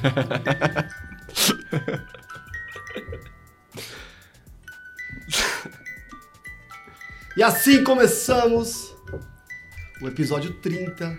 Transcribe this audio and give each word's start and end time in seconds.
E 7.36 7.42
assim 7.42 7.82
começamos 7.82 8.94
o 10.02 10.08
episódio 10.08 10.52
30, 10.60 11.16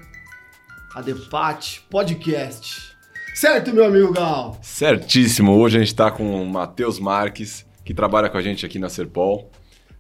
a 0.94 1.02
Debate 1.02 1.88
Podcast. 1.90 2.96
Certo, 3.34 3.74
meu 3.74 3.86
amigo 3.86 4.12
Gal? 4.12 4.60
Certíssimo. 4.62 5.54
Hoje 5.54 5.78
a 5.78 5.80
gente 5.80 5.88
está 5.88 6.12
com 6.12 6.44
o 6.44 6.46
Matheus 6.46 7.00
Marques, 7.00 7.66
que 7.84 7.94
trabalha 7.94 8.30
com 8.30 8.38
a 8.38 8.42
gente 8.42 8.66
aqui 8.66 8.78
na 8.78 8.90
Serpol 8.90 9.50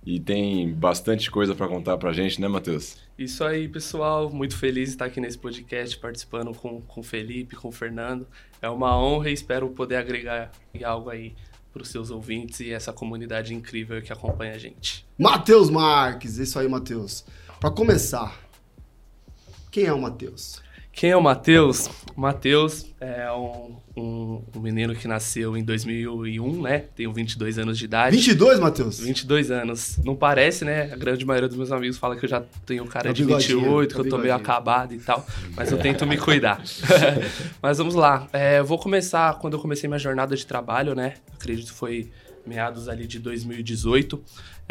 e 0.04 0.20
tem 0.20 0.74
bastante 0.74 1.30
coisa 1.30 1.54
para 1.54 1.68
contar 1.68 1.98
para 1.98 2.10
a 2.10 2.14
gente, 2.14 2.42
né, 2.42 2.48
Matheus? 2.48 2.98
Isso 3.18 3.44
aí, 3.44 3.68
pessoal. 3.68 4.32
Muito 4.32 4.58
feliz 4.58 4.90
de 4.90 4.96
estar 4.96 5.06
aqui 5.06 5.22
nesse 5.22 5.38
podcast, 5.38 5.98
participando 5.98 6.54
com, 6.54 6.82
com 6.82 7.02
o 7.02 7.04
Felipe, 7.04 7.56
com 7.56 7.68
o 7.68 7.72
Fernando. 7.72 8.28
É 8.62 8.70
uma 8.70 8.98
honra 8.98 9.30
e 9.30 9.34
espero 9.34 9.70
poder 9.70 9.98
agregar 9.98 10.52
algo 10.84 11.10
aí 11.10 11.36
para 11.72 11.84
os 11.84 11.90
seus 11.90 12.10
ouvintes 12.10 12.60
e 12.60 12.72
essa 12.72 12.92
comunidade 12.92 13.54
incrível 13.54 14.02
que 14.02 14.12
acompanha 14.12 14.54
a 14.54 14.58
gente. 14.58 15.06
Matheus 15.18 15.70
Marques, 15.70 16.38
isso 16.38 16.58
aí, 16.60 16.68
Matheus. 16.68 17.24
Para 17.60 17.70
começar, 17.70 18.40
quem 19.70 19.86
é 19.86 19.94
o 19.94 20.02
Matheus? 20.02 20.62
Quem 20.92 21.12
é 21.12 21.18
o 21.18 21.22
Matheus? 21.22 21.90
O 22.16 22.22
Matheus 22.22 22.86
é 23.00 23.32
um, 23.32 23.78
um, 23.96 24.44
um, 24.56 24.60
menino 24.60 24.94
que 24.94 25.08
nasceu 25.08 25.56
em 25.56 25.64
2001, 25.64 26.62
né? 26.62 26.86
Tenho 26.96 27.14
22 27.14 27.58
anos 27.58 27.78
de 27.78 27.86
idade. 27.86 28.16
22, 28.16 28.60
Matheus? 28.60 29.00
22 29.00 29.50
anos. 29.52 29.98
Não 30.04 30.16
parece, 30.16 30.66
né? 30.66 30.92
A 30.92 30.96
grande 30.96 31.26
maioria 31.26 31.48
dos 31.48 31.58
meus 31.58 31.72
amigos 31.72 31.98
fala 31.98 32.16
que 32.18 32.26
eu 32.26 32.30
já 32.30 32.44
tenho 32.66 32.86
cara 32.86 33.14
de 33.14 33.24
28, 33.24 33.96
que 33.96 34.02
eu 34.02 34.10
tô 34.10 34.18
meio 34.18 34.36
acabado 34.36 34.94
e 34.94 35.00
tal. 35.00 35.26
Mas 35.56 35.72
eu 35.72 35.78
tento 35.78 36.06
me 36.06 36.18
cuidar. 36.18 36.62
mas 37.62 37.78
vamos 37.78 37.96
lá. 37.96 38.28
É, 38.34 38.60
eu 38.60 38.66
vou 38.66 38.78
começar 38.78 39.40
quando 39.40 39.54
eu 39.54 39.60
comecei 39.60 39.88
minha 39.88 40.00
jornada 40.00 40.36
de 40.36 40.46
trabalho, 40.46 40.94
né? 40.94 41.16
Acredito 41.34 41.72
que 41.72 41.78
foi 41.78 42.12
meados 42.46 42.90
ali 42.90 43.08
de 43.08 43.20
2018 43.20 44.22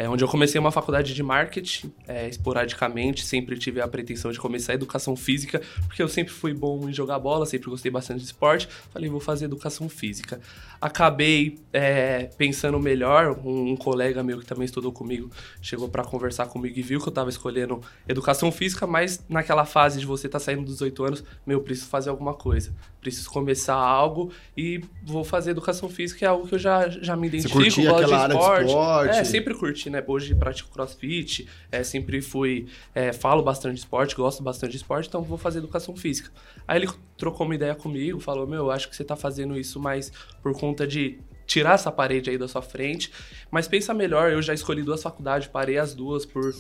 é, 0.00 0.08
onde 0.08 0.24
eu 0.24 0.28
comecei 0.28 0.58
uma 0.58 0.72
faculdade 0.72 1.12
de 1.12 1.22
marketing, 1.22 1.92
é, 2.08 2.26
esporadicamente, 2.26 3.22
sempre 3.22 3.58
tive 3.58 3.82
a 3.82 3.86
pretensão 3.86 4.32
de 4.32 4.40
começar 4.40 4.72
a 4.72 4.74
educação 4.74 5.14
física, 5.14 5.60
porque 5.86 6.02
eu 6.02 6.08
sempre 6.08 6.32
fui 6.32 6.54
bom 6.54 6.88
em 6.88 6.92
jogar 6.92 7.18
bola, 7.18 7.44
sempre 7.44 7.68
gostei 7.68 7.90
bastante 7.90 8.20
de 8.20 8.24
esporte, 8.24 8.66
falei, 8.90 9.10
vou 9.10 9.20
fazer 9.20 9.44
educação 9.44 9.90
física. 9.90 10.40
Acabei 10.80 11.58
é, 11.70 12.30
pensando 12.38 12.80
melhor, 12.80 13.38
um, 13.44 13.72
um, 13.72 13.76
colega 13.76 14.22
meu 14.22 14.38
que 14.38 14.46
também 14.46 14.64
estudou 14.64 14.90
comigo 14.90 15.30
chegou 15.60 15.86
para 15.86 16.02
conversar 16.02 16.46
comigo 16.46 16.78
e 16.78 16.80
viu 16.80 16.98
que 16.98 17.06
eu 17.06 17.10
estava 17.10 17.28
escolhendo 17.28 17.82
educação 18.08 18.50
física, 18.50 18.86
mas 18.86 19.22
naquela 19.28 19.66
fase 19.66 20.00
de 20.00 20.06
você 20.06 20.28
estar 20.28 20.38
tá 20.38 20.44
saindo 20.46 20.62
dos 20.62 20.76
18 20.76 21.04
anos, 21.04 21.24
meu, 21.46 21.60
preciso 21.60 21.90
fazer 21.90 22.08
alguma 22.08 22.32
coisa, 22.32 22.72
preciso 23.02 23.28
começar 23.28 23.74
algo 23.74 24.32
e 24.56 24.82
vou 25.04 25.24
fazer 25.24 25.50
educação 25.50 25.90
física, 25.90 26.24
é 26.24 26.28
algo 26.28 26.48
que 26.48 26.54
eu 26.54 26.58
já, 26.58 26.88
já 26.88 27.14
me 27.14 27.26
identifico, 27.26 27.60
você 27.60 27.82
gosto 27.82 28.06
de 28.06 28.14
esporte. 28.14 28.64
De 28.64 28.70
esporte. 28.70 29.18
É, 29.18 29.24
sempre 29.24 29.54
curti 29.54 29.89
né? 29.91 30.02
Hoje 30.06 30.34
pratico 30.34 30.70
crossfit, 30.70 31.48
é, 31.70 31.83
sempre 31.83 32.20
fui. 32.20 32.66
É, 32.94 33.12
falo 33.12 33.42
bastante 33.42 33.74
de 33.74 33.80
esporte, 33.80 34.14
gosto 34.14 34.42
bastante 34.42 34.72
de 34.72 34.77
esporte, 34.78 35.08
então 35.08 35.22
vou 35.22 35.38
fazer 35.38 35.58
educação 35.58 35.96
física. 35.96 36.30
Aí 36.66 36.78
ele 36.78 36.88
trocou 37.16 37.46
uma 37.46 37.55
ideia 37.55 37.74
comigo, 37.74 38.20
falou: 38.20 38.46
Meu, 38.46 38.70
acho 38.70 38.88
que 38.88 38.96
você 38.96 39.05
tá 39.05 39.16
fazendo 39.16 39.58
isso 39.58 39.80
mais 39.80 40.12
por 40.42 40.58
conta 40.58 40.86
de 40.86 41.18
tirar 41.46 41.74
essa 41.74 41.91
parede 41.91 42.30
aí 42.30 42.38
da 42.38 42.46
sua 42.46 42.62
frente. 42.62 43.12
Mas 43.50 43.66
pensa 43.66 43.92
melhor, 43.92 44.30
eu 44.30 44.40
já 44.40 44.55
escolhi 44.55 44.83
duas 44.83 45.02
faculdades, 45.02 45.48
parei 45.48 45.78
as 45.78 45.95
duas 45.95 46.24
por 46.24 46.55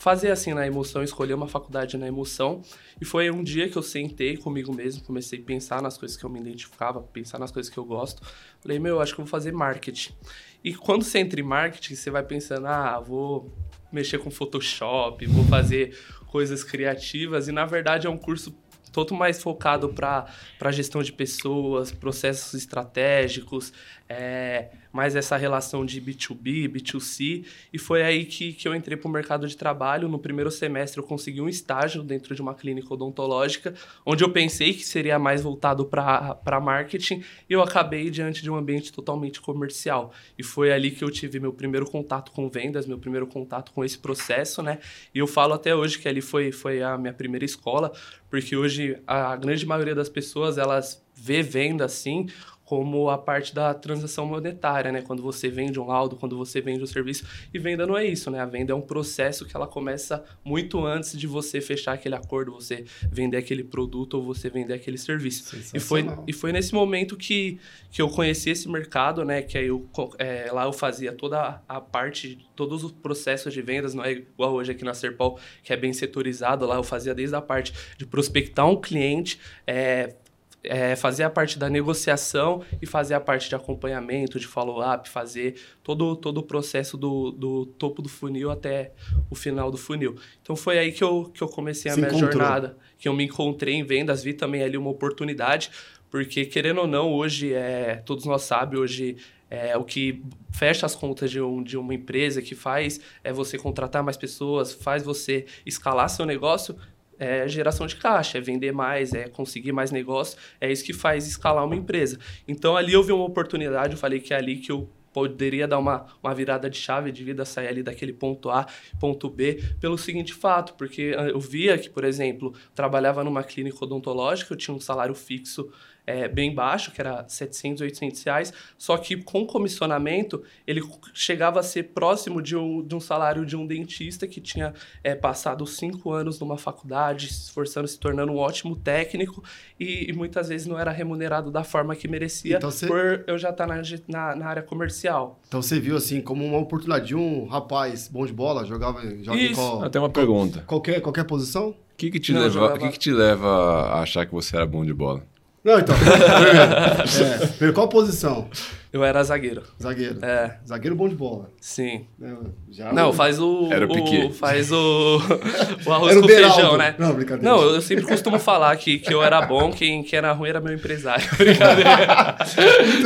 fazer 0.00 0.30
assim 0.30 0.54
na 0.54 0.66
emoção, 0.66 1.02
escolher 1.02 1.34
uma 1.34 1.46
faculdade 1.46 1.98
na 1.98 2.08
emoção. 2.08 2.62
E 2.98 3.04
foi 3.04 3.30
um 3.30 3.44
dia 3.44 3.68
que 3.68 3.76
eu 3.76 3.82
sentei 3.82 4.34
comigo 4.34 4.74
mesmo, 4.74 5.04
comecei 5.04 5.38
a 5.38 5.42
pensar 5.42 5.82
nas 5.82 5.98
coisas 5.98 6.16
que 6.16 6.24
eu 6.24 6.30
me 6.30 6.40
identificava, 6.40 7.02
pensar 7.02 7.38
nas 7.38 7.50
coisas 7.50 7.70
que 7.70 7.78
eu 7.78 7.84
gosto. 7.84 8.22
Falei, 8.60 8.78
meu, 8.78 8.98
acho 8.98 9.14
que 9.14 9.20
eu 9.20 9.26
vou 9.26 9.30
fazer 9.30 9.52
marketing. 9.52 10.14
E 10.62 10.74
quando 10.74 11.04
você 11.04 11.18
entra 11.18 11.40
em 11.40 11.44
marketing, 11.44 11.94
você 11.94 12.10
vai 12.10 12.22
pensando, 12.22 12.66
ah, 12.66 13.00
vou 13.00 13.50
mexer 13.92 14.18
com 14.18 14.30
Photoshop, 14.30 15.26
vou 15.26 15.44
fazer 15.44 15.98
coisas 16.26 16.62
criativas. 16.62 17.48
E 17.48 17.52
na 17.52 17.64
verdade 17.64 18.06
é 18.06 18.10
um 18.10 18.18
curso 18.18 18.54
todo 18.92 19.14
mais 19.14 19.42
focado 19.42 19.88
para 19.88 20.26
gestão 20.70 21.02
de 21.02 21.12
pessoas, 21.12 21.92
processos 21.92 22.54
estratégicos, 22.54 23.72
é, 24.08 24.70
mais 24.92 25.14
essa 25.14 25.36
relação 25.36 25.86
de 25.86 26.00
B2B, 26.00 26.68
B2C, 26.68 27.46
e 27.72 27.78
foi 27.78 28.02
aí 28.02 28.24
que, 28.24 28.52
que 28.52 28.66
eu 28.66 28.74
entrei 28.74 28.96
para 28.96 29.08
o 29.08 29.10
mercado 29.10 29.46
de 29.46 29.56
trabalho. 29.56 30.08
No 30.08 30.18
primeiro 30.18 30.50
semestre 30.50 31.00
eu 31.00 31.06
consegui 31.06 31.40
um 31.40 31.48
estágio 31.48 32.02
dentro 32.02 32.34
de 32.34 32.42
uma 32.42 32.52
clínica 32.54 32.92
odontológica, 32.92 33.72
onde 34.04 34.24
eu 34.24 34.32
pensei 34.32 34.74
que 34.74 34.84
seria 34.84 35.16
mais 35.16 35.42
voltado 35.42 35.84
para 35.84 36.60
marketing, 36.60 37.22
e 37.48 37.52
eu 37.52 37.62
acabei 37.62 38.10
diante 38.10 38.42
de 38.42 38.50
um 38.50 38.56
ambiente 38.56 38.92
totalmente 38.92 39.40
comercial. 39.40 40.12
E 40.36 40.42
foi 40.42 40.72
ali 40.72 40.90
que 40.90 41.04
eu 41.04 41.10
tive 41.10 41.38
meu 41.38 41.52
primeiro 41.52 41.88
contato 41.88 42.32
com 42.32 42.48
vendas, 42.48 42.86
meu 42.86 42.98
primeiro 42.98 43.28
contato 43.28 43.70
com 43.70 43.84
esse 43.84 43.98
processo, 43.98 44.60
né? 44.60 44.80
E 45.14 45.20
eu 45.20 45.26
falo 45.28 45.54
até 45.54 45.72
hoje 45.72 45.98
que 45.98 46.08
ali 46.08 46.20
foi, 46.20 46.50
foi 46.50 46.82
a 46.82 46.98
minha 46.98 47.12
primeira 47.12 47.44
escola, 47.44 47.92
porque 48.30 48.56
hoje 48.56 48.98
a 49.06 49.36
grande 49.36 49.66
maioria 49.66 49.94
das 49.94 50.08
pessoas, 50.08 50.56
elas 50.56 51.04
vê 51.14 51.42
venda 51.42 51.84
assim 51.84 52.28
como 52.70 53.10
a 53.10 53.18
parte 53.18 53.52
da 53.52 53.74
transação 53.74 54.24
monetária, 54.24 54.92
né? 54.92 55.02
Quando 55.02 55.24
você 55.24 55.48
vende 55.48 55.80
um 55.80 55.88
laudo, 55.88 56.14
quando 56.14 56.38
você 56.38 56.60
vende 56.60 56.80
um 56.80 56.86
serviço. 56.86 57.26
E 57.52 57.58
venda 57.58 57.84
não 57.84 57.98
é 57.98 58.06
isso, 58.06 58.30
né? 58.30 58.38
A 58.38 58.46
venda 58.46 58.72
é 58.72 58.76
um 58.76 58.80
processo 58.80 59.44
que 59.44 59.56
ela 59.56 59.66
começa 59.66 60.24
muito 60.44 60.86
antes 60.86 61.18
de 61.18 61.26
você 61.26 61.60
fechar 61.60 61.94
aquele 61.94 62.14
acordo, 62.14 62.52
você 62.52 62.84
vender 63.10 63.38
aquele 63.38 63.64
produto 63.64 64.14
ou 64.14 64.22
você 64.22 64.48
vender 64.48 64.72
aquele 64.72 64.98
serviço. 64.98 65.56
E 65.74 65.80
foi, 65.80 66.06
e 66.28 66.32
foi 66.32 66.52
nesse 66.52 66.72
momento 66.72 67.16
que, 67.16 67.58
que 67.90 68.00
eu 68.00 68.08
conheci 68.08 68.50
esse 68.50 68.68
mercado, 68.68 69.24
né? 69.24 69.42
Que 69.42 69.58
aí 69.58 69.66
eu, 69.66 69.88
é, 70.16 70.48
lá 70.52 70.62
eu 70.62 70.72
fazia 70.72 71.12
toda 71.12 71.60
a 71.68 71.80
parte, 71.80 72.38
todos 72.54 72.84
os 72.84 72.92
processos 72.92 73.52
de 73.52 73.62
vendas, 73.62 73.94
não 73.94 74.04
é 74.04 74.12
igual 74.12 74.54
hoje 74.54 74.70
aqui 74.70 74.84
na 74.84 74.94
Serpol, 74.94 75.40
que 75.64 75.72
é 75.72 75.76
bem 75.76 75.92
setorizado. 75.92 76.64
Lá 76.66 76.76
eu 76.76 76.84
fazia 76.84 77.16
desde 77.16 77.34
a 77.34 77.42
parte 77.42 77.72
de 77.98 78.06
prospectar 78.06 78.68
um 78.68 78.80
cliente, 78.80 79.40
é, 79.66 80.14
é, 80.62 80.94
fazer 80.94 81.22
a 81.22 81.30
parte 81.30 81.58
da 81.58 81.70
negociação 81.70 82.62
e 82.80 82.86
fazer 82.86 83.14
a 83.14 83.20
parte 83.20 83.48
de 83.48 83.54
acompanhamento, 83.54 84.38
de 84.38 84.46
follow-up, 84.46 85.08
fazer 85.08 85.60
todo, 85.82 86.16
todo 86.16 86.38
o 86.38 86.42
processo 86.42 86.96
do, 86.96 87.30
do 87.30 87.66
topo 87.66 88.02
do 88.02 88.08
funil 88.08 88.50
até 88.50 88.92
o 89.30 89.34
final 89.34 89.70
do 89.70 89.76
funil. 89.76 90.16
Então 90.42 90.54
foi 90.54 90.78
aí 90.78 90.92
que 90.92 91.02
eu, 91.02 91.30
que 91.32 91.42
eu 91.42 91.48
comecei 91.48 91.90
a 91.90 91.94
Se 91.94 92.00
minha 92.00 92.10
encontrou. 92.10 92.32
jornada, 92.32 92.76
que 92.98 93.08
eu 93.08 93.14
me 93.14 93.24
encontrei 93.24 93.74
em 93.74 93.84
vendas, 93.84 94.22
vi 94.22 94.34
também 94.34 94.62
ali 94.62 94.76
uma 94.76 94.90
oportunidade, 94.90 95.70
porque 96.10 96.44
querendo 96.44 96.82
ou 96.82 96.86
não, 96.86 97.12
hoje, 97.12 97.54
é, 97.54 98.02
todos 98.04 98.24
nós 98.24 98.42
sabemos, 98.42 98.80
hoje 98.82 99.16
é, 99.50 99.76
o 99.76 99.84
que 99.84 100.22
fecha 100.52 100.86
as 100.86 100.94
contas 100.94 101.30
de, 101.30 101.40
um, 101.40 101.62
de 101.62 101.76
uma 101.76 101.92
empresa, 101.92 102.40
que 102.40 102.54
faz 102.54 103.00
é 103.24 103.32
você 103.32 103.58
contratar 103.58 104.02
mais 104.02 104.16
pessoas, 104.16 104.72
faz 104.72 105.02
você 105.02 105.44
escalar 105.66 106.08
seu 106.08 106.24
negócio, 106.24 106.76
é 107.20 107.46
geração 107.46 107.86
de 107.86 107.96
caixa, 107.96 108.38
é 108.38 108.40
vender 108.40 108.72
mais, 108.72 109.12
é 109.12 109.28
conseguir 109.28 109.72
mais 109.72 109.92
negócio, 109.92 110.38
é 110.60 110.72
isso 110.72 110.82
que 110.82 110.92
faz 110.92 111.26
escalar 111.26 111.64
uma 111.64 111.76
empresa. 111.76 112.18
Então 112.48 112.76
ali 112.76 112.94
eu 112.94 113.02
vi 113.02 113.12
uma 113.12 113.24
oportunidade, 113.24 113.92
eu 113.92 113.98
falei 113.98 114.18
que 114.18 114.32
é 114.32 114.36
ali 114.36 114.56
que 114.56 114.72
eu 114.72 114.88
poderia 115.12 115.66
dar 115.66 115.78
uma, 115.78 116.06
uma 116.22 116.34
virada 116.34 116.70
de 116.70 116.78
chave 116.78 117.10
de 117.12 117.24
vida, 117.24 117.44
sair 117.44 117.68
ali 117.68 117.82
daquele 117.82 118.12
ponto 118.12 118.48
A, 118.48 118.66
ponto 118.98 119.28
B, 119.28 119.62
pelo 119.80 119.98
seguinte 119.98 120.32
fato, 120.32 120.74
porque 120.74 121.14
eu 121.32 121.40
via 121.40 121.76
que, 121.76 121.90
por 121.90 122.04
exemplo, 122.04 122.54
trabalhava 122.74 123.22
numa 123.24 123.42
clínica 123.42 123.84
odontológica, 123.84 124.52
eu 124.52 124.56
tinha 124.56 124.74
um 124.74 124.80
salário 124.80 125.14
fixo 125.14 125.70
é, 126.06 126.28
bem 126.28 126.54
baixo, 126.54 126.90
que 126.92 127.00
era 127.00 127.24
700, 127.28 127.82
800 127.82 128.22
reais, 128.22 128.52
só 128.76 128.96
que 128.96 129.16
com 129.16 129.46
comissionamento 129.46 130.42
ele 130.66 130.82
chegava 131.14 131.60
a 131.60 131.62
ser 131.62 131.84
próximo 131.84 132.42
de 132.42 132.56
um, 132.56 132.82
de 132.82 132.94
um 132.94 133.00
salário 133.00 133.44
de 133.46 133.56
um 133.56 133.66
dentista 133.66 134.26
que 134.26 134.40
tinha 134.40 134.74
é, 135.02 135.14
passado 135.14 135.66
cinco 135.66 136.12
anos 136.12 136.38
numa 136.40 136.58
faculdade, 136.58 137.32
se 137.32 137.44
esforçando, 137.44 137.86
se 137.86 137.98
tornando 137.98 138.32
um 138.32 138.36
ótimo 138.36 138.76
técnico 138.76 139.42
e, 139.78 140.10
e 140.10 140.12
muitas 140.12 140.48
vezes 140.48 140.66
não 140.66 140.78
era 140.78 140.90
remunerado 140.90 141.50
da 141.50 141.64
forma 141.64 141.94
que 141.94 142.08
merecia 142.08 142.56
então, 142.56 142.70
você... 142.70 142.86
por 142.86 143.24
eu 143.26 143.38
já 143.38 143.50
estar 143.50 143.66
tá 143.66 143.74
na, 143.74 143.82
na, 144.08 144.36
na, 144.36 144.46
área 144.46 144.62
comercial. 144.62 145.40
Então 145.46 145.62
você 145.62 145.78
viu 145.78 145.96
assim 145.96 146.20
como 146.20 146.44
uma 146.44 146.58
oportunidade 146.58 147.06
de 147.08 147.14
um 147.14 147.46
rapaz 147.46 148.08
bom 148.08 148.26
de 148.26 148.32
bola, 148.32 148.64
jogava, 148.64 149.00
joga 149.22 149.38
Isso. 149.38 149.52
em 149.52 149.54
qual... 149.54 149.84
Até 149.84 149.98
uma 149.98 150.10
pergunta. 150.10 150.64
Qualquer, 150.66 151.00
qualquer 151.00 151.24
posição? 151.24 151.70
O 151.70 151.76
que, 151.96 152.10
que, 152.10 152.18
te 152.18 152.32
leva, 152.32 152.48
jogava... 152.48 152.78
que, 152.78 152.88
que 152.90 152.98
te 152.98 153.12
leva 153.12 153.48
a 153.48 154.00
achar 154.00 154.24
que 154.24 154.32
você 154.32 154.56
era 154.56 154.66
bom 154.66 154.84
de 154.84 154.94
bola? 154.94 155.22
Não, 155.62 155.78
então. 155.78 155.94
é, 157.60 157.72
qual 157.72 157.88
posição? 157.88 158.48
Eu 158.92 159.04
era 159.04 159.22
zagueiro. 159.22 159.62
Zagueiro. 159.80 160.18
É. 160.24 160.56
Zagueiro 160.66 160.96
bom 160.96 161.08
de 161.08 161.14
bola. 161.14 161.48
Sim. 161.60 162.06
Não, 162.18 162.52
já 162.68 162.92
não 162.92 163.12
faz 163.12 163.38
o. 163.38 163.68
Era 163.70 163.86
o, 163.86 164.28
o 164.28 164.32
Faz 164.32 164.72
o. 164.72 165.20
O 165.86 165.92
arroz 165.92 166.18
com 166.18 166.26
feijão, 166.26 166.76
né? 166.76 166.94
Não, 166.98 167.14
brincadeira. 167.14 167.48
Não, 167.48 167.62
eu 167.62 167.80
sempre 167.80 168.04
costumo 168.04 168.38
falar 168.38 168.76
que, 168.76 168.98
que 168.98 169.12
eu 169.12 169.22
era 169.22 169.42
bom, 169.42 169.70
quem, 169.70 170.02
quem 170.02 170.16
era 170.16 170.32
ruim 170.32 170.48
era 170.48 170.60
meu 170.60 170.74
empresário. 170.74 171.24
Brincadeira. 171.38 172.36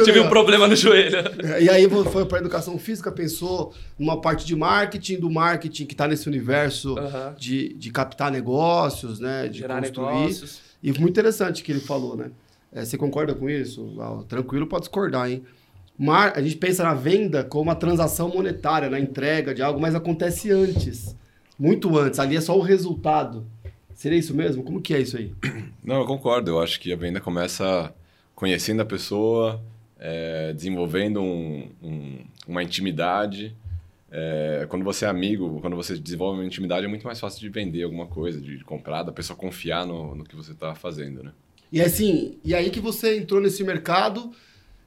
Tive 0.05 0.21
um 0.21 0.29
problema 0.29 0.67
no 0.67 0.75
joelho. 0.75 1.19
E 1.61 1.69
aí 1.69 1.89
foi 2.11 2.25
para 2.25 2.39
educação 2.39 2.79
física, 2.79 3.12
pensou 3.12 3.75
numa 3.99 4.21
parte 4.21 4.47
de 4.47 4.57
marketing, 4.57 5.17
do 5.17 5.31
marketing 5.31 5.87
que 5.87 5.95
está 5.95 6.09
nesse 6.09 6.29
universo 6.29 6.95
uh 6.95 6.99
-huh. 6.99 7.35
de, 7.37 7.75
de 7.75 7.91
captar 7.91 8.31
negócios, 8.31 9.21
né? 9.21 9.49
De 9.49 9.59
Gerar 9.59 9.81
construir. 9.81 10.15
negócios. 10.15 10.61
E 10.83 10.93
muito 10.93 11.11
interessante 11.11 11.62
que 11.62 11.73
ele 11.73 11.81
falou, 11.81 12.17
né? 12.17 12.31
É, 12.75 12.85
você 12.85 12.99
concorda 12.99 13.35
com 13.35 13.49
isso? 13.49 13.97
Tranquilo, 14.29 14.67
pode 14.67 14.82
discordar, 14.82 15.31
hein? 15.31 15.44
Mar, 15.97 16.32
a 16.35 16.43
gente 16.43 16.56
pensa 16.56 16.82
na 16.82 16.93
venda 16.93 17.44
como 17.44 17.62
uma 17.62 17.76
transação 17.76 18.29
monetária, 18.29 18.91
na 18.91 18.99
entrega 18.99 19.55
de 19.55 19.62
algo, 19.62 19.81
mas 19.81 19.94
acontece 19.94 20.50
antes. 20.50 21.17
Muito 21.56 21.97
antes. 21.97 22.19
Ali 22.19 22.37
é 22.37 22.41
só 22.41 22.59
o 22.59 22.61
resultado. 22.61 23.47
Seria 23.94 24.19
isso 24.19 24.35
mesmo? 24.35 24.65
Como 24.65 24.82
que 24.82 24.93
é 24.93 24.99
isso 24.99 25.17
aí? 25.17 25.32
Não, 25.85 26.00
eu 26.00 26.05
concordo. 26.05 26.50
Eu 26.50 26.61
acho 26.61 26.81
que 26.81 26.93
a 26.93 26.97
venda 26.97 27.21
começa 27.21 27.94
conhecendo 28.35 28.82
a 28.82 28.85
pessoa, 28.85 29.62
é, 29.97 30.53
desenvolvendo 30.53 31.21
um, 31.23 31.71
um, 31.81 32.25
uma 32.49 32.61
intimidade. 32.61 33.55
É, 34.11 34.67
quando 34.69 34.85
você 34.85 35.05
é 35.05 35.09
amigo, 35.09 35.61
quando 35.61 35.76
você 35.76 35.97
desenvolve 35.97 36.41
uma 36.41 36.47
intimidade, 36.47 36.85
é 36.85 36.88
muito 36.88 37.06
mais 37.06 37.21
fácil 37.21 37.41
de 37.41 37.49
vender 37.49 37.85
alguma 37.85 38.06
coisa, 38.06 38.41
de 38.41 38.65
comprar, 38.65 39.05
da 39.05 39.12
pessoa 39.12 39.37
confiar 39.37 39.87
no, 39.87 40.17
no 40.17 40.25
que 40.25 40.35
você 40.35 40.50
está 40.50 40.75
fazendo, 40.75 41.23
né? 41.23 41.31
E 41.75 41.81
assim, 41.81 42.37
e 42.44 42.55
aí 42.55 42.71
que 42.71 42.79
você 42.79 43.19
entrou 43.19 43.41
nesse 43.41 43.65
mercado, 43.65 44.31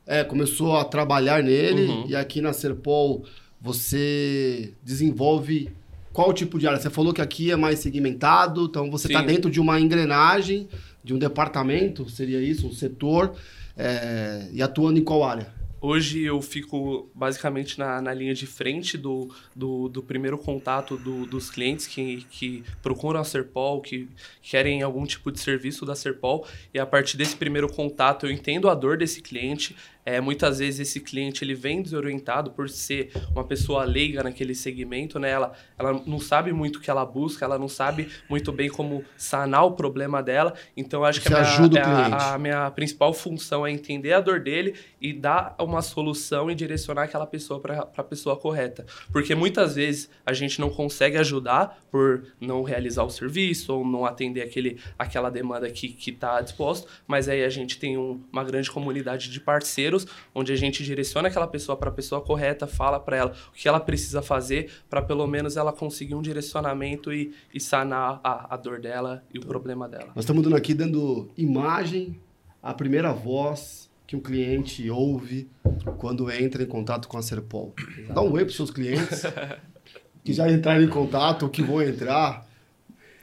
é, 0.05 0.23
começou 0.23 0.77
a 0.77 0.85
trabalhar 0.85 1.43
nele, 1.43 1.85
uhum. 1.85 2.05
e 2.07 2.15
aqui 2.15 2.39
na 2.39 2.53
Serpol 2.53 3.25
você 3.59 4.71
desenvolve 4.81 5.69
qual 6.13 6.31
tipo 6.31 6.57
de 6.57 6.65
área? 6.65 6.79
Você 6.79 6.89
falou 6.89 7.13
que 7.13 7.21
aqui 7.21 7.51
é 7.51 7.57
mais 7.57 7.79
segmentado, 7.79 8.67
então 8.69 8.89
você 8.89 9.07
está 9.07 9.21
dentro 9.21 9.51
de 9.51 9.59
uma 9.59 9.81
engrenagem, 9.81 10.69
de 11.03 11.13
um 11.13 11.19
departamento, 11.19 12.09
seria 12.09 12.39
isso, 12.41 12.65
um 12.65 12.71
setor, 12.71 13.35
é, 13.75 14.47
e 14.53 14.61
atuando 14.61 14.97
em 14.97 15.03
qual 15.03 15.25
área? 15.25 15.56
Hoje 15.79 16.23
eu 16.23 16.41
fico 16.41 17.07
basicamente 17.13 17.77
na, 17.77 18.01
na 18.01 18.11
linha 18.11 18.33
de 18.33 18.47
frente 18.47 18.97
do, 18.97 19.29
do, 19.55 19.87
do 19.87 20.01
primeiro 20.01 20.35
contato 20.35 20.97
do, 20.97 21.27
dos 21.27 21.51
clientes 21.51 21.85
que, 21.85 22.25
que 22.31 22.63
procuram 22.81 23.19
a 23.19 23.23
Serpol, 23.23 23.79
que 23.79 24.09
querem 24.41 24.81
algum 24.81 25.05
tipo 25.05 25.31
de 25.31 25.39
serviço 25.39 25.85
da 25.85 25.95
Serpol, 25.95 26.47
e 26.73 26.79
a 26.79 26.85
partir 26.85 27.15
desse 27.15 27.35
primeiro 27.35 27.71
contato 27.71 28.25
eu 28.25 28.31
entendo 28.31 28.69
a 28.69 28.73
dor 28.73 28.97
desse 28.97 29.21
cliente, 29.21 29.75
é, 30.07 30.21
muitas 30.21 30.59
vezes 30.59 30.79
esse 30.79 31.01
cliente 31.01 31.43
ele 31.43 31.53
vem 31.53 31.81
desorientado 31.81 32.51
por 32.51 32.69
ser 32.69 33.11
uma 33.35 33.43
pessoa 33.43 33.83
leiga 33.83 34.23
naquele 34.23 34.55
segmento, 34.55 35.19
né? 35.19 35.31
Ela, 35.31 35.51
ela 35.77 36.01
não 36.05 36.17
sabe 36.17 36.53
muito 36.53 36.77
o 36.77 36.79
que 36.79 36.89
ela 36.89 37.05
busca, 37.05 37.43
ela 37.43 37.59
não 37.59 37.67
sabe 37.67 38.07
muito 38.29 38.53
bem 38.53 38.69
como 38.69 39.03
sanar 39.17 39.65
o 39.65 39.73
problema 39.73 40.23
dela. 40.23 40.53
Então, 40.77 41.03
acho 41.03 41.19
que 41.19 41.27
a 41.27 41.41
minha, 41.41 41.83
a, 41.83 42.35
a 42.35 42.37
minha, 42.37 42.71
principal 42.71 43.13
função 43.13 43.67
é 43.67 43.71
entender 43.71 44.13
a 44.13 44.21
dor 44.21 44.39
dele 44.39 44.75
e 45.01 45.11
dar 45.11 45.53
uma 45.59 45.81
solução 45.81 46.49
e 46.49 46.55
direcionar 46.55 47.03
aquela 47.03 47.27
pessoa 47.27 47.59
para 47.59 47.89
a 47.97 48.03
pessoa 48.03 48.37
correta. 48.37 48.85
Porque 49.11 49.35
muitas 49.35 49.75
vezes 49.75 50.09
a 50.25 50.31
gente 50.31 50.61
não 50.61 50.69
consegue 50.69 51.17
ajudar 51.17 51.83
por 51.91 52.23
não 52.39 52.63
realizar 52.63 53.03
o 53.03 53.09
serviço 53.09 53.73
ou 53.73 53.85
não 53.85 54.05
atender 54.05 54.41
aquele, 54.41 54.79
aquela 54.97 55.29
demanda 55.29 55.69
que 55.69 55.97
está 56.07 56.39
disposto, 56.39 56.87
mas 57.05 57.27
aí 57.27 57.43
a 57.43 57.49
gente 57.49 57.77
tem 57.77 57.97
um, 57.97 58.23
uma 58.31 58.45
grande 58.45 58.71
comunidade 58.71 59.29
de 59.29 59.41
parceiros 59.41 59.96
onde 60.35 60.51
a 60.51 60.55
gente 60.55 60.83
direciona 60.83 61.29
aquela 61.29 61.47
pessoa 61.47 61.77
para 61.77 61.89
a 61.89 61.93
pessoa 61.93 62.21
correta, 62.21 62.67
fala 62.67 62.99
para 62.99 63.17
ela 63.17 63.33
o 63.51 63.55
que 63.55 63.67
ela 63.67 63.79
precisa 63.79 64.21
fazer 64.21 64.69
para 64.89 65.01
pelo 65.01 65.25
menos 65.25 65.57
ela 65.57 65.71
conseguir 65.71 66.15
um 66.15 66.21
direcionamento 66.21 67.13
e, 67.13 67.33
e 67.53 67.59
sanar 67.59 68.19
a, 68.23 68.53
a 68.53 68.57
dor 68.57 68.79
dela 68.79 69.23
e 69.33 69.39
o 69.39 69.45
problema 69.45 69.87
dela. 69.87 70.07
Nós 70.15 70.23
estamos 70.23 70.43
dando 70.43 70.55
aqui 70.55 70.73
dando 70.73 71.29
imagem, 71.37 72.19
a 72.61 72.73
primeira 72.73 73.13
voz 73.13 73.87
que 74.07 74.15
um 74.15 74.21
cliente 74.21 74.89
ouve 74.89 75.49
quando 75.97 76.31
entra 76.31 76.63
em 76.63 76.65
contato 76.65 77.07
com 77.09 77.17
a 77.17 77.21
Serpol. 77.21 77.73
Dá 78.09 78.21
um 78.21 78.31
oi 78.31 78.45
para 78.45 78.49
os 78.49 78.55
seus 78.55 78.71
clientes 78.71 79.23
que 80.23 80.31
já 80.31 80.49
entraram 80.49 80.81
em 80.81 80.87
contato 80.87 81.43
ou 81.43 81.49
que 81.49 81.61
vão 81.61 81.81
entrar. 81.81 82.46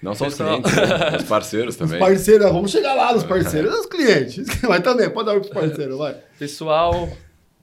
Não 0.05 0.15
só 0.15 0.27
os 0.27 0.35
clientes, 0.35 0.77
né? 0.77 1.17
os 1.17 1.25
parceiros 1.25 1.77
também. 1.77 1.95
Os 1.95 2.07
parceiros, 2.07 2.53
vamos 2.53 2.71
chegar 2.71 2.93
lá 2.93 3.15
nos 3.15 3.25
parceiros, 3.25 3.75
os 3.75 3.87
clientes. 3.87 4.47
Mas 4.63 4.83
também, 4.83 5.09
pode 5.09 5.27
dar 5.27 5.33
para 5.33 5.41
os 5.41 5.49
parceiros, 5.49 5.97
vai. 5.97 6.17
Pessoal, 6.39 7.09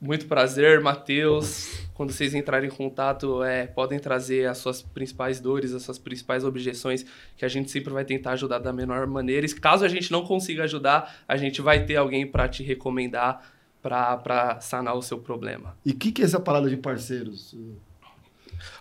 muito 0.02 0.26
prazer, 0.26 0.82
Matheus. 0.82 1.70
Quando 1.94 2.12
vocês 2.12 2.34
entrarem 2.34 2.68
em 2.68 2.74
contato, 2.74 3.44
é, 3.44 3.68
podem 3.68 4.00
trazer 4.00 4.48
as 4.48 4.58
suas 4.58 4.82
principais 4.82 5.40
dores, 5.40 5.72
as 5.72 5.84
suas 5.84 6.00
principais 6.00 6.44
objeções, 6.44 7.06
que 7.38 7.46
a 7.46 7.48
gente 7.48 7.70
sempre 7.70 7.94
vai 7.94 8.04
tentar 8.04 8.32
ajudar 8.32 8.58
da 8.58 8.74
menor 8.74 9.06
maneira. 9.06 9.46
E 9.46 9.50
caso 9.54 9.86
a 9.86 9.88
gente 9.88 10.12
não 10.12 10.26
consiga 10.26 10.64
ajudar, 10.64 11.18
a 11.28 11.38
gente 11.38 11.62
vai 11.62 11.86
ter 11.86 11.98
alguém 11.98 12.26
para 12.26 12.50
te 12.50 12.64
recomendar 12.64 13.46
para 13.84 14.60
sanar 14.62 14.96
o 14.96 15.02
seu 15.02 15.20
problema. 15.20 15.78
E 15.86 15.92
o 15.92 15.96
que, 15.96 16.12
que 16.12 16.24
é 16.24 16.26
essa 16.26 16.40
parada 16.40 16.70
de 16.70 16.78
parceiros? 16.78 17.56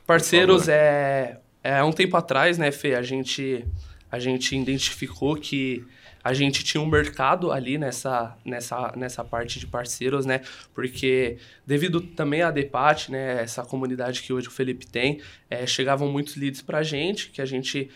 Parceiros 0.06 0.68
é 0.68 1.40
é, 1.62 1.82
um 1.82 1.92
tempo 1.92 2.16
atrás, 2.16 2.58
né, 2.58 2.70
Fê, 2.70 2.94
a 2.94 3.02
gente, 3.02 3.64
a 4.10 4.18
gente 4.18 4.56
identificou 4.56 5.36
que 5.36 5.84
a 6.22 6.34
gente 6.34 6.62
tinha 6.62 6.80
um 6.80 6.86
mercado 6.86 7.50
ali 7.50 7.78
nessa, 7.78 8.36
nessa, 8.44 8.92
nessa 8.96 9.24
parte 9.24 9.58
de 9.58 9.66
parceiros, 9.66 10.26
né? 10.26 10.42
Porque 10.74 11.38
devido 11.66 12.00
também 12.00 12.42
à 12.42 12.50
Depat, 12.50 13.10
né, 13.10 13.42
essa 13.42 13.62
comunidade 13.62 14.22
que 14.22 14.32
hoje 14.32 14.48
o 14.48 14.50
Felipe 14.50 14.86
tem, 14.86 15.20
é, 15.48 15.66
chegavam 15.66 16.12
muitos 16.12 16.36
leads 16.36 16.60
para 16.60 16.78
a 16.78 16.82
gente, 16.82 17.30
que 17.30 17.40
a 17.40 17.46
gente 17.46 17.90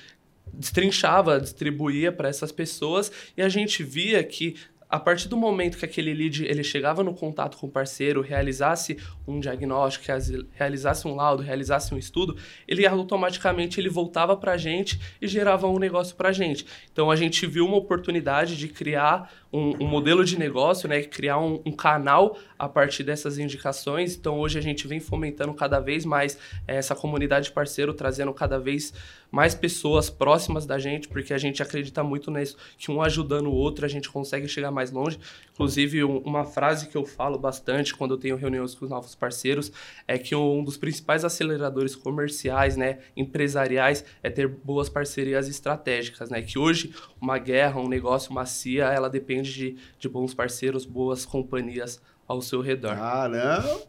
destrinchava, 0.52 1.40
distribuía 1.40 2.12
para 2.12 2.28
essas 2.28 2.52
pessoas 2.52 3.10
e 3.36 3.42
a 3.42 3.48
gente 3.48 3.82
via 3.82 4.22
que 4.22 4.56
a 4.94 5.00
partir 5.00 5.26
do 5.26 5.36
momento 5.36 5.76
que 5.76 5.84
aquele 5.84 6.14
lead 6.14 6.44
ele 6.44 6.62
chegava 6.62 7.02
no 7.02 7.12
contato 7.12 7.56
com 7.58 7.66
o 7.66 7.68
parceiro, 7.68 8.20
realizasse 8.20 8.96
um 9.26 9.40
diagnóstico, 9.40 10.04
realizasse 10.52 11.08
um 11.08 11.16
laudo, 11.16 11.42
realizasse 11.42 11.92
um 11.92 11.98
estudo, 11.98 12.36
ele 12.68 12.86
automaticamente 12.86 13.80
ele 13.80 13.88
voltava 13.88 14.36
para 14.36 14.52
a 14.52 14.56
gente 14.56 15.00
e 15.20 15.26
gerava 15.26 15.66
um 15.66 15.80
negócio 15.80 16.14
para 16.14 16.28
a 16.28 16.32
gente. 16.32 16.64
Então 16.92 17.10
a 17.10 17.16
gente 17.16 17.44
viu 17.44 17.66
uma 17.66 17.76
oportunidade 17.76 18.56
de 18.56 18.68
criar 18.68 19.32
um, 19.54 19.84
um 19.84 19.86
modelo 19.86 20.24
de 20.24 20.36
negócio, 20.36 20.88
né, 20.88 21.02
criar 21.02 21.38
um, 21.38 21.60
um, 21.64 21.70
canal 21.70 22.36
a 22.58 22.68
partir 22.68 23.04
dessas 23.04 23.38
indicações. 23.38 24.16
Então 24.16 24.40
hoje 24.40 24.58
a 24.58 24.62
gente 24.62 24.88
vem 24.88 24.98
fomentando 24.98 25.54
cada 25.54 25.78
vez 25.78 26.04
mais 26.04 26.36
essa 26.66 26.94
comunidade 26.94 27.46
de 27.46 27.52
parceiro, 27.52 27.94
trazendo 27.94 28.32
cada 28.34 28.58
vez 28.58 28.92
mais 29.30 29.54
pessoas 29.54 30.10
próximas 30.10 30.66
da 30.66 30.76
gente, 30.78 31.08
porque 31.08 31.32
a 31.32 31.38
gente 31.38 31.62
acredita 31.62 32.02
muito 32.02 32.30
nisso, 32.32 32.56
que 32.76 32.90
um 32.90 33.00
ajudando 33.00 33.46
o 33.46 33.52
outro 33.54 33.84
a 33.84 33.88
gente 33.88 34.08
consegue 34.10 34.48
chegar 34.48 34.72
mais 34.72 34.83
longe. 34.90 35.18
Inclusive, 35.52 36.04
um, 36.04 36.18
uma 36.18 36.44
frase 36.44 36.88
que 36.88 36.96
eu 36.96 37.04
falo 37.04 37.38
bastante 37.38 37.94
quando 37.94 38.14
eu 38.14 38.18
tenho 38.18 38.36
reuniões 38.36 38.74
com 38.74 38.84
os 38.84 38.90
novos 38.90 39.14
parceiros 39.14 39.70
é 40.06 40.18
que 40.18 40.34
um 40.34 40.64
dos 40.64 40.76
principais 40.76 41.24
aceleradores 41.24 41.94
comerciais, 41.94 42.76
né, 42.76 42.98
empresariais, 43.16 44.04
é 44.22 44.30
ter 44.30 44.48
boas 44.48 44.88
parcerias 44.88 45.48
estratégicas, 45.48 46.30
né? 46.30 46.42
Que 46.42 46.58
hoje 46.58 46.94
uma 47.20 47.38
guerra, 47.38 47.80
um 47.80 47.88
negócio, 47.88 48.30
uma 48.30 48.46
CIA, 48.46 48.86
ela 48.86 49.08
depende 49.08 49.52
de, 49.52 49.76
de 49.98 50.08
bons 50.08 50.34
parceiros, 50.34 50.84
boas 50.84 51.24
companhias 51.24 52.00
ao 52.26 52.42
seu 52.42 52.60
redor. 52.60 52.96
Caramba! 52.96 53.82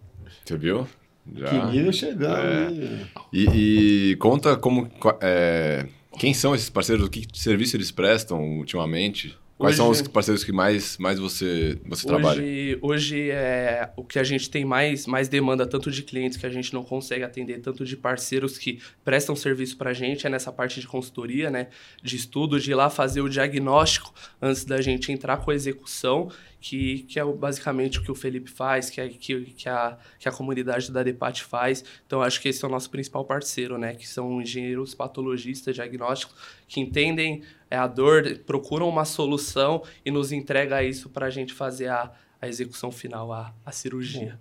Você 0.44 0.58
viu? 0.58 0.88
Já. 1.34 1.72
Queria 1.72 1.92
chegar. 1.92 2.46
É. 2.46 3.08
E, 3.34 4.12
e, 4.12 4.16
conta 4.18 4.56
como. 4.56 4.90
É, 5.22 5.88
quem 6.20 6.34
são 6.34 6.54
esses 6.54 6.70
parceiros? 6.70 7.06
O 7.06 7.10
que 7.10 7.26
serviço 7.34 7.76
eles 7.76 7.92
prestam 7.92 8.58
ultimamente? 8.58 9.36
Quais 9.58 9.80
hoje, 9.80 10.00
são 10.00 10.06
os 10.06 10.08
parceiros 10.10 10.44
que 10.44 10.52
mais, 10.52 10.98
mais 10.98 11.18
você, 11.18 11.80
você 11.86 12.06
hoje, 12.06 12.08
trabalha? 12.08 12.44
Hoje 12.82 13.32
é 13.32 13.90
o 13.96 14.04
que 14.04 14.20
a 14.20 14.24
gente 14.24 14.50
tem 14.50 14.66
mais, 14.66 15.08
mais 15.08 15.30
demanda, 15.30 15.66
tanto 15.66 15.90
de 15.90 16.04
clientes 16.04 16.38
que 16.38 16.46
a 16.46 16.50
gente 16.50 16.74
não 16.74 16.84
consegue 16.84 17.24
atender, 17.24 17.62
tanto 17.62 17.86
de 17.86 17.96
parceiros 17.96 18.58
que 18.58 18.82
prestam 19.04 19.34
serviço 19.34 19.78
para 19.78 19.92
a 19.92 19.94
gente, 19.94 20.28
é 20.28 20.30
nessa 20.30 20.52
parte 20.52 20.82
de 20.82 20.88
consultoria, 20.88 21.50
né? 21.50 21.70
De 22.04 22.18
estudo, 22.18 22.60
de 22.60 22.72
ir 22.72 22.76
lá 22.76 22.90
fazer 22.90 23.22
o 23.22 23.30
diagnóstico 23.30 24.14
antes 24.42 24.66
da 24.66 24.82
gente 24.82 25.10
entrar 25.14 25.38
com 25.38 25.52
a 25.52 25.56
execução 25.56 26.30
que, 26.60 27.04
que 27.04 27.20
é 27.20 27.24
basicamente 27.24 28.00
o 28.00 28.04
que 28.04 28.12
o 28.12 28.16
Felipe 28.16 28.50
faz, 28.50 28.90
que, 28.90 29.00
é, 29.00 29.08
que, 29.08 29.42
que, 29.42 29.70
a, 29.70 29.98
que 30.18 30.28
a 30.28 30.32
comunidade 30.32 30.92
da 30.92 31.04
Depat 31.04 31.44
faz. 31.44 31.86
Então, 32.08 32.24
acho 32.24 32.42
que 32.42 32.50
esse 32.50 32.66
é 32.66 32.68
o 32.68 32.72
nosso 32.72 32.90
principal 32.90 33.24
parceiro, 33.24 33.78
né? 33.78 33.94
Que 33.94 34.08
são 34.08 34.42
engenheiros 34.42 34.96
patologistas 34.96 35.76
diagnósticos 35.76 36.36
que 36.68 36.80
entendem 36.82 37.44
é, 37.76 37.78
a 37.78 37.88
dor, 37.88 38.40
procuram 38.46 38.88
uma 38.88 39.06
solução 39.06 39.84
e 40.06 40.10
nos 40.10 40.32
entrega 40.32 40.84
isso 40.84 41.10
para 41.10 41.28
a 41.28 41.30
gente 41.30 41.54
fazer 41.54 41.88
a, 41.88 42.12
a 42.42 42.48
execução 42.48 42.92
final, 42.92 43.32
a, 43.34 43.54
a 43.66 43.72
cirurgia. 43.72 44.40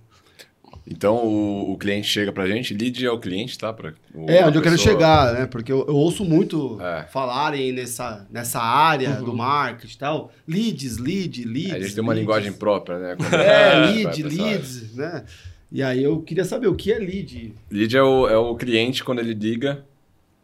Então 0.87 1.17
o, 1.17 1.73
o 1.73 1.79
cliente 1.79 2.07
chega 2.09 2.33
pra 2.33 2.47
gente, 2.47 2.75
lead 2.75 3.05
é 3.05 3.11
o 3.11 3.19
cliente, 3.19 3.59
tá? 3.59 3.73
Pra, 3.73 3.95
o, 4.15 4.29
é, 4.29 4.45
onde 4.47 4.59
eu 4.59 4.63
quero 4.63 4.77
chegar, 4.77 5.33
né? 5.33 5.47
Porque 5.47 5.73
eu, 5.73 5.87
eu 5.87 5.95
ouço 5.95 6.25
muito 6.25 6.79
é. 6.81 7.05
falarem 7.05 7.73
nessa, 7.73 8.27
nessa 8.31 8.61
área 8.61 9.11
uhum. 9.11 9.25
do 9.25 9.37
marketing 9.37 9.95
e 9.95 9.99
tal. 9.99 10.33
Leads, 10.47 10.99
lead, 10.99 11.45
leads. 11.45 11.73
É, 11.73 11.77
a 11.77 11.81
gente 11.81 11.95
tem 11.95 12.03
uma 12.03 12.13
leads. 12.13 12.27
linguagem 12.27 12.53
própria, 12.53 12.99
né? 12.99 13.17
é, 13.33 13.87
lead, 13.87 14.23
leads, 14.23 14.95
né? 14.95 15.25
E 15.73 15.83
aí 15.83 16.03
eu 16.03 16.21
queria 16.21 16.45
saber 16.45 16.67
o 16.67 16.75
que 16.75 16.93
é 16.93 16.99
lead. 16.99 17.55
Lead 17.71 17.97
é 17.97 18.03
o, 18.03 18.29
é 18.29 18.37
o 18.37 18.55
cliente 18.55 19.03
quando 19.03 19.21
ele 19.21 19.35
liga 19.35 19.85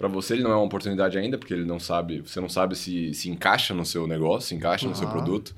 para 0.01 0.09
você, 0.09 0.33
ele 0.33 0.43
não 0.43 0.51
é 0.51 0.55
uma 0.55 0.65
oportunidade 0.65 1.19
ainda, 1.19 1.37
porque 1.37 1.53
ele 1.53 1.67
não 1.67 1.79
sabe, 1.79 2.23
você 2.23 2.41
não 2.41 2.49
sabe 2.49 2.75
se 2.75 3.13
se 3.13 3.29
encaixa 3.29 3.75
no 3.75 3.85
seu 3.85 4.07
negócio, 4.07 4.49
se 4.49 4.55
encaixa 4.55 4.87
uhum. 4.87 4.93
no 4.93 4.97
seu 4.97 5.07
produto. 5.07 5.55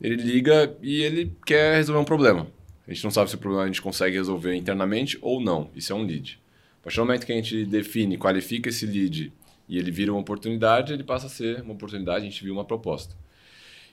Ele 0.00 0.16
liga 0.16 0.74
e 0.80 1.02
ele 1.02 1.30
quer 1.44 1.76
resolver 1.76 2.00
um 2.00 2.04
problema. 2.04 2.46
A 2.88 2.94
gente 2.94 3.04
não 3.04 3.10
sabe 3.10 3.28
se 3.28 3.36
o 3.36 3.38
problema 3.38 3.64
a 3.64 3.66
gente 3.66 3.82
consegue 3.82 4.16
resolver 4.16 4.54
internamente 4.54 5.18
ou 5.20 5.42
não. 5.42 5.70
Isso 5.76 5.92
é 5.92 5.96
um 5.96 6.06
lead. 6.06 6.40
A 6.80 6.84
partir 6.84 6.96
do 6.96 7.04
momento 7.04 7.26
que 7.26 7.32
a 7.32 7.34
gente 7.34 7.66
define, 7.66 8.16
qualifica 8.16 8.70
esse 8.70 8.86
lead 8.86 9.30
e 9.68 9.76
ele 9.76 9.90
vira 9.90 10.10
uma 10.10 10.20
oportunidade, 10.22 10.94
ele 10.94 11.04
passa 11.04 11.26
a 11.26 11.28
ser 11.28 11.60
uma 11.60 11.74
oportunidade, 11.74 12.24
a 12.24 12.30
gente 12.30 12.42
viu 12.42 12.54
uma 12.54 12.64
proposta. 12.64 13.14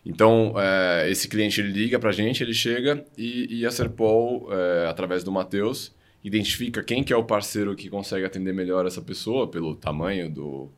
Então, 0.06 0.54
é, 0.58 1.10
esse 1.12 1.28
cliente 1.28 1.60
ele 1.60 1.74
liga 1.74 2.00
para 2.00 2.12
a 2.12 2.14
gente, 2.14 2.42
ele 2.42 2.54
chega 2.54 3.04
e, 3.18 3.60
e 3.60 3.66
a 3.66 3.72
Serpol, 3.72 4.48
é, 4.50 4.88
através 4.88 5.26
do 5.26 5.32
Matheus, 5.32 5.94
identifica 6.24 6.82
quem 6.82 7.04
que 7.04 7.12
é 7.12 7.18
o 7.18 7.24
parceiro 7.24 7.76
que 7.76 7.90
consegue 7.90 8.26
atender 8.26 8.54
melhor 8.54 8.86
essa 8.86 9.02
pessoa, 9.02 9.48
pelo 9.48 9.76
tamanho 9.76 10.30
do, 10.30 10.72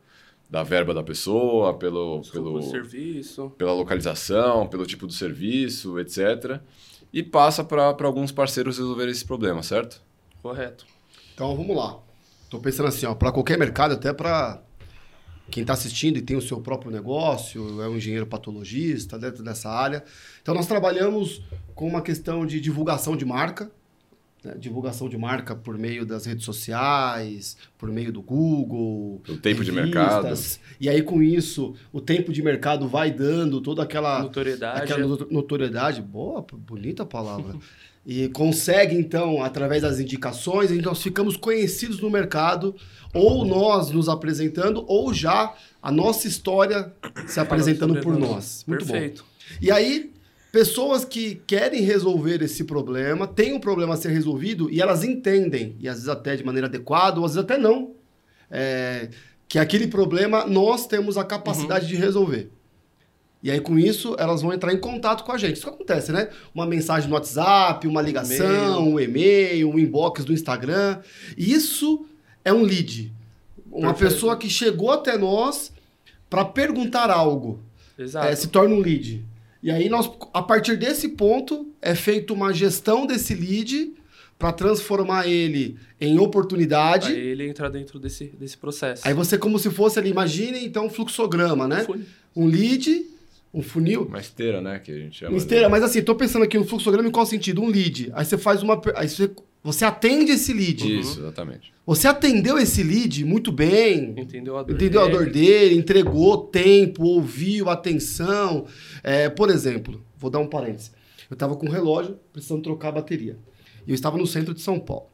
da 0.50 0.62
verba 0.62 0.92
da 0.92 1.02
pessoa, 1.02 1.74
pelo, 1.74 2.22
pelo 2.32 2.62
serviço. 2.62 3.50
pela 3.56 3.72
localização, 3.72 4.66
pelo 4.66 4.86
tipo 4.86 5.06
do 5.06 5.12
serviço, 5.12 5.98
etc. 5.98 6.60
E 7.12 7.22
passa 7.22 7.62
para 7.62 7.94
alguns 8.00 8.32
parceiros 8.32 8.78
resolver 8.78 9.08
esse 9.08 9.24
problema, 9.24 9.62
certo? 9.62 10.02
Correto. 10.42 10.86
Então 11.34 11.54
vamos 11.56 11.76
lá. 11.76 11.98
Estou 12.44 12.60
pensando 12.60 12.88
assim, 12.88 13.06
ó, 13.06 13.14
para 13.14 13.32
qualquer 13.32 13.58
mercado, 13.58 13.94
até 13.94 14.12
para 14.12 14.62
quem 15.50 15.62
está 15.62 15.74
assistindo 15.74 16.16
e 16.16 16.22
tem 16.22 16.36
o 16.36 16.42
seu 16.42 16.60
próprio 16.60 16.90
negócio, 16.90 17.80
é 17.82 17.88
um 17.88 17.96
engenheiro 17.96 18.26
patologista 18.26 19.18
dentro 19.18 19.42
dessa 19.42 19.70
área. 19.70 20.04
Então 20.42 20.54
nós 20.54 20.66
trabalhamos 20.66 21.42
com 21.74 21.86
uma 21.86 22.02
questão 22.02 22.44
de 22.44 22.60
divulgação 22.60 23.16
de 23.16 23.24
marca, 23.24 23.70
né? 24.46 24.54
divulgação 24.58 25.08
de 25.08 25.18
marca 25.18 25.54
por 25.54 25.76
meio 25.76 26.06
das 26.06 26.24
redes 26.24 26.44
sociais, 26.44 27.56
por 27.76 27.90
meio 27.90 28.12
do 28.12 28.22
Google, 28.22 29.20
o 29.28 29.36
tempo 29.36 29.64
de 29.64 29.72
mercado. 29.72 30.32
E 30.80 30.88
aí 30.88 31.02
com 31.02 31.22
isso 31.22 31.74
o 31.92 32.00
tempo 32.00 32.32
de 32.32 32.42
mercado 32.42 32.88
vai 32.88 33.10
dando 33.10 33.60
toda 33.60 33.82
aquela 33.82 34.22
notoriedade, 34.22 34.82
aquela 34.82 35.26
notoriedade, 35.30 36.00
boa, 36.00 36.44
bonita 36.52 37.04
palavra. 37.04 37.56
e 38.06 38.28
consegue, 38.28 38.94
então, 38.94 39.42
através 39.42 39.82
das 39.82 39.98
indicações, 39.98 40.70
então 40.70 40.92
nós 40.92 41.02
ficamos 41.02 41.36
conhecidos 41.36 42.00
no 42.00 42.08
mercado, 42.08 42.72
ou 43.12 43.44
nós 43.44 43.90
nos 43.90 44.08
apresentando, 44.08 44.84
ou 44.86 45.12
já 45.12 45.52
a 45.82 45.90
nossa 45.90 46.28
história 46.28 46.92
se 47.26 47.40
apresentando 47.40 48.00
por 48.00 48.16
nós. 48.16 48.64
Muito 48.64 48.86
Perfeito. 48.86 49.24
bom. 49.24 49.56
E 49.60 49.72
aí, 49.72 50.12
pessoas 50.56 51.04
que 51.04 51.34
querem 51.46 51.82
resolver 51.82 52.40
esse 52.40 52.64
problema, 52.64 53.26
têm 53.26 53.52
um 53.52 53.60
problema 53.60 53.92
a 53.92 53.96
ser 53.98 54.08
resolvido 54.08 54.70
e 54.70 54.80
elas 54.80 55.04
entendem, 55.04 55.76
e 55.78 55.86
às 55.86 55.96
vezes 55.96 56.08
até 56.08 56.34
de 56.34 56.42
maneira 56.42 56.66
adequada, 56.66 57.20
ou 57.20 57.26
às 57.26 57.34
vezes 57.34 57.44
até 57.44 57.58
não, 57.58 57.90
é, 58.50 59.10
que 59.46 59.58
aquele 59.58 59.86
problema 59.86 60.46
nós 60.46 60.86
temos 60.86 61.18
a 61.18 61.24
capacidade 61.24 61.84
uhum. 61.84 61.90
de 61.90 61.96
resolver. 61.96 62.50
E 63.42 63.50
aí, 63.50 63.60
com 63.60 63.78
isso, 63.78 64.16
elas 64.18 64.40
vão 64.40 64.50
entrar 64.50 64.72
em 64.72 64.80
contato 64.80 65.24
com 65.24 65.32
a 65.32 65.36
gente. 65.36 65.56
Isso 65.56 65.66
que 65.66 65.74
acontece, 65.74 66.10
né? 66.10 66.30
Uma 66.54 66.64
mensagem 66.64 67.06
no 67.06 67.14
WhatsApp, 67.14 67.86
uma 67.86 68.00
ligação, 68.00 68.94
um 68.94 68.98
e-mail, 68.98 69.68
um 69.68 69.78
inbox 69.78 70.24
do 70.24 70.32
Instagram. 70.32 71.00
Isso 71.36 72.06
é 72.42 72.50
um 72.50 72.62
lead. 72.62 73.12
Uma 73.70 73.92
Perfeito. 73.92 74.14
pessoa 74.14 74.38
que 74.38 74.48
chegou 74.48 74.90
até 74.90 75.18
nós 75.18 75.70
para 76.30 76.46
perguntar 76.46 77.10
algo. 77.10 77.60
É, 78.30 78.34
se 78.34 78.48
torna 78.48 78.74
um 78.74 78.80
lead. 78.80 79.22
E 79.62 79.70
aí, 79.70 79.88
nós, 79.88 80.10
a 80.32 80.42
partir 80.42 80.76
desse 80.76 81.08
ponto, 81.10 81.72
é 81.80 81.94
feita 81.94 82.32
uma 82.32 82.52
gestão 82.52 83.06
desse 83.06 83.34
lead 83.34 83.92
para 84.38 84.52
transformar 84.52 85.26
ele 85.26 85.76
em 86.00 86.18
oportunidade. 86.18 87.12
Aí 87.12 87.18
ele 87.18 87.48
entra 87.48 87.70
dentro 87.70 87.98
desse, 87.98 88.26
desse 88.38 88.56
processo. 88.56 89.06
Aí 89.06 89.14
você, 89.14 89.38
como 89.38 89.58
se 89.58 89.70
fosse 89.70 89.98
ali, 89.98 90.10
imagine 90.10 90.64
então 90.64 90.86
um 90.86 90.90
fluxograma, 90.90 91.66
né? 91.66 91.86
Um 92.34 92.46
lead 92.46 93.06
um 93.56 93.62
funil. 93.62 94.02
Uma 94.02 94.20
esteira, 94.20 94.60
né? 94.60 94.78
Que 94.78 94.92
a 94.92 94.98
gente 94.98 95.18
chama. 95.18 95.32
Uma 95.32 95.38
esteira, 95.38 95.64
de... 95.64 95.70
mas 95.70 95.82
assim, 95.82 96.02
tô 96.02 96.14
pensando 96.14 96.42
aqui 96.42 96.58
no 96.58 96.66
fluxograma 96.66 97.08
em 97.08 97.12
qual 97.12 97.24
sentido? 97.24 97.62
Um 97.62 97.68
lead. 97.68 98.10
Aí 98.12 98.24
você 98.24 98.36
faz 98.36 98.62
uma. 98.62 98.78
Aí 98.94 99.08
você, 99.08 99.30
você 99.66 99.84
atende 99.84 100.30
esse 100.30 100.52
lead. 100.52 101.00
Isso, 101.00 101.18
exatamente. 101.18 101.72
Você 101.84 102.06
atendeu 102.06 102.56
esse 102.56 102.84
lead 102.84 103.24
muito 103.24 103.50
bem. 103.50 104.14
Entendeu 104.16 104.56
a 104.56 104.62
dor 104.62 104.76
entendeu 104.76 105.02
dele. 105.02 105.14
a 105.14 105.18
dor 105.18 105.30
dele, 105.30 105.74
entregou 105.74 106.38
tempo, 106.38 107.02
ouviu, 107.02 107.68
atenção. 107.68 108.66
É, 109.02 109.28
por 109.28 109.50
exemplo, 109.50 110.00
vou 110.16 110.30
dar 110.30 110.38
um 110.38 110.46
parênteses. 110.46 110.92
Eu 111.28 111.34
estava 111.34 111.56
com 111.56 111.66
um 111.66 111.70
relógio, 111.70 112.16
precisando 112.32 112.62
trocar 112.62 112.90
a 112.90 112.92
bateria. 112.92 113.36
E 113.84 113.90
eu 113.90 113.94
estava 113.96 114.16
no 114.16 114.24
centro 114.24 114.54
de 114.54 114.60
São 114.60 114.78
Paulo. 114.78 115.06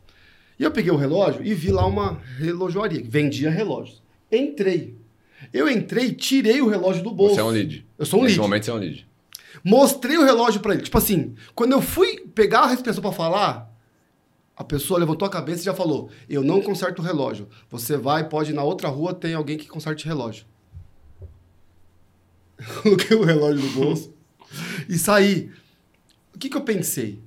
E 0.58 0.64
eu 0.64 0.70
peguei 0.70 0.92
o 0.92 0.96
relógio 0.96 1.42
e 1.42 1.54
vi 1.54 1.70
lá 1.72 1.86
uma 1.86 2.20
relojoaria 2.38 3.00
que 3.00 3.08
vendia 3.08 3.50
relógios. 3.50 4.02
Entrei. 4.30 4.94
Eu 5.50 5.66
entrei, 5.66 6.12
tirei 6.12 6.60
o 6.60 6.68
relógio 6.68 7.02
do 7.02 7.10
bolso. 7.10 7.36
Você 7.36 7.40
é 7.40 7.44
um 7.44 7.48
lead. 7.48 7.86
Eu 7.98 8.04
sou 8.04 8.20
um 8.20 8.24
Nesse 8.24 8.34
lead. 8.36 8.42
momento 8.42 8.64
você 8.66 8.70
é 8.70 8.74
um 8.74 8.78
lead. 8.78 9.08
Mostrei 9.64 10.18
o 10.18 10.24
relógio 10.24 10.60
para 10.60 10.74
ele. 10.74 10.82
Tipo 10.82 10.98
assim, 10.98 11.34
quando 11.54 11.72
eu 11.72 11.80
fui 11.80 12.18
pegar 12.34 12.60
a 12.60 12.66
respiração 12.66 13.00
para 13.00 13.12
falar, 13.12 13.71
a 14.56 14.62
pessoa 14.62 15.00
levantou 15.00 15.26
a 15.26 15.30
cabeça 15.30 15.62
e 15.62 15.64
já 15.64 15.74
falou: 15.74 16.10
Eu 16.28 16.42
não 16.42 16.60
conserto 16.60 17.00
o 17.00 17.02
relógio. 17.02 17.48
Você 17.70 17.96
vai, 17.96 18.28
pode 18.28 18.50
ir 18.50 18.54
na 18.54 18.62
outra 18.62 18.88
rua, 18.88 19.14
tem 19.14 19.34
alguém 19.34 19.56
que 19.56 19.66
conserte 19.66 20.06
relógio. 20.06 20.44
Coloquei 22.82 23.16
o 23.16 23.24
relógio 23.24 23.64
no 23.64 23.72
bolso 23.72 24.12
e 24.88 24.98
saí. 24.98 25.50
O 26.34 26.38
que, 26.38 26.48
que 26.48 26.56
eu 26.56 26.62
pensei? 26.62 27.20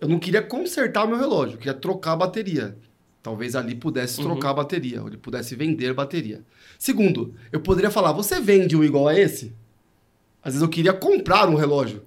Eu 0.00 0.08
não 0.08 0.18
queria 0.18 0.42
consertar 0.42 1.04
o 1.04 1.08
meu 1.08 1.18
relógio, 1.18 1.54
eu 1.54 1.58
queria 1.58 1.74
trocar 1.74 2.12
a 2.12 2.16
bateria. 2.16 2.76
Talvez 3.22 3.54
ali 3.54 3.76
pudesse 3.76 4.18
uhum. 4.18 4.26
trocar 4.26 4.50
a 4.50 4.54
bateria, 4.54 5.00
ou 5.00 5.06
ele 5.06 5.16
pudesse 5.16 5.54
vender 5.54 5.94
bateria. 5.94 6.42
Segundo, 6.78 7.34
eu 7.52 7.60
poderia 7.60 7.90
falar: 7.90 8.12
Você 8.12 8.40
vende 8.40 8.76
um 8.76 8.82
igual 8.82 9.06
a 9.06 9.18
esse? 9.18 9.54
Às 10.42 10.54
vezes 10.54 10.62
eu 10.62 10.68
queria 10.68 10.92
comprar 10.92 11.48
um 11.48 11.54
relógio 11.54 12.02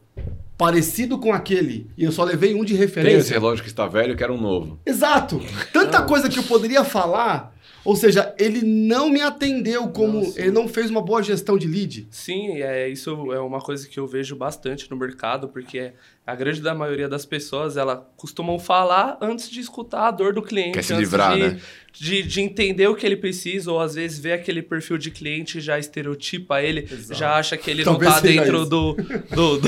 parecido 0.58 1.18
com 1.18 1.34
aquele 1.34 1.88
e 1.98 2.04
eu 2.04 2.12
só 2.12 2.24
levei 2.24 2.54
um 2.56 2.64
de 2.64 2.74
referência. 2.74 3.12
Tem 3.12 3.20
esse 3.20 3.34
relógio 3.34 3.64
que 3.64 3.70
está 3.70 3.88
velho, 3.88 4.14
eu 4.14 4.18
quero 4.18 4.34
um 4.34 4.42
novo. 4.42 4.80
Exato. 4.86 5.42
Tanta 5.74 6.02
coisa 6.04 6.30
que 6.30 6.40
eu 6.40 6.44
poderia 6.44 6.84
falar, 6.84 7.56
ou 7.84 7.96
seja, 7.96 8.34
ele 8.40 8.62
não 8.62 9.10
me 9.10 9.22
atendeu 9.22 9.90
como 9.90 10.22
Nossa. 10.22 10.40
ele 10.40 10.52
não 10.52 10.68
fez 10.68 10.90
uma 10.90 11.02
boa 11.02 11.22
gestão 11.22 11.58
de 11.58 11.68
lead. 11.68 12.08
Sim, 12.10 12.62
é 12.62 12.88
isso 12.88 13.32
é 13.34 13.40
uma 13.40 13.60
coisa 13.60 13.88
que 13.88 14.00
eu 14.00 14.08
vejo 14.08 14.36
bastante 14.36 14.90
no 14.90 14.98
mercado, 14.98 15.50
porque 15.50 15.94
a 16.26 16.34
grande 16.34 16.60
da 16.60 16.74
maioria 16.74 17.08
das 17.08 17.24
pessoas, 17.24 17.78
ela 17.78 18.10
costumam 18.18 18.58
falar 18.58 19.16
antes 19.22 19.48
de 19.48 19.60
escutar 19.60 20.08
a 20.08 20.12
dor 20.12 20.34
do 20.34 20.42
cliente. 20.42 20.72
Quer 20.72 20.84
se 20.84 20.96
livrar, 20.96 21.36
de, 21.36 21.40
né? 21.40 21.62
De, 21.94 22.24
de, 22.24 22.42
entender 22.42 22.88
o 22.88 22.96
que 22.96 23.06
ele 23.06 23.16
precisa, 23.16 23.72
ou 23.72 23.80
às 23.80 23.94
vezes 23.94 24.18
ver 24.18 24.34
aquele 24.34 24.64
perfil 24.64 24.98
de 24.98 25.12
cliente 25.12 25.62
já 25.62 25.78
estereotipa 25.78 26.62
ele, 26.62 26.88
Exato. 26.92 27.20
já 27.20 27.36
acha 27.36 27.56
que 27.56 27.70
ele 27.70 27.84
Talvez 27.84 28.12
não 28.12 28.22
tá 28.22 28.28
dentro 28.28 28.66
do, 28.66 28.94
do, 28.94 29.60
do... 29.60 29.68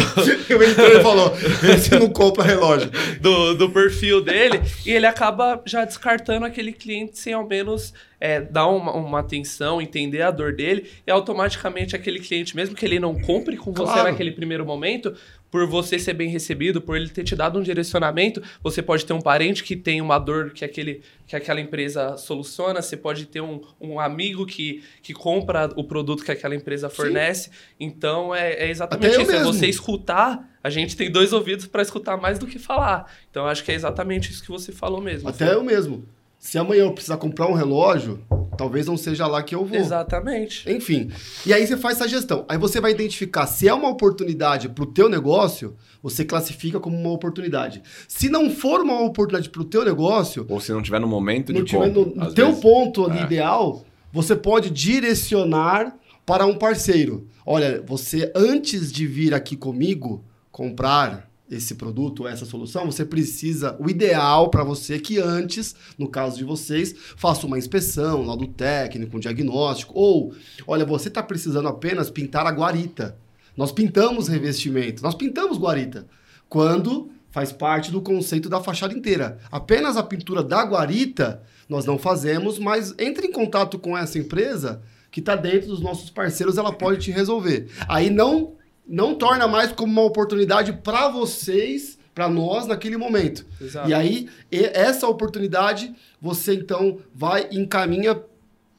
Eu 0.50 0.68
entrei 0.68 0.98
e 0.98 1.04
falou, 1.04 1.32
esse 1.74 1.92
não 1.98 2.10
compra 2.10 2.44
relógio. 2.44 2.90
Do, 3.22 3.54
do 3.54 3.70
perfil 3.70 4.20
dele, 4.22 4.60
e 4.86 4.92
ele 4.92 5.06
acaba 5.06 5.62
já 5.66 5.86
descartando 5.86 6.46
aquele 6.46 6.74
cliente 6.74 7.20
sem 7.20 7.34
ao 7.34 7.48
menos 7.48 7.94
é, 8.20 8.42
dar 8.42 8.68
uma, 8.68 8.94
uma, 8.94 9.20
atenção, 9.20 9.82
entender 9.82 10.22
a 10.22 10.32
dor 10.32 10.54
dele, 10.54 10.90
e 11.06 11.12
automaticamente 11.12 11.96
aquele 11.96 12.20
cliente, 12.20 12.56
mesmo 12.56 12.76
que 12.76 12.86
ele 12.86 13.00
não 13.00 13.20
compre 13.20 13.58
com 13.58 13.72
você 13.72 13.94
claro. 13.94 14.10
naquele 14.10 14.32
primeiro 14.32 14.66
momento, 14.66 15.16
por 15.50 15.66
você 15.66 15.98
ser 15.98 16.13
bem 16.13 16.30
recebido, 16.30 16.82
por 16.82 16.98
ele 16.98 17.10
ter 17.10 17.24
te 17.24 17.36
dado 17.36 17.60
um 17.60 17.63
direcionamento, 17.63 18.42
você 18.62 18.82
pode 18.82 19.06
ter 19.06 19.13
um 19.13 19.22
parente 19.22 19.63
que 19.63 19.75
tem 19.75 20.01
uma 20.01 20.20
dor 20.20 20.51
que, 20.51 20.66
aquele, 20.66 21.01
que 21.25 21.36
aquela 21.36 21.62
empresa 21.62 22.18
soluciona, 22.18 22.82
você 22.82 22.98
pode 22.98 23.25
ter 23.25 23.42
um, 23.42 23.62
um 23.80 24.00
amigo 24.00 24.46
que, 24.46 24.84
que 25.01 25.13
compra 25.13 25.70
o 25.75 25.84
produto 25.84 26.24
que 26.24 26.32
aquela 26.32 26.56
empresa 26.56 26.89
fornece. 26.89 27.50
Sim. 27.50 27.56
Então 27.80 28.36
é, 28.36 28.54
é 28.54 28.70
exatamente 28.70 29.13
Até 29.13 29.24
isso, 29.24 29.32
é 29.32 29.44
você 29.44 29.68
escutar. 29.68 30.58
A 30.63 30.70
gente 30.70 30.98
tem 30.98 31.10
dois 31.10 31.32
ouvidos 31.32 31.66
para 31.68 31.82
escutar 31.82 32.18
mais 32.18 32.38
do 32.38 32.46
que 32.46 32.60
falar. 32.60 33.12
Então 33.32 33.46
acho 33.46 33.63
que 33.63 33.72
é 33.72 33.75
exatamente 33.75 34.32
isso 34.32 34.44
que 34.44 34.51
você 34.51 34.72
falou 34.72 35.01
mesmo. 35.01 35.30
Até 35.30 35.54
eu 35.54 35.63
mesmo. 35.63 36.06
Se 36.38 36.58
amanhã 36.58 36.84
eu 36.84 36.94
precisar 36.94 37.18
comprar 37.18 37.48
um 37.48 37.54
relógio, 37.54 38.24
talvez 38.58 38.88
não 38.88 38.98
seja 38.98 39.28
lá 39.28 39.42
que 39.44 39.56
eu 39.56 39.64
vou. 39.64 39.78
Exatamente. 39.78 40.70
Enfim. 40.70 41.12
E 41.46 41.54
aí 41.54 41.66
você 41.66 41.78
faz 41.78 41.96
essa 41.96 42.08
gestão. 42.08 42.46
Aí 42.50 42.58
você 42.58 42.82
vai 42.82 42.92
identificar 42.92 43.46
se 43.48 43.68
é 43.68 43.74
uma 43.74 43.90
oportunidade 43.90 44.68
para 44.70 44.84
o 44.84 44.88
teu 44.88 45.08
negócio, 45.08 45.76
você 46.02 46.26
classifica 46.26 46.80
como 46.80 46.98
uma 46.98 47.12
oportunidade. 47.12 47.82
Se 48.08 48.28
não 48.28 48.50
for 48.50 48.82
uma 48.82 49.02
oportunidade 49.02 49.50
para 49.50 49.62
o 49.62 49.66
teu 49.66 49.86
negócio... 49.86 50.46
Ou 50.50 50.60
se 50.60 50.72
não 50.72 50.82
tiver 50.82 51.00
no 51.00 51.08
momento 51.08 51.54
não 51.54 51.62
de 51.62 51.68
tiver 51.68 51.88
no, 51.88 52.08
no 52.08 52.34
teu 52.34 52.48
vezes. 52.48 52.62
ponto 52.62 53.06
ali 53.06 53.20
é. 53.20 53.24
ideal, 53.24 53.86
você 54.12 54.36
pode 54.36 54.70
direcionar 54.70 55.96
para 56.26 56.46
um 56.46 56.56
parceiro. 56.56 57.28
Olha, 57.46 57.82
você 57.86 58.32
antes 58.36 58.92
de 58.92 59.08
vir 59.08 59.34
aqui 59.34 59.56
comigo 59.56 60.26
comprar 60.52 61.30
esse 61.50 61.75
produto, 61.75 62.27
essa 62.27 62.46
solução, 62.46 62.86
você 62.86 63.06
precisa, 63.06 63.77
o 63.80 63.89
ideal 63.89 64.50
para 64.50 64.63
você 64.63 64.96
é 64.96 65.00
que 65.00 65.18
antes, 65.18 65.75
no 65.98 66.10
caso 66.10 66.38
de 66.38 66.44
vocês, 66.44 66.94
faça 67.16 67.48
uma 67.48 67.58
inspeção 67.58 68.25
lá 68.25 68.36
do 68.36 68.48
técnico, 68.48 69.18
um 69.18 69.20
diagnóstico, 69.20 69.94
ou, 69.96 70.34
olha, 70.66 70.86
você 70.86 71.08
está 71.08 71.24
precisando 71.24 71.68
apenas 71.68 72.10
pintar 72.10 72.46
a 72.46 72.51
guarita. 72.51 73.18
Nós 73.56 73.72
pintamos 73.72 74.27
revestimento, 74.27 75.01
nós 75.01 75.16
pintamos 75.16 75.58
guarita. 75.58 76.06
Quando 76.50 77.10
faz 77.38 77.51
parte 77.51 77.92
do 77.92 78.01
conceito 78.01 78.50
da 78.50 78.60
fachada 78.60 78.94
inteira. 78.96 79.38
Apenas 79.51 79.96
a 79.96 80.01
pintura 80.01 80.42
da 80.42 80.63
guarita 80.63 81.44
nós 81.70 81.86
não 81.86 81.98
fazemos, 81.98 82.58
mas 82.58 82.96
entre 82.98 83.27
em 83.27 83.32
contato 83.32 83.77
com 83.77 83.96
essa 83.96 84.18
empresa 84.18 84.82
que 85.12 85.20
está 85.20 85.36
dentro 85.36 85.68
dos 85.68 85.80
nossos 85.80 86.10
parceiros, 86.10 86.58
ela 86.58 86.74
pode 86.74 87.00
te 87.00 87.12
resolver. 87.12 87.70
Aí 87.88 88.10
não 88.10 88.57
não 88.88 89.15
torna 89.15 89.48
mais 89.48 89.72
como 89.72 89.91
uma 89.91 90.03
oportunidade 90.03 90.74
para 90.74 91.10
vocês, 91.10 91.98
para 92.15 92.29
nós 92.29 92.65
naquele 92.65 92.98
momento. 92.98 93.46
Exato. 93.60 93.89
E 93.89 93.94
aí 93.94 94.29
essa 94.51 95.08
oportunidade 95.08 95.94
você 96.22 96.53
então 96.53 97.00
vai 97.13 97.48
encaminha 97.51 98.20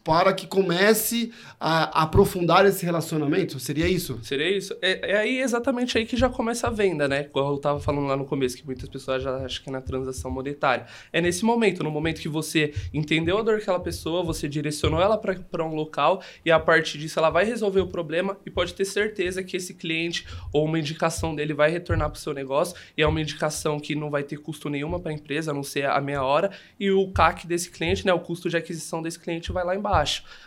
para 0.08 0.32
que 0.32 0.46
comece 0.46 1.30
a, 1.60 2.04
aprofundar 2.04 2.64
esse 2.64 2.82
relacionamento? 2.82 3.60
Seria 3.60 3.86
isso? 3.86 4.18
Seria 4.22 4.48
isso. 4.56 4.74
É, 4.80 5.10
é, 5.10 5.16
aí 5.18 5.38
exatamente 5.38 5.98
aí 5.98 6.06
que 6.06 6.16
já 6.16 6.30
começa 6.30 6.66
a 6.66 6.70
venda, 6.70 7.06
né? 7.06 7.26
Igual 7.28 7.50
eu 7.50 7.56
estava 7.56 7.78
falando 7.78 8.06
lá 8.06 8.16
no 8.16 8.24
começo, 8.24 8.56
que 8.56 8.64
muitas 8.64 8.88
pessoas 8.88 9.22
já 9.22 9.36
acham 9.36 9.62
que 9.62 9.68
é 9.68 9.72
na 9.72 9.82
transação 9.82 10.30
monetária. 10.30 10.86
É 11.12 11.20
nesse 11.20 11.44
momento, 11.44 11.84
no 11.84 11.90
momento 11.90 12.22
que 12.22 12.28
você 12.28 12.72
entendeu 12.94 13.36
a 13.36 13.42
dor 13.42 13.58
daquela 13.58 13.80
pessoa, 13.80 14.22
você 14.22 14.48
direcionou 14.48 14.98
ela 14.98 15.18
para 15.18 15.62
um 15.62 15.74
local 15.74 16.22
e 16.42 16.50
a 16.50 16.58
partir 16.58 16.96
disso 16.96 17.18
ela 17.18 17.28
vai 17.28 17.44
resolver 17.44 17.80
o 17.80 17.86
problema 17.86 18.38
e 18.46 18.50
pode 18.50 18.72
ter 18.72 18.86
certeza 18.86 19.42
que 19.42 19.58
esse 19.58 19.74
cliente 19.74 20.26
ou 20.50 20.64
uma 20.64 20.78
indicação 20.78 21.34
dele 21.34 21.52
vai 21.52 21.70
retornar 21.70 22.08
para 22.08 22.16
o 22.16 22.20
seu 22.20 22.32
negócio 22.32 22.74
e 22.96 23.02
é 23.02 23.06
uma 23.06 23.20
indicação 23.20 23.78
que 23.78 23.94
não 23.94 24.08
vai 24.08 24.22
ter 24.22 24.38
custo 24.38 24.70
nenhuma 24.70 24.98
para 24.98 25.10
a 25.10 25.14
empresa, 25.14 25.50
a 25.50 25.54
não 25.54 25.62
ser 25.62 25.84
a 25.84 26.00
meia 26.00 26.22
hora, 26.22 26.50
e 26.80 26.90
o 26.90 27.12
CAC 27.12 27.46
desse 27.46 27.70
cliente, 27.70 28.06
né, 28.06 28.12
o 28.14 28.20
custo 28.20 28.48
de 28.48 28.56
aquisição 28.56 29.02
desse 29.02 29.18
cliente 29.18 29.52
vai 29.52 29.66
lá 29.66 29.76
embaixo. 29.76 29.97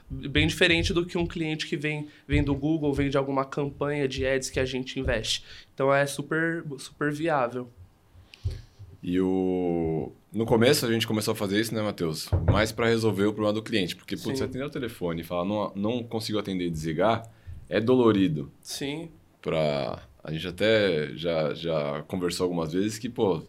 Bem 0.10 0.46
diferente 0.46 0.94
do 0.94 1.06
que 1.06 1.18
um 1.18 1.26
cliente 1.26 1.66
que 1.68 1.78
vem, 1.78 2.08
vem 2.28 2.44
do 2.44 2.54
Google, 2.54 2.94
vem 2.94 3.10
de 3.10 3.18
alguma 3.18 3.46
campanha 3.46 4.08
de 4.08 4.26
ads 4.26 4.50
que 4.50 4.60
a 4.60 4.66
gente 4.66 5.00
investe. 5.00 5.44
Então 5.74 5.94
é 5.94 6.06
super, 6.06 6.64
super 6.78 7.12
viável. 7.12 7.70
E 9.02 9.20
o... 9.20 10.12
no 10.32 10.46
começo 10.46 10.86
a 10.86 10.92
gente 10.92 11.08
começou 11.08 11.32
a 11.32 11.36
fazer 11.36 11.60
isso, 11.60 11.74
né, 11.74 11.82
Matheus? 11.82 12.30
Mais 12.52 12.72
para 12.72 12.88
resolver 12.88 13.26
o 13.26 13.34
problema 13.34 13.54
do 13.54 13.64
cliente. 13.64 13.96
Porque, 13.96 14.16
putz, 14.16 14.38
você 14.38 14.44
atender 14.44 14.66
o 14.66 14.70
telefone 14.70 15.22
e 15.22 15.24
falar, 15.24 15.46
não, 15.46 15.72
não 15.76 16.04
consigo 16.04 16.38
atender 16.38 16.68
e 16.68 16.70
desligar, 16.70 17.24
é 17.68 17.80
dolorido. 17.80 18.52
Sim. 18.62 19.10
Pra... 19.42 20.04
A 20.24 20.32
gente 20.32 20.48
até 20.48 21.16
já, 21.16 21.52
já 21.56 22.04
conversou 22.04 22.44
algumas 22.44 22.72
vezes 22.72 23.00
que, 23.00 23.10
pô, 23.10 23.42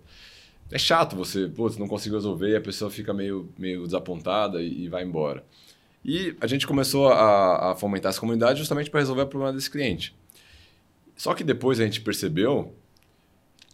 é 0.70 0.78
chato 0.78 1.14
você, 1.14 1.46
putz, 1.46 1.76
não 1.76 1.86
consigo 1.86 2.14
resolver 2.14 2.48
e 2.48 2.56
a 2.56 2.60
pessoa 2.60 2.90
fica 2.90 3.12
meio, 3.12 3.46
meio 3.58 3.84
desapontada 3.84 4.62
e, 4.62 4.84
e 4.84 4.88
vai 4.88 5.04
embora. 5.04 5.44
E 6.04 6.36
a 6.40 6.46
gente 6.46 6.66
começou 6.66 7.08
a, 7.08 7.72
a 7.72 7.76
fomentar 7.76 8.10
essa 8.10 8.20
comunidade 8.20 8.58
justamente 8.58 8.90
para 8.90 9.00
resolver 9.00 9.22
o 9.22 9.26
problema 9.26 9.52
desse 9.52 9.70
cliente. 9.70 10.14
Só 11.16 11.34
que 11.34 11.44
depois 11.44 11.78
a 11.78 11.84
gente 11.84 12.00
percebeu 12.00 12.74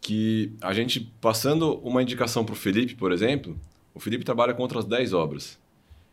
que 0.01 0.53
a 0.61 0.73
gente 0.73 1.01
passando 1.21 1.79
uma 1.79 2.03
indicação 2.03 2.45
para 2.45 2.53
o 2.53 2.57
Felipe, 2.57 2.95
por 2.95 3.13
exemplo, 3.13 3.59
o 3.95 4.01
Felipe 4.01 4.25
trabalha 4.25 4.55
com 4.55 4.63
outras 4.63 4.85
10 4.85 5.13
obras. 5.13 5.59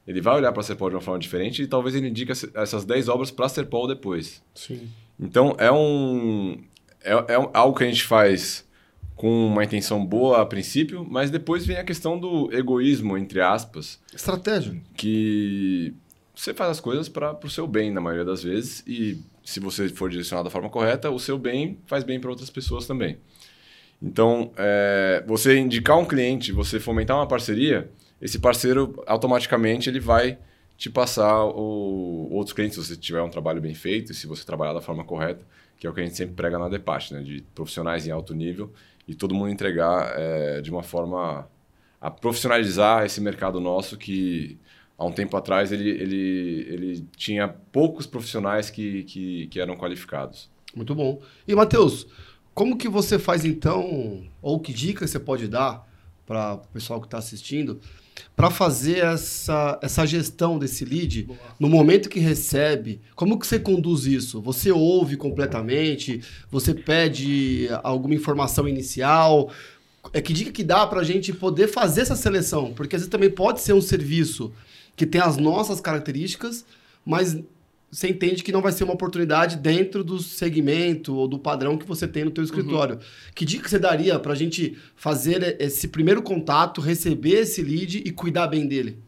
Ele 0.07 0.21
vai 0.21 0.35
olhar 0.35 0.51
para 0.51 0.61
a 0.61 0.63
Serpol 0.63 0.89
de 0.89 0.95
uma 0.95 1.01
forma 1.01 1.19
diferente 1.19 1.63
e 1.63 1.67
talvez 1.67 1.95
ele 1.95 2.07
indique 2.07 2.31
essas 2.31 2.85
10 2.85 3.09
obras 3.09 3.31
para 3.31 3.47
a 3.47 3.49
Serpol 3.49 3.87
depois. 3.87 4.41
Sim. 4.53 4.89
Então 5.19 5.55
é 5.57 5.71
um 5.71 6.63
é, 7.01 7.11
é 7.11 7.49
algo 7.53 7.77
que 7.77 7.83
a 7.83 7.87
gente 7.87 8.03
faz 8.03 8.65
com 9.15 9.47
uma 9.47 9.63
intenção 9.63 10.05
boa 10.05 10.41
a 10.41 10.45
princípio, 10.45 11.05
mas 11.09 11.31
depois 11.31 11.65
vem 11.65 11.77
a 11.77 11.83
questão 11.83 12.19
do 12.19 12.53
egoísmo, 12.53 13.17
entre 13.17 13.39
aspas. 13.39 13.99
Estratégia. 14.13 14.75
Que 14.95 15.93
você 16.35 16.53
faz 16.53 16.71
as 16.71 16.79
coisas 16.79 17.07
para 17.07 17.37
o 17.43 17.49
seu 17.49 17.65
bem, 17.65 17.91
na 17.91 18.01
maioria 18.01 18.25
das 18.25 18.43
vezes, 18.43 18.83
e 18.85 19.23
se 19.43 19.59
você 19.59 19.87
for 19.89 20.09
direcionado 20.09 20.45
da 20.45 20.51
forma 20.51 20.69
correta, 20.69 21.09
o 21.09 21.19
seu 21.19 21.37
bem 21.37 21.79
faz 21.85 22.03
bem 22.03 22.19
para 22.19 22.29
outras 22.29 22.49
pessoas 22.49 22.85
também. 22.85 23.17
Então, 24.01 24.51
é, 24.57 25.23
você 25.25 25.57
indicar 25.57 25.97
um 25.97 26.05
cliente, 26.05 26.51
você 26.51 26.79
fomentar 26.79 27.15
uma 27.15 27.27
parceria, 27.27 27.89
esse 28.21 28.39
parceiro 28.39 29.01
automaticamente 29.07 29.89
ele 29.89 29.99
vai 29.99 30.37
te 30.77 30.89
passar 30.89 31.45
o, 31.45 32.27
outros 32.31 32.53
clientes 32.53 32.75
se 32.75 32.85
você 32.85 32.95
tiver 32.97 33.21
um 33.21 33.29
trabalho 33.29 33.61
bem 33.61 33.73
feito 33.73 34.11
e 34.11 34.15
se 34.15 34.27
você 34.27 34.45
trabalhar 34.45 34.73
da 34.73 34.81
forma 34.81 35.03
correta, 35.03 35.45
que 35.79 35.87
é 35.87 35.89
o 35.89 35.93
que 35.93 36.01
a 36.01 36.03
gente 36.03 36.15
sempre 36.17 36.35
prega 36.35 36.59
na 36.59 36.67
Depast, 36.67 37.13
né? 37.13 37.21
de 37.21 37.41
profissionais 37.53 38.05
em 38.05 38.11
alto 38.11 38.33
nível 38.33 38.71
e 39.07 39.15
todo 39.15 39.33
mundo 39.33 39.49
entregar 39.49 40.13
é, 40.17 40.61
de 40.61 40.69
uma 40.69 40.83
forma 40.83 41.47
a 42.01 42.11
profissionalizar 42.11 43.05
esse 43.05 43.21
mercado 43.21 43.59
nosso 43.59 43.97
que 43.97 44.59
há 44.97 45.05
um 45.05 45.11
tempo 45.11 45.35
atrás 45.35 45.71
ele, 45.71 45.89
ele, 45.89 46.67
ele 46.69 47.07
tinha 47.15 47.47
poucos 47.47 48.05
profissionais 48.05 48.69
que, 48.69 49.03
que, 49.03 49.47
que 49.47 49.59
eram 49.59 49.75
qualificados. 49.75 50.49
Muito 50.75 50.93
bom. 50.93 51.21
E, 51.47 51.55
Matheus, 51.55 52.07
como 52.53 52.77
que 52.77 52.87
você 52.87 53.19
faz 53.19 53.45
então, 53.45 54.23
ou 54.41 54.59
que 54.59 54.73
dica 54.73 55.05
você 55.05 55.19
pode 55.19 55.47
dar 55.47 55.87
para 56.25 56.55
o 56.55 56.57
pessoal 56.73 56.99
que 56.99 57.07
está 57.07 57.17
assistindo, 57.17 57.79
para 58.35 58.49
fazer 58.49 58.99
essa, 58.99 59.77
essa 59.81 60.05
gestão 60.05 60.57
desse 60.57 60.85
lead 60.85 61.23
Boa. 61.23 61.39
no 61.59 61.69
momento 61.69 62.09
que 62.09 62.19
recebe? 62.19 63.01
Como 63.13 63.37
que 63.37 63.45
você 63.45 63.59
conduz 63.59 64.05
isso? 64.05 64.41
Você 64.41 64.71
ouve 64.71 65.17
completamente? 65.17 66.21
Você 66.49 66.73
pede 66.73 67.67
alguma 67.83 68.15
informação 68.15 68.67
inicial? 68.67 69.51
É 70.13 70.21
que 70.21 70.33
dica 70.33 70.51
que 70.51 70.63
dá 70.63 70.87
para 70.87 71.01
a 71.01 71.03
gente 71.03 71.33
poder 71.33 71.67
fazer 71.67 72.01
essa 72.01 72.15
seleção? 72.15 72.73
Porque 72.73 72.95
às 72.95 73.01
vezes 73.01 73.11
também 73.11 73.29
pode 73.29 73.61
ser 73.61 73.73
um 73.73 73.81
serviço 73.81 74.53
que 74.95 75.05
tem 75.05 75.21
as 75.21 75.37
nossas 75.37 75.81
características, 75.81 76.65
mas 77.05 77.37
você 77.91 78.09
entende 78.09 78.43
que 78.43 78.51
não 78.51 78.61
vai 78.61 78.71
ser 78.71 78.83
uma 78.83 78.93
oportunidade 78.93 79.57
dentro 79.57 80.03
do 80.03 80.19
segmento 80.19 81.15
ou 81.15 81.27
do 81.27 81.39
padrão 81.39 81.77
que 81.77 81.85
você 81.85 82.07
tem 82.07 82.25
no 82.25 82.31
teu 82.31 82.41
uhum. 82.41 82.45
escritório. 82.45 82.95
Uhum. 82.95 83.01
Que 83.33 83.45
dica 83.45 83.69
você 83.69 83.79
daria 83.79 84.19
para 84.19 84.33
a 84.33 84.35
gente 84.35 84.77
fazer 84.95 85.55
esse 85.61 85.87
primeiro 85.87 86.21
contato, 86.21 86.81
receber 86.81 87.41
esse 87.41 87.61
lead 87.61 88.03
e 88.05 88.11
cuidar 88.11 88.47
bem 88.47 88.67
dele? 88.67 88.99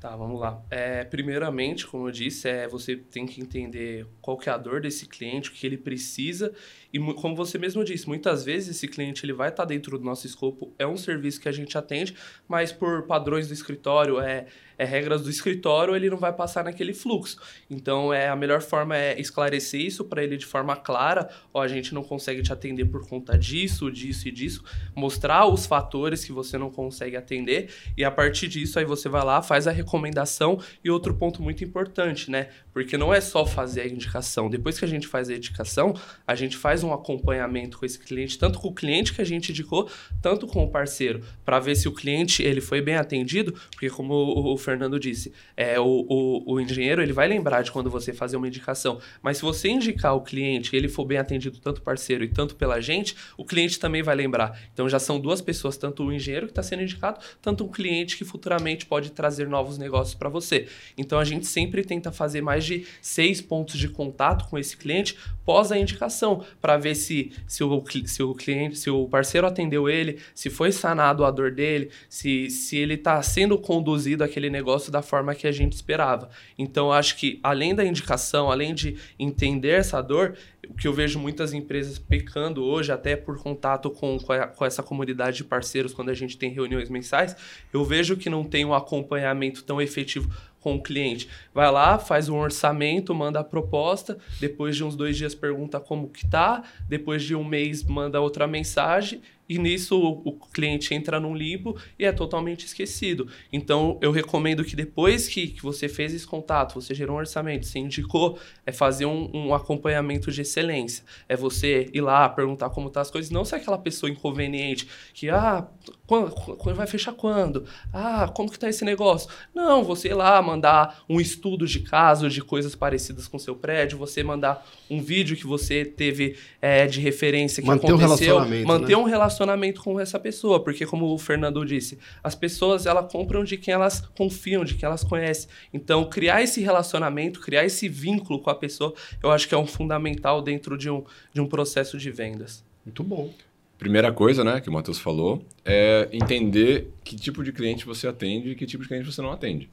Tá, 0.00 0.16
vamos 0.16 0.40
lá. 0.40 0.62
É, 0.70 1.04
primeiramente, 1.04 1.86
como 1.86 2.08
eu 2.08 2.10
disse, 2.10 2.48
é, 2.48 2.66
você 2.66 2.96
tem 2.96 3.26
que 3.26 3.38
entender 3.38 4.06
qual 4.22 4.38
que 4.38 4.48
é 4.48 4.52
a 4.52 4.56
dor 4.56 4.80
desse 4.80 5.06
cliente, 5.06 5.50
o 5.50 5.52
que 5.52 5.66
ele 5.66 5.76
precisa. 5.76 6.54
E 6.90 6.98
como 6.98 7.36
você 7.36 7.58
mesmo 7.58 7.84
disse, 7.84 8.08
muitas 8.08 8.42
vezes 8.42 8.76
esse 8.76 8.88
cliente 8.88 9.26
ele 9.26 9.34
vai 9.34 9.50
estar 9.50 9.64
tá 9.64 9.68
dentro 9.68 9.98
do 9.98 10.04
nosso 10.04 10.26
escopo, 10.26 10.72
é 10.78 10.86
um 10.86 10.96
serviço 10.96 11.38
que 11.38 11.50
a 11.50 11.52
gente 11.52 11.76
atende, 11.76 12.14
mas 12.48 12.72
por 12.72 13.02
padrões 13.02 13.48
do 13.48 13.52
escritório, 13.52 14.18
é, 14.18 14.46
é 14.80 14.84
regras 14.84 15.20
do 15.20 15.28
escritório, 15.28 15.94
ele 15.94 16.08
não 16.08 16.16
vai 16.16 16.32
passar 16.32 16.64
naquele 16.64 16.94
fluxo. 16.94 17.36
Então, 17.68 18.14
é 18.14 18.28
a 18.30 18.34
melhor 18.34 18.62
forma 18.62 18.96
é 18.96 19.20
esclarecer 19.20 19.78
isso 19.78 20.06
para 20.06 20.24
ele 20.24 20.38
de 20.38 20.46
forma 20.46 20.74
clara. 20.74 21.28
Ó, 21.52 21.60
a 21.60 21.68
gente 21.68 21.92
não 21.92 22.02
consegue 22.02 22.42
te 22.42 22.50
atender 22.50 22.86
por 22.86 23.06
conta 23.06 23.36
disso, 23.36 23.90
disso 23.90 24.26
e 24.26 24.30
disso. 24.30 24.64
Mostrar 24.96 25.46
os 25.46 25.66
fatores 25.66 26.24
que 26.24 26.32
você 26.32 26.56
não 26.56 26.70
consegue 26.70 27.14
atender 27.14 27.68
e 27.94 28.02
a 28.02 28.10
partir 28.10 28.48
disso 28.48 28.78
aí 28.78 28.86
você 28.86 29.06
vai 29.06 29.22
lá, 29.22 29.42
faz 29.42 29.66
a 29.66 29.70
recomendação 29.70 30.58
e 30.82 30.90
outro 30.90 31.14
ponto 31.14 31.42
muito 31.42 31.62
importante, 31.62 32.30
né? 32.30 32.48
Porque 32.72 32.96
não 32.96 33.12
é 33.12 33.20
só 33.20 33.44
fazer 33.44 33.82
a 33.82 33.86
indicação. 33.86 34.48
Depois 34.48 34.78
que 34.78 34.86
a 34.86 34.88
gente 34.88 35.06
faz 35.06 35.28
a 35.28 35.34
indicação, 35.34 35.92
a 36.26 36.34
gente 36.34 36.56
faz 36.56 36.82
um 36.82 36.90
acompanhamento 36.94 37.78
com 37.78 37.84
esse 37.84 37.98
cliente, 37.98 38.38
tanto 38.38 38.58
com 38.58 38.68
o 38.68 38.74
cliente 38.74 39.12
que 39.12 39.20
a 39.20 39.26
gente 39.26 39.52
indicou, 39.52 39.90
tanto 40.22 40.46
com 40.46 40.64
o 40.64 40.70
parceiro, 40.70 41.20
para 41.44 41.60
ver 41.60 41.74
se 41.74 41.86
o 41.86 41.92
cliente 41.92 42.42
ele 42.42 42.62
foi 42.62 42.80
bem 42.80 42.96
atendido, 42.96 43.52
porque 43.72 43.90
como 43.90 44.14
o, 44.14 44.56
Fernando 44.70 45.00
disse, 45.00 45.32
é, 45.56 45.80
o, 45.80 46.06
o, 46.08 46.54
o, 46.54 46.60
engenheiro 46.60 47.02
ele 47.02 47.12
vai 47.12 47.26
lembrar 47.26 47.62
de 47.62 47.72
quando 47.72 47.90
você 47.90 48.12
fazer 48.12 48.36
uma 48.36 48.46
indicação, 48.46 49.00
mas 49.20 49.38
se 49.38 49.42
você 49.42 49.68
indicar 49.68 50.14
o 50.14 50.20
cliente 50.20 50.76
ele 50.76 50.88
for 50.88 51.04
bem 51.04 51.18
atendido 51.18 51.58
tanto 51.58 51.82
parceiro 51.82 52.22
e 52.22 52.28
tanto 52.28 52.54
pela 52.54 52.80
gente, 52.80 53.16
o 53.36 53.44
cliente 53.44 53.80
também 53.80 54.00
vai 54.00 54.14
lembrar. 54.14 54.60
Então 54.72 54.88
já 54.88 55.00
são 55.00 55.18
duas 55.18 55.40
pessoas, 55.40 55.76
tanto 55.76 56.04
o 56.04 56.12
engenheiro 56.12 56.46
que 56.46 56.52
está 56.52 56.62
sendo 56.62 56.84
indicado, 56.84 57.18
tanto 57.42 57.64
um 57.64 57.68
cliente 57.68 58.16
que 58.16 58.24
futuramente 58.24 58.86
pode 58.86 59.10
trazer 59.10 59.48
novos 59.48 59.76
negócios 59.76 60.14
para 60.14 60.28
você. 60.28 60.68
Então 60.96 61.18
a 61.18 61.24
gente 61.24 61.46
sempre 61.46 61.82
tenta 61.82 62.12
fazer 62.12 62.40
mais 62.40 62.64
de 62.64 62.86
seis 63.02 63.40
pontos 63.40 63.76
de 63.76 63.88
contato 63.88 64.48
com 64.48 64.56
esse 64.56 64.76
cliente 64.76 65.16
pós 65.44 65.72
a 65.72 65.78
indicação, 65.78 66.44
para 66.60 66.76
ver 66.76 66.94
se, 66.94 67.32
se, 67.44 67.64
o, 67.64 67.84
se 68.04 68.22
o 68.22 68.34
cliente, 68.34 68.78
se 68.78 68.88
o 68.88 69.08
parceiro 69.08 69.48
atendeu 69.48 69.88
ele, 69.88 70.20
se 70.32 70.48
foi 70.48 70.70
sanado 70.70 71.24
a 71.24 71.30
dor 71.30 71.50
dele, 71.50 71.90
se, 72.08 72.48
se 72.50 72.76
ele 72.76 72.94
está 72.94 73.20
sendo 73.20 73.58
conduzido 73.58 74.22
aquele 74.22 74.48
negócio 74.48 74.59
negócio 74.60 74.92
da 74.92 75.00
forma 75.00 75.34
que 75.34 75.46
a 75.46 75.52
gente 75.52 75.72
esperava. 75.72 76.28
Então, 76.58 76.92
acho 76.92 77.16
que 77.16 77.40
além 77.42 77.74
da 77.74 77.84
indicação, 77.84 78.50
além 78.50 78.74
de 78.74 78.96
entender 79.18 79.70
essa 79.70 80.02
dor, 80.02 80.36
o 80.68 80.74
que 80.74 80.86
eu 80.86 80.92
vejo 80.92 81.18
muitas 81.18 81.52
empresas 81.52 81.98
pecando 81.98 82.62
hoje, 82.62 82.92
até 82.92 83.16
por 83.16 83.38
contato 83.42 83.90
com, 83.90 84.18
com, 84.18 84.32
a, 84.32 84.46
com, 84.46 84.64
essa 84.64 84.82
comunidade 84.82 85.38
de 85.38 85.44
parceiros, 85.44 85.94
quando 85.94 86.10
a 86.10 86.14
gente 86.14 86.36
tem 86.36 86.50
reuniões 86.50 86.90
mensais, 86.90 87.34
eu 87.72 87.84
vejo 87.84 88.16
que 88.16 88.28
não 88.28 88.44
tem 88.44 88.64
um 88.64 88.74
acompanhamento 88.74 89.64
tão 89.64 89.80
efetivo 89.80 90.30
com 90.60 90.74
o 90.74 90.82
cliente. 90.82 91.26
Vai 91.54 91.70
lá, 91.70 91.98
faz 91.98 92.28
um 92.28 92.36
orçamento, 92.36 93.14
manda 93.14 93.40
a 93.40 93.44
proposta, 93.44 94.18
depois 94.38 94.76
de 94.76 94.84
uns 94.84 94.94
dois 94.94 95.16
dias 95.16 95.34
pergunta 95.34 95.80
como 95.80 96.10
que 96.10 96.28
tá, 96.28 96.62
depois 96.86 97.22
de 97.22 97.34
um 97.34 97.42
mês 97.42 97.82
manda 97.82 98.20
outra 98.20 98.46
mensagem 98.46 99.22
e 99.50 99.58
nisso 99.58 100.00
o, 100.00 100.32
cliente 100.52 100.94
entra 100.94 101.18
num 101.18 101.34
limbo 101.34 101.76
e 101.98 102.04
é 102.04 102.12
totalmente 102.12 102.64
esquecido. 102.64 103.26
Então 103.52 103.98
eu 104.00 104.12
recomendo 104.12 104.64
que 104.64 104.76
depois 104.76 105.26
que, 105.26 105.48
que 105.48 105.60
você 105.60 105.88
fez 105.88 106.14
esse 106.14 106.24
contato, 106.24 106.80
você 106.80 106.94
gerou 106.94 107.16
um 107.16 107.18
orçamento, 107.18 107.66
você 107.66 107.80
indicou, 107.80 108.38
é 108.64 108.70
fazer 108.70 109.06
um, 109.06 109.28
um 109.34 109.52
acompanhamento 109.52 110.30
de 110.30 110.42
excelência. 110.42 111.04
É 111.28 111.34
você 111.34 111.90
ir 111.92 112.00
lá 112.00 112.28
perguntar 112.28 112.70
como 112.70 112.88
tá 112.90 113.00
as 113.00 113.10
coisas, 113.10 113.28
não 113.32 113.44
ser 113.44 113.56
aquela 113.56 113.78
pessoa 113.78 114.08
inconveniente 114.08 114.86
que, 115.12 115.28
ah, 115.28 115.66
quando, 116.10 116.30
quando 116.56 116.76
vai 116.76 116.86
fechar 116.86 117.12
quando? 117.12 117.64
Ah, 117.92 118.28
como 118.34 118.50
que 118.50 118.58
tá 118.58 118.68
esse 118.68 118.84
negócio? 118.84 119.30
Não, 119.54 119.84
você 119.84 120.08
ir 120.08 120.14
lá 120.14 120.42
mandar 120.42 121.04
um 121.08 121.20
estudo 121.20 121.66
de 121.66 121.80
caso 121.80 122.28
de 122.28 122.42
coisas 122.42 122.74
parecidas 122.74 123.28
com 123.28 123.38
seu 123.38 123.54
prédio, 123.54 123.96
você 123.96 124.22
mandar 124.22 124.66
um 124.90 125.00
vídeo 125.00 125.36
que 125.36 125.46
você 125.46 125.84
teve 125.84 126.36
é, 126.60 126.86
de 126.86 127.00
referência 127.00 127.62
que 127.62 127.68
manter 127.68 127.92
aconteceu, 127.92 128.38
um 128.38 128.64
manter 128.64 128.88
né? 128.88 128.96
um 128.96 129.04
relacionamento 129.04 129.50
relacionamento 129.50 129.82
com 129.82 130.00
essa 130.00 130.18
pessoa, 130.18 130.62
porque 130.62 130.86
como 130.86 131.12
o 131.12 131.18
Fernando 131.18 131.64
disse, 131.64 131.98
as 132.22 132.34
pessoas 132.34 132.86
elas 132.86 133.10
compram 133.10 133.44
de 133.44 133.56
quem 133.56 133.74
elas 133.74 134.00
confiam, 134.16 134.64
de 134.64 134.74
quem 134.74 134.86
elas 134.86 135.04
conhecem. 135.04 135.48
Então, 135.72 136.04
criar 136.08 136.42
esse 136.42 136.60
relacionamento, 136.60 137.40
criar 137.40 137.64
esse 137.64 137.88
vínculo 137.88 138.40
com 138.40 138.50
a 138.50 138.54
pessoa, 138.54 138.94
eu 139.22 139.30
acho 139.30 139.48
que 139.48 139.54
é 139.54 139.58
um 139.58 139.66
fundamental 139.66 140.42
dentro 140.42 140.76
de 140.76 140.90
um, 140.90 141.04
de 141.32 141.40
um 141.40 141.46
processo 141.46 141.98
de 141.98 142.10
vendas. 142.10 142.64
Muito 142.84 143.02
bom. 143.02 143.32
Primeira 143.80 144.12
coisa, 144.12 144.44
né, 144.44 144.60
que 144.60 144.68
o 144.68 144.72
Matheus 144.74 144.98
falou, 144.98 145.42
é 145.64 146.06
entender 146.12 146.92
que 147.02 147.16
tipo 147.16 147.42
de 147.42 147.50
cliente 147.50 147.86
você 147.86 148.06
atende 148.06 148.50
e 148.50 148.54
que 148.54 148.66
tipo 148.66 148.82
de 148.82 148.88
cliente 148.90 149.10
você 149.10 149.22
não 149.22 149.32
atende. 149.32 149.70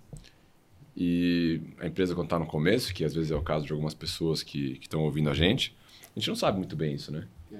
E 0.95 1.59
a 1.77 1.87
empresa, 1.87 2.15
quando 2.15 2.27
está 2.27 2.39
no 2.39 2.45
começo, 2.45 2.93
que 2.93 3.03
às 3.03 3.13
vezes 3.13 3.31
é 3.31 3.35
o 3.35 3.41
caso 3.41 3.65
de 3.65 3.73
algumas 3.73 3.93
pessoas 3.93 4.41
que 4.41 4.79
estão 4.81 5.03
ouvindo 5.03 5.29
a 5.29 5.33
gente, 5.33 5.75
a 6.15 6.19
gente 6.19 6.29
não 6.29 6.37
sabe 6.37 6.57
muito 6.57 6.73
bem 6.73 6.95
isso, 6.95 7.11
né? 7.11 7.27
É. 7.51 7.57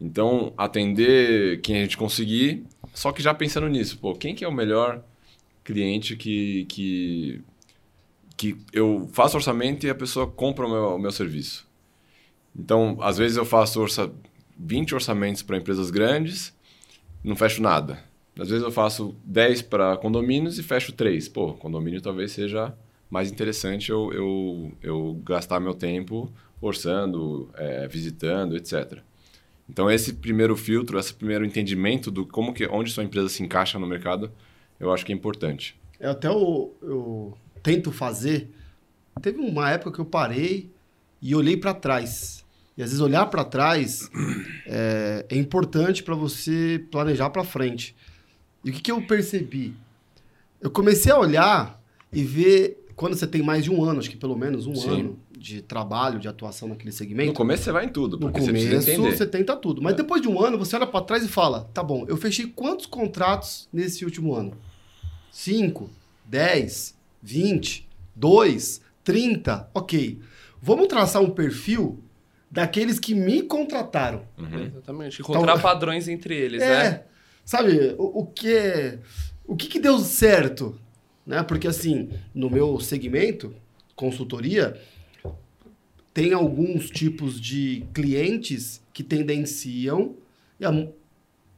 Então, 0.00 0.52
atender 0.58 1.60
quem 1.60 1.76
a 1.76 1.82
gente 1.82 1.96
conseguir, 1.96 2.64
só 2.92 3.12
que 3.12 3.22
já 3.22 3.32
pensando 3.32 3.68
nisso, 3.68 3.96
pô, 3.98 4.12
quem 4.12 4.34
que 4.34 4.44
é 4.44 4.48
o 4.48 4.52
melhor 4.52 5.04
cliente 5.62 6.16
que, 6.16 6.64
que, 6.64 7.40
que 8.36 8.56
eu 8.72 9.08
faço 9.12 9.36
orçamento 9.36 9.86
e 9.86 9.90
a 9.90 9.94
pessoa 9.94 10.26
compra 10.26 10.66
o 10.66 10.68
meu, 10.68 10.96
o 10.96 10.98
meu 10.98 11.12
serviço? 11.12 11.64
Então, 12.58 12.98
às 13.00 13.16
vezes 13.18 13.36
eu 13.36 13.44
faço 13.44 13.80
orça, 13.80 14.12
20 14.58 14.94
orçamentos 14.94 15.42
para 15.42 15.56
empresas 15.56 15.90
grandes, 15.90 16.54
não 17.22 17.36
fecho 17.36 17.60
nada. 17.62 17.98
Às 18.38 18.48
vezes 18.48 18.62
eu 18.62 18.70
faço 18.70 19.16
10 19.24 19.62
para 19.62 19.96
condomínios 19.96 20.58
e 20.58 20.62
fecho 20.62 20.92
3. 20.92 21.28
Pô, 21.28 21.54
condomínio 21.54 22.00
talvez 22.00 22.32
seja 22.32 22.74
mais 23.08 23.30
interessante 23.30 23.90
eu, 23.90 24.12
eu, 24.12 24.72
eu 24.82 25.20
gastar 25.24 25.60
meu 25.60 25.74
tempo 25.74 26.30
orçando, 26.60 27.48
é, 27.54 27.86
visitando, 27.88 28.56
etc. 28.56 28.98
Então 29.68 29.90
esse 29.90 30.14
primeiro 30.14 30.56
filtro, 30.56 30.98
esse 30.98 31.14
primeiro 31.14 31.44
entendimento 31.44 32.10
do 32.10 32.26
como 32.26 32.52
que 32.52 32.66
onde 32.66 32.90
sua 32.90 33.04
empresa 33.04 33.28
se 33.28 33.42
encaixa 33.42 33.78
no 33.78 33.86
mercado, 33.86 34.30
eu 34.78 34.92
acho 34.92 35.04
que 35.04 35.12
é 35.12 35.14
importante. 35.14 35.78
É 35.98 36.08
até 36.08 36.28
eu, 36.28 36.76
eu 36.82 37.36
tento 37.62 37.90
fazer. 37.90 38.50
Teve 39.20 39.38
uma 39.38 39.70
época 39.70 39.92
que 39.92 39.98
eu 39.98 40.04
parei 40.04 40.70
e 41.22 41.34
olhei 41.34 41.56
para 41.56 41.72
trás. 41.72 42.44
E 42.76 42.82
às 42.82 42.90
vezes 42.90 43.00
olhar 43.00 43.26
para 43.26 43.44
trás 43.44 44.10
é, 44.66 45.26
é 45.30 45.36
importante 45.36 46.02
para 46.02 46.14
você 46.14 46.84
planejar 46.90 47.30
para 47.30 47.42
frente. 47.42 47.96
E 48.64 48.70
o 48.70 48.72
que, 48.72 48.80
que 48.80 48.92
eu 48.92 49.00
percebi? 49.06 49.74
Eu 50.60 50.70
comecei 50.70 51.10
a 51.10 51.18
olhar 51.18 51.82
e 52.12 52.22
ver 52.22 52.86
quando 52.94 53.14
você 53.14 53.26
tem 53.26 53.42
mais 53.42 53.62
de 53.64 53.70
um 53.70 53.84
ano, 53.84 54.00
acho 54.00 54.10
que 54.10 54.16
pelo 54.16 54.36
menos 54.36 54.66
um 54.66 54.74
Sim. 54.74 54.90
ano 54.90 55.18
de 55.30 55.60
trabalho, 55.60 56.18
de 56.18 56.26
atuação 56.28 56.68
naquele 56.68 56.90
segmento. 56.90 57.28
No 57.28 57.34
começo 57.34 57.62
você 57.62 57.72
vai 57.72 57.84
em 57.84 57.88
tudo, 57.90 58.18
porque 58.18 58.40
no 58.40 58.46
começo 58.46 58.82
você, 58.82 58.96
você 58.96 59.26
tenta 59.26 59.54
tudo. 59.54 59.82
Mas 59.82 59.94
é. 59.94 59.96
depois 59.98 60.22
de 60.22 60.28
um 60.28 60.40
ano, 60.42 60.58
você 60.58 60.76
olha 60.76 60.86
para 60.86 61.04
trás 61.04 61.22
e 61.22 61.28
fala: 61.28 61.70
tá 61.74 61.82
bom, 61.82 62.06
eu 62.08 62.16
fechei 62.16 62.46
quantos 62.46 62.86
contratos 62.86 63.68
nesse 63.72 64.04
último 64.04 64.34
ano? 64.34 64.56
5, 65.30 65.90
10, 66.24 66.96
20, 67.22 67.88
2, 68.14 68.80
30, 69.04 69.70
ok. 69.74 70.18
Vamos 70.60 70.88
traçar 70.88 71.22
um 71.22 71.30
perfil 71.30 72.02
daqueles 72.50 72.98
que 72.98 73.14
me 73.14 73.42
contrataram. 73.42 74.22
Uhum. 74.38 74.64
Exatamente. 74.66 75.20
Encontrar 75.20 75.52
então, 75.52 75.60
padrões 75.60 76.08
entre 76.08 76.36
eles, 76.36 76.62
é, 76.62 76.68
né? 76.68 77.02
Sabe, 77.44 77.94
o, 77.98 78.20
o 78.20 78.26
que 78.26 78.98
o 79.46 79.54
que, 79.54 79.68
que 79.68 79.78
deu 79.78 79.98
certo? 79.98 80.78
Né? 81.24 81.42
Porque 81.42 81.68
assim, 81.68 82.10
no 82.34 82.50
meu 82.50 82.80
segmento, 82.80 83.54
consultoria, 83.94 84.80
tem 86.12 86.32
alguns 86.32 86.90
tipos 86.90 87.40
de 87.40 87.84
clientes 87.92 88.82
que 88.92 89.02
tendenciam, 89.02 90.16
e 90.58 90.64
a, 90.64 90.88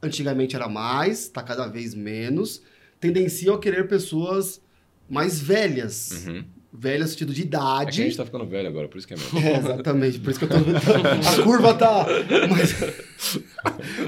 antigamente 0.01 0.55
era 0.55 0.67
mais, 0.67 1.23
está 1.23 1.41
cada 1.41 1.67
vez 1.67 1.93
menos, 1.93 2.61
tendenciam 2.99 3.55
a 3.55 3.59
querer 3.59 3.87
pessoas 3.87 4.61
mais 5.09 5.39
velhas. 5.39 6.25
Uhum. 6.27 6.43
Velha 6.71 6.99
no 6.99 7.07
sentido 7.07 7.33
de 7.33 7.41
idade. 7.41 7.89
É 7.89 7.93
que 7.93 8.01
a 8.01 8.05
gente 8.05 8.17
tá 8.17 8.25
ficando 8.25 8.45
velho 8.45 8.67
agora, 8.67 8.87
por 8.87 8.97
isso 8.97 9.07
que 9.07 9.15
é 9.15 9.17
mesmo. 9.17 9.39
É, 9.39 9.57
exatamente, 9.57 10.19
por 10.19 10.29
isso 10.29 10.39
que 10.39 10.45
eu 10.45 10.49
tô. 10.49 10.55
a 10.55 11.43
curva 11.43 11.73
tá. 11.73 12.05
Mas, 12.49 12.75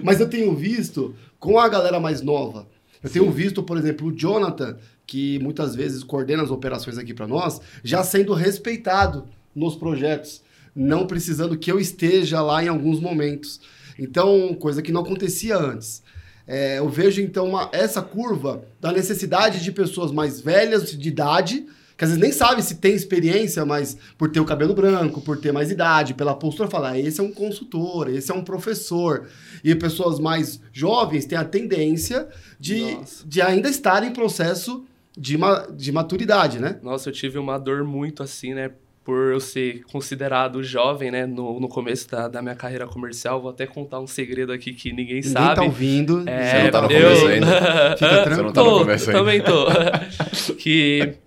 mas 0.03 0.19
eu 0.19 0.29
tenho 0.29 0.55
visto 0.55 1.15
com 1.39 1.59
a 1.59 1.67
galera 1.67 1.99
mais 1.99 2.21
nova. 2.21 2.67
Eu 3.01 3.09
Sim. 3.09 3.19
tenho 3.19 3.31
visto, 3.31 3.63
por 3.63 3.77
exemplo, 3.77 4.07
o 4.07 4.15
Jonathan, 4.15 4.77
que 5.07 5.39
muitas 5.39 5.75
vezes 5.75 6.03
coordena 6.03 6.43
as 6.43 6.51
operações 6.51 6.97
aqui 6.97 7.13
para 7.13 7.27
nós, 7.27 7.59
já 7.83 8.03
sendo 8.03 8.33
respeitado 8.33 9.25
nos 9.55 9.75
projetos, 9.75 10.43
não 10.75 11.07
precisando 11.07 11.57
que 11.57 11.71
eu 11.71 11.79
esteja 11.79 12.41
lá 12.41 12.63
em 12.63 12.67
alguns 12.67 12.99
momentos. 12.99 13.59
Então, 13.97 14.53
coisa 14.53 14.81
que 14.81 14.91
não 14.91 15.01
acontecia 15.01 15.57
antes. 15.57 16.03
É, 16.47 16.79
eu 16.79 16.89
vejo 16.89 17.21
então 17.21 17.47
uma, 17.47 17.69
essa 17.71 18.01
curva 18.01 18.63
da 18.79 18.91
necessidade 18.91 19.63
de 19.63 19.71
pessoas 19.71 20.11
mais 20.11 20.41
velhas 20.41 20.91
de 20.91 21.07
idade 21.07 21.65
que 22.01 22.05
às 22.05 22.09
vezes 22.09 22.23
nem 22.23 22.31
sabe 22.31 22.63
se 22.63 22.77
tem 22.77 22.95
experiência, 22.95 23.63
mas 23.63 23.95
por 24.17 24.31
ter 24.31 24.39
o 24.39 24.45
cabelo 24.45 24.73
branco, 24.73 25.21
por 25.21 25.37
ter 25.37 25.51
mais 25.51 25.69
idade, 25.69 26.15
pela 26.15 26.33
postura, 26.33 26.67
falar, 26.67 26.93
ah, 26.93 26.99
esse 26.99 27.21
é 27.21 27.23
um 27.23 27.31
consultor, 27.31 28.09
esse 28.09 28.31
é 28.31 28.33
um 28.33 28.43
professor. 28.43 29.27
E 29.63 29.75
pessoas 29.75 30.19
mais 30.19 30.59
jovens 30.73 31.27
têm 31.27 31.37
a 31.37 31.45
tendência 31.45 32.27
de, 32.59 32.97
de 33.23 33.39
ainda 33.39 33.69
estar 33.69 34.03
em 34.03 34.11
processo 34.11 34.83
de, 35.15 35.37
ma, 35.37 35.67
de 35.71 35.91
maturidade, 35.91 36.57
né? 36.57 36.79
Nossa, 36.81 37.09
eu 37.09 37.13
tive 37.13 37.37
uma 37.37 37.59
dor 37.59 37.83
muito 37.83 38.23
assim, 38.23 38.55
né? 38.55 38.71
por 39.03 39.31
eu 39.31 39.39
ser 39.39 39.83
considerado 39.91 40.63
jovem, 40.63 41.09
né, 41.09 41.25
no, 41.25 41.59
no 41.59 41.67
começo 41.67 42.07
da, 42.07 42.27
da 42.27 42.41
minha 42.41 42.53
carreira 42.55 42.85
comercial. 42.85 43.41
Vou 43.41 43.49
até 43.49 43.65
contar 43.65 43.99
um 43.99 44.05
segredo 44.05 44.51
aqui 44.51 44.73
que 44.73 44.89
ninguém, 44.89 45.15
ninguém 45.15 45.23
sabe. 45.23 45.55
tá 45.55 45.63
ouvindo. 45.63 46.23
É, 46.27 46.49
Você 46.49 46.63
não 46.63 46.71
tá 46.71 46.81
no 46.81 46.91
eu... 46.91 47.01
começo 47.01 47.27
ainda. 47.27 47.97
Fica 47.97 48.23
tranquilo. 48.23 48.35
Você 48.35 48.41
não 48.41 48.53
tá 48.53 48.63
no 48.63 48.79
começo 48.79 49.09
ainda. 49.09 49.19
Também 49.19 49.41
tô. 49.41 50.53
que 50.53 51.17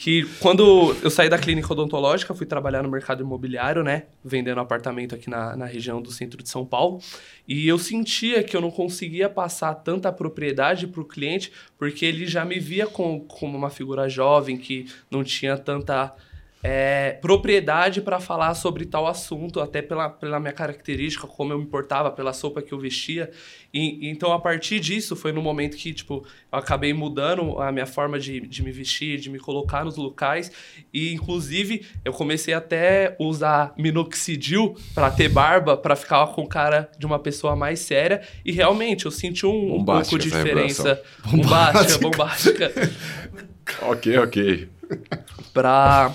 que 0.00 0.24
quando 0.40 0.96
eu 1.02 1.10
saí 1.10 1.28
da 1.28 1.36
clínica 1.36 1.70
odontológica, 1.70 2.34
fui 2.34 2.46
trabalhar 2.46 2.82
no 2.82 2.88
mercado 2.88 3.22
imobiliário, 3.22 3.82
né? 3.84 4.04
Vendendo 4.24 4.58
apartamento 4.58 5.14
aqui 5.14 5.28
na, 5.28 5.54
na 5.54 5.66
região 5.66 6.00
do 6.00 6.10
centro 6.10 6.42
de 6.42 6.48
São 6.48 6.64
Paulo. 6.64 7.02
E 7.46 7.68
eu 7.68 7.78
sentia 7.78 8.42
que 8.42 8.56
eu 8.56 8.62
não 8.62 8.70
conseguia 8.70 9.28
passar 9.28 9.74
tanta 9.74 10.10
propriedade 10.10 10.86
para 10.86 11.02
o 11.02 11.04
cliente, 11.04 11.52
porque 11.76 12.06
ele 12.06 12.26
já 12.26 12.46
me 12.46 12.58
via 12.58 12.86
como, 12.86 13.20
como 13.26 13.58
uma 13.58 13.68
figura 13.68 14.08
jovem, 14.08 14.56
que 14.56 14.86
não 15.10 15.22
tinha 15.22 15.58
tanta 15.58 16.16
é, 16.62 17.18
propriedade 17.22 18.02
para 18.02 18.20
falar 18.20 18.54
sobre 18.54 18.84
tal 18.84 19.06
assunto, 19.06 19.60
até 19.60 19.80
pela, 19.80 20.10
pela 20.10 20.38
minha 20.38 20.52
característica, 20.52 21.26
como 21.26 21.52
eu 21.52 21.58
me 21.58 21.64
importava, 21.64 22.10
pela 22.10 22.32
sopa 22.32 22.60
que 22.60 22.72
eu 22.72 22.78
vestia. 22.78 23.30
E, 23.72 24.10
então, 24.10 24.32
a 24.32 24.38
partir 24.38 24.78
disso, 24.78 25.16
foi 25.16 25.32
no 25.32 25.40
momento 25.40 25.76
que, 25.76 25.94
tipo, 25.94 26.26
eu 26.52 26.58
acabei 26.58 26.92
mudando 26.92 27.58
a 27.60 27.72
minha 27.72 27.86
forma 27.86 28.18
de, 28.18 28.40
de 28.40 28.62
me 28.62 28.70
vestir, 28.70 29.18
de 29.18 29.30
me 29.30 29.38
colocar 29.38 29.84
nos 29.84 29.96
locais. 29.96 30.52
E, 30.92 31.14
inclusive, 31.14 31.86
eu 32.04 32.12
comecei 32.12 32.52
até 32.52 33.16
usar 33.18 33.72
minoxidil 33.78 34.76
para 34.94 35.10
ter 35.10 35.28
barba, 35.28 35.78
para 35.78 35.96
ficar 35.96 36.26
com 36.28 36.46
cara 36.46 36.90
de 36.98 37.06
uma 37.06 37.18
pessoa 37.18 37.56
mais 37.56 37.80
séria. 37.80 38.20
E, 38.44 38.52
realmente, 38.52 39.06
eu 39.06 39.10
senti 39.10 39.46
um, 39.46 39.76
um 39.76 39.84
pouco 39.84 40.18
de 40.18 40.30
diferença. 40.30 41.00
Bombástica, 41.24 41.98
bombástica. 41.98 42.72
ok, 43.82 44.18
ok. 44.18 44.68
Pra 45.54 46.14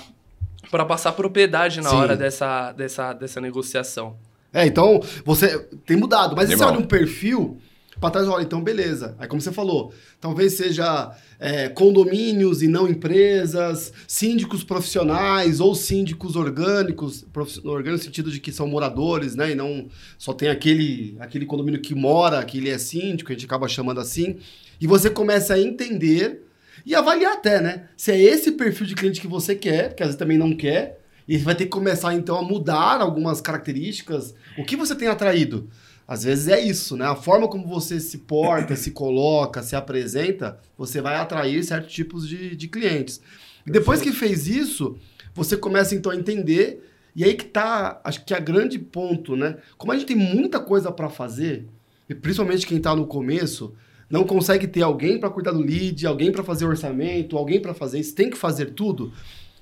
para 0.76 0.86
passar 0.86 1.14
propriedade 1.14 1.80
na 1.80 1.90
Sim. 1.90 1.96
hora 1.96 2.18
dessa, 2.18 2.74
dessa, 2.74 3.14
dessa 3.14 3.40
negociação. 3.40 4.18
É, 4.52 4.66
então 4.66 5.00
você 5.24 5.58
tem 5.86 5.96
mudado, 5.96 6.36
mas 6.36 6.50
você 6.50 6.62
olha 6.62 6.80
um 6.80 6.86
perfil 6.86 7.58
para 7.98 8.10
trás, 8.10 8.28
olha, 8.28 8.44
então 8.44 8.62
beleza. 8.62 9.16
Aí 9.18 9.26
como 9.26 9.42
você 9.42 9.54
falou, 9.54 9.94
talvez 10.20 10.52
seja 10.52 11.16
é, 11.40 11.70
condomínios 11.70 12.62
e 12.62 12.68
não 12.68 12.90
empresas, 12.90 13.94
síndicos 14.06 14.66
profissionais 14.66 15.62
ou 15.62 15.74
síndicos 15.74 16.36
orgânicos, 16.36 17.26
orgânicos 17.64 18.02
no 18.02 18.06
sentido 18.06 18.30
de 18.30 18.42
que 18.42 18.52
são 18.52 18.68
moradores, 18.68 19.34
né? 19.34 19.52
E 19.52 19.56
não 19.56 19.88
só 20.18 20.34
tem 20.34 20.50
aquele, 20.50 21.16
aquele 21.22 21.46
condomínio 21.46 21.80
que 21.80 21.96
mora, 21.96 22.44
que 22.44 22.58
ele 22.58 22.70
é 22.70 22.78
síndico, 22.78 23.32
a 23.32 23.34
gente 23.34 23.46
acaba 23.46 23.66
chamando 23.70 24.02
assim. 24.02 24.40
E 24.82 24.88
você 24.88 25.10
começa 25.10 25.54
a 25.54 25.60
entender 25.60 26.45
e 26.86 26.94
avaliar 26.94 27.34
até, 27.34 27.60
né? 27.60 27.88
Se 27.98 28.12
é 28.12 28.22
esse 28.22 28.52
perfil 28.52 28.86
de 28.86 28.96
cliente 28.96 29.20
que 29.20 29.28
você 29.28 29.56
quer, 29.56 29.96
que 29.96 30.04
às 30.04 30.10
vezes 30.10 30.20
também 30.20 30.38
não 30.38 30.56
quer, 30.56 31.00
e 31.28 31.38
vai 31.38 31.56
ter 31.56 31.66
que 31.66 31.72
começar 31.72 32.14
então 32.14 32.38
a 32.38 32.44
mudar 32.44 33.02
algumas 33.02 33.42
características. 33.42 34.36
O 34.58 34.64
que 34.64 34.76
você 34.76 34.94
tem 34.94 35.08
atraído? 35.08 35.70
Às 36.08 36.24
vezes 36.24 36.48
é 36.48 36.60
isso, 36.60 36.96
né? 36.96 37.06
A 37.06 37.16
forma 37.16 37.48
como 37.48 37.68
você 37.68 38.00
se 38.00 38.20
porta, 38.20 38.76
se 38.76 38.92
coloca, 38.92 39.64
se 39.64 39.76
apresenta, 39.76 40.60
você 40.78 41.02
vai 41.02 41.16
atrair 41.16 41.64
certos 41.64 41.92
tipos 41.94 42.28
de, 42.28 42.56
de 42.56 42.68
clientes. 42.68 43.20
E 43.66 43.72
depois 43.72 44.02
que 44.02 44.12
fez 44.12 44.48
isso, 44.48 44.96
você 45.34 45.58
começa 45.58 45.96
então 45.96 46.12
a 46.12 46.16
entender. 46.16 46.88
E 47.16 47.24
aí 47.24 47.34
que 47.34 47.46
tá, 47.46 48.00
acho 48.04 48.24
que 48.24 48.34
é 48.34 48.40
grande 48.40 48.78
ponto, 48.78 49.36
né? 49.36 49.58
Como 49.78 49.92
a 49.92 49.96
gente 49.96 50.06
tem 50.06 50.16
muita 50.16 50.60
coisa 50.60 50.92
para 50.92 51.10
fazer, 51.10 51.66
e 52.08 52.14
principalmente 52.14 52.68
quem 52.68 52.78
está 52.78 52.96
no 52.96 53.08
começo, 53.08 53.74
não 54.10 54.24
consegue 54.24 54.68
ter 54.68 54.82
alguém 54.82 55.20
para 55.20 55.30
cuidar 55.30 55.52
do 55.52 55.60
lead, 55.60 56.06
alguém 56.06 56.32
para 56.32 56.44
fazer 56.44 56.66
orçamento, 56.66 57.38
alguém 57.38 57.60
para 57.60 57.74
fazer 57.74 58.00
isso, 58.00 58.16
tem 58.16 58.30
que 58.30 58.38
fazer 58.38 58.72
tudo. 58.72 59.12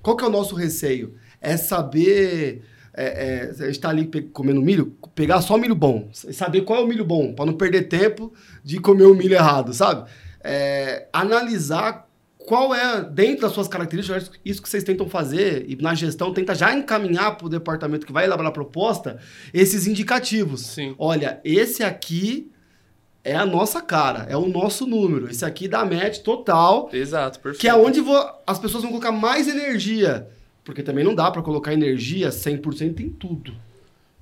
Qual 0.02 0.18
que 0.18 0.24
é 0.24 0.28
o 0.28 0.32
nosso 0.32 0.56
receio? 0.56 1.16
É 1.42 1.56
saber 1.56 2.64
é, 2.94 3.50
é, 3.60 3.66
a 3.66 3.72
gente 3.72 3.86
ali 3.88 4.06
comendo 4.32 4.62
milho, 4.62 4.96
pegar 5.16 5.42
só 5.42 5.58
milho 5.58 5.74
bom, 5.74 6.10
saber 6.12 6.62
qual 6.62 6.82
é 6.82 6.84
o 6.84 6.88
milho 6.88 7.04
bom, 7.04 7.34
para 7.34 7.46
não 7.46 7.54
perder 7.54 7.84
tempo 7.84 8.32
de 8.64 8.80
comer 8.80 9.06
o 9.06 9.16
milho 9.16 9.34
errado, 9.34 9.74
sabe? 9.74 10.10
É, 10.44 11.08
analisar 11.12 12.08
qual 12.38 12.76
é, 12.76 13.02
dentro 13.02 13.44
das 13.44 13.54
suas 13.54 13.68
características, 13.68 14.30
isso 14.46 14.62
que 14.62 14.70
vocês 14.70 14.84
tentam 14.84 15.10
fazer, 15.10 15.66
e 15.68 15.76
na 15.82 15.96
gestão 15.96 16.34
tenta 16.34 16.54
já 16.54 16.74
encaminhar 16.78 17.38
para 17.38 17.48
o 17.48 17.50
departamento 17.50 18.06
que 18.06 18.14
vai 18.14 18.26
elaborar 18.26 18.52
a 18.52 18.54
proposta, 18.54 19.18
esses 19.54 19.88
indicativos. 19.88 20.62
Sim. 20.62 20.94
Olha, 21.00 21.42
esse 21.44 21.84
aqui 21.84 22.52
é 23.24 23.36
a 23.36 23.46
nossa 23.46 23.82
cara, 23.82 24.26
é 24.30 24.36
o 24.36 24.48
nosso 24.48 24.86
número. 24.86 25.30
Esse 25.30 25.46
aqui 25.46 25.68
dá 25.68 25.86
match 25.86 26.20
total. 26.20 26.90
Exato, 26.92 27.40
perfeito. 27.40 27.62
Que 27.62 27.70
é 27.70 27.76
onde 27.76 28.02
as 28.46 28.60
pessoas 28.60 28.84
vão 28.84 28.92
colocar 28.92 29.12
mais 29.12 29.48
energia. 29.48 30.28
Porque 30.64 30.84
também 30.84 31.04
não 31.04 31.16
dá 31.16 31.32
para 31.32 31.42
colocar 31.42 31.74
energia 31.74 32.30
100% 32.30 33.00
em 33.00 33.10
tudo. 33.10 33.54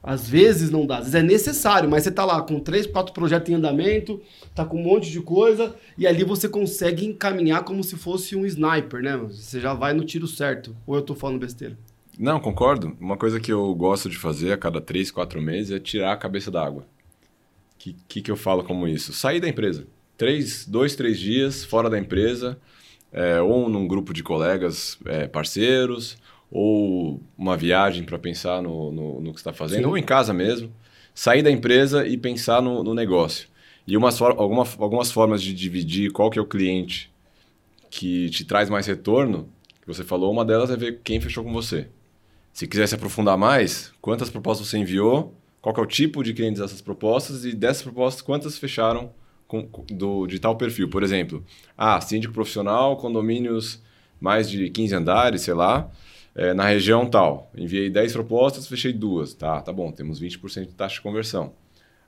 Às 0.04 0.28
vezes 0.28 0.72
não 0.72 0.88
dá, 0.88 0.98
às 0.98 1.04
vezes 1.04 1.16
é 1.16 1.22
necessário, 1.22 1.88
mas 1.88 2.04
você 2.04 2.10
tá 2.10 2.26
lá 2.26 2.42
com 2.42 2.60
três, 2.60 2.88
quatro 2.88 3.14
projetos 3.14 3.52
em 3.52 3.54
andamento, 3.54 4.20
tá 4.56 4.66
com 4.66 4.80
um 4.80 4.84
monte 4.84 5.12
de 5.12 5.22
coisa, 5.22 5.76
e 5.96 6.08
ali 6.08 6.24
você 6.24 6.50
consegue 6.50 7.06
encaminhar 7.06 7.64
como 7.64 7.84
se 7.84 7.96
fosse 7.96 8.36
um 8.36 8.44
sniper, 8.44 9.04
né? 9.04 9.16
Você 9.18 9.60
já 9.60 9.76
vai 9.76 9.94
no 9.94 10.04
tiro 10.04 10.26
certo. 10.26 10.76
Ou 10.88 10.96
eu 10.96 11.04
tô 11.04 11.14
falando 11.14 11.40
besteira? 11.40 11.78
Não, 12.18 12.40
concordo. 12.40 12.98
Uma 13.00 13.16
coisa 13.16 13.40
que 13.40 13.52
eu 13.52 13.74
gosto 13.76 14.10
de 14.10 14.18
fazer 14.18 14.52
a 14.52 14.58
cada 14.58 14.82
três, 14.82 15.12
quatro 15.12 15.40
meses 15.40 15.72
é 15.72 15.80
tirar 15.80 16.14
a 16.14 16.18
cabeça 16.18 16.50
da 16.50 16.66
água. 16.66 16.84
O 17.82 17.84
que, 17.84 17.96
que, 18.08 18.22
que 18.22 18.32
eu 18.32 18.36
falo 18.36 18.64
como 18.64 18.88
isso? 18.88 19.12
Sair 19.12 19.40
da 19.40 19.50
empresa. 19.50 19.88
Três, 20.16 20.68
dois, 20.68 20.96
três 20.96 21.20
dias 21.20 21.66
fora 21.66 21.90
da 21.90 21.98
empresa, 21.98 22.60
é, 23.12 23.42
ou 23.42 23.68
num 23.68 23.88
grupo 23.88 24.14
de 24.14 24.22
colegas 24.22 25.00
é, 25.06 25.28
parceiros, 25.28 26.16
ou 26.52 27.20
uma 27.36 27.58
viagem 27.58 28.04
para 28.04 28.20
pensar 28.20 28.62
no, 28.62 28.92
no, 28.92 29.22
no, 29.22 29.34
que 29.34 29.40
está 29.40 29.52
fazendo, 29.52 29.86
Sim. 29.86 29.90
ou 29.90 29.98
em 29.98 30.04
casa 30.04 30.32
mesmo, 30.32 30.72
sair 31.16 31.42
da 31.42 31.50
empresa 31.50 32.06
e 32.06 32.18
pensar 32.18 32.62
no, 32.62 32.84
no 32.84 32.94
negócio. 32.94 33.48
E 33.88 33.98
umas, 33.98 34.22
alguma, 34.22 34.64
algumas 34.78 35.12
formas 35.12 35.42
de 35.42 35.52
dividir 35.52 36.12
qual 36.12 36.30
que 36.30 36.38
é 36.38 36.42
o 36.42 36.46
cliente 36.46 37.12
que 37.90 38.30
te 38.30 38.46
traz 38.46 38.70
mais 38.70 38.86
retorno, 38.86 39.50
que 39.82 39.88
você 39.88 40.04
falou, 40.04 40.32
uma 40.32 40.46
delas 40.46 40.70
é 40.70 40.78
ver 40.78 41.00
quem 41.04 41.20
fechou 41.20 41.44
com 41.44 41.52
você. 41.52 41.88
Se 42.54 42.68
quiser 42.68 42.86
se 42.86 42.94
aprofundar 42.94 43.38
mais, 43.38 43.92
quantas 44.00 44.30
propostas 44.30 44.68
você 44.68 44.78
enviou, 44.78 45.34
qual 45.62 45.76
é 45.78 45.82
o 45.82 45.86
tipo 45.86 46.24
de 46.24 46.34
clientes 46.34 46.62
dessas 46.62 46.82
propostas 46.82 47.46
e 47.46 47.54
dessas 47.54 47.84
propostas, 47.84 48.22
quantas 48.22 48.58
fecharam 48.58 49.12
com, 49.48 49.68
do, 49.90 50.26
de 50.26 50.40
tal 50.40 50.56
perfil. 50.56 50.90
Por 50.90 51.04
exemplo, 51.04 51.44
ah, 51.78 52.00
síndico 52.02 52.34
profissional, 52.34 52.98
condomínios 52.98 53.82
mais 54.20 54.50
de 54.50 54.70
15 54.70 54.96
andares, 54.96 55.42
sei 55.42 55.54
lá, 55.54 55.92
é, 56.36 56.54
na 56.54 56.68
região 56.68 57.06
tal. 57.06 57.52
Enviei 57.56 57.90
10 57.90 58.14
propostas, 58.14 58.68
fechei 58.68 58.94
duas. 58.94 59.34
Tá, 59.34 59.62
tá 59.62 59.74
bom, 59.74 59.92
temos 59.92 60.22
20% 60.22 60.68
de 60.68 60.74
taxa 60.74 60.96
de 60.96 61.02
conversão. 61.02 61.54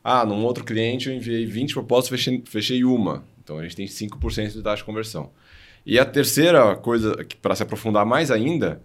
Ah, 0.03 0.25
num 0.25 0.43
outro 0.43 0.63
cliente 0.63 1.09
eu 1.09 1.15
enviei 1.15 1.45
20 1.45 1.73
propostas, 1.73 2.09
fechei, 2.09 2.43
fechei 2.45 2.83
uma. 2.83 3.23
Então 3.43 3.57
a 3.57 3.63
gente 3.63 3.75
tem 3.75 3.85
5% 3.85 4.53
de 4.53 4.61
taxa 4.61 4.77
de 4.77 4.83
conversão. 4.83 5.31
E 5.85 5.99
a 5.99 6.05
terceira 6.05 6.75
coisa, 6.77 7.25
para 7.41 7.55
se 7.55 7.63
aprofundar 7.63 8.05
mais 8.05 8.31
ainda, 8.31 8.81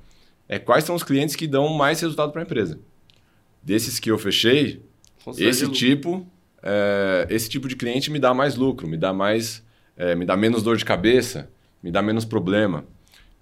é 0.48 0.58
quais 0.58 0.84
são 0.84 0.96
os 0.96 1.02
clientes 1.02 1.36
que 1.36 1.46
dão 1.46 1.68
mais 1.68 2.00
resultado 2.00 2.32
para 2.32 2.42
a 2.42 2.44
empresa. 2.44 2.80
Desses 3.68 4.00
que 4.00 4.10
eu 4.10 4.16
fechei, 4.16 4.80
esse 5.36 5.68
tipo, 5.70 6.26
é, 6.62 7.26
esse 7.28 7.50
tipo 7.50 7.68
de 7.68 7.76
cliente 7.76 8.10
me 8.10 8.18
dá 8.18 8.32
mais 8.32 8.56
lucro, 8.56 8.88
me 8.88 8.96
dá 8.96 9.12
mais, 9.12 9.62
é, 9.94 10.14
me 10.14 10.24
dá 10.24 10.38
menos 10.38 10.62
dor 10.62 10.78
de 10.78 10.86
cabeça, 10.86 11.50
me 11.82 11.90
dá 11.90 12.00
menos 12.00 12.24
problema. 12.24 12.86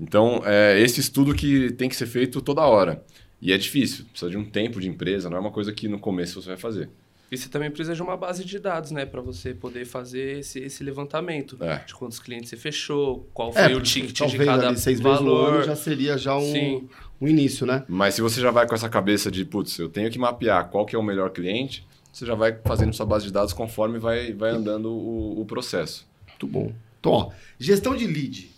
Então, 0.01 0.43
é 0.45 0.81
esse 0.81 0.99
estudo 0.99 1.33
que 1.33 1.71
tem 1.75 1.89
que 1.89 1.95
ser 1.95 2.07
feito 2.07 2.41
toda 2.41 2.63
hora. 2.63 3.05
E 3.41 3.53
é 3.53 3.57
difícil, 3.57 4.05
precisa 4.07 4.29
de 4.29 4.37
um 4.37 4.45
tempo 4.45 4.81
de 4.81 4.89
empresa, 4.89 5.31
não 5.31 5.37
é 5.37 5.41
uma 5.41 5.53
coisa 5.53 5.73
que 5.73 5.87
no 5.87 6.01
começo 6.01 6.43
você 6.43 6.49
vai 6.49 6.57
fazer. 6.57 6.91
E 7.31 7.37
você 7.37 7.49
também 7.49 7.71
precisa 7.71 7.95
de 7.95 8.03
uma 8.03 8.17
base 8.17 8.45
de 8.45 8.59
dados, 8.59 8.93
né? 8.93 9.05
Para 9.05 9.21
você 9.21 9.53
poder 9.53 9.85
fazer 9.85 10.39
esse, 10.39 10.61
esse 10.61 10.85
levantamento 10.85 11.57
é. 11.61 11.79
de 11.85 11.95
quantos 11.95 12.21
clientes 12.21 12.49
você 12.49 12.57
fechou, 12.57 13.29
qual 13.35 13.51
é, 13.51 13.53
foi 13.53 13.73
é, 13.73 13.77
o 13.77 13.81
ticket 13.81 14.31
de 14.31 14.39
cada 14.45 14.69
ali, 14.69 14.79
seis 14.79 15.01
valor. 15.01 15.53
Vezes 15.53 15.67
no 15.67 15.75
já 15.75 15.77
seria 15.77 16.19
já 16.19 16.37
um, 16.37 16.89
um 17.21 17.27
início, 17.27 17.67
né? 17.67 17.85
Mas 17.89 18.15
se 18.15 18.23
você 18.23 18.41
já 18.41 18.51
vai 18.51 18.67
com 18.67 18.75
essa 18.75 18.89
cabeça 18.89 19.31
de, 19.31 19.45
putz, 19.45 19.77
eu 19.79 19.89
tenho 19.89 20.11
que 20.11 20.19
mapear 20.19 20.69
qual 20.69 20.87
que 20.87 20.95
é 20.95 20.99
o 20.99 21.03
melhor 21.03 21.31
cliente, 21.31 21.87
você 22.13 22.25
já 22.25 22.35
vai 22.35 22.57
fazendo 22.65 22.95
sua 22.95 23.05
base 23.05 23.27
de 23.27 23.33
dados 23.33 23.53
conforme 23.53 23.99
vai, 23.99 24.33
vai 24.33 24.51
andando 24.51 24.91
o, 24.91 25.41
o 25.41 25.45
processo. 25.45 26.07
Muito 26.29 26.47
bom. 26.47 26.73
Então, 27.01 27.13
ó, 27.13 27.31
gestão 27.59 27.97
de 27.97 28.07
lead 28.07 28.51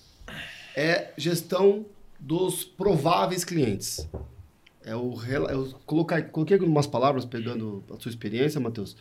é 0.76 1.10
gestão 1.16 1.86
dos 2.20 2.64
prováveis 2.64 3.44
clientes. 3.44 4.08
É 4.88 4.96
o, 4.96 5.14
eu 5.50 5.74
colocar, 5.84 6.22
coloquei 6.30 6.56
algumas 6.56 6.86
palavras 6.86 7.24
pegando 7.24 7.84
a 7.94 8.00
sua 8.00 8.08
experiência, 8.08 8.60
Matheus. 8.60 8.96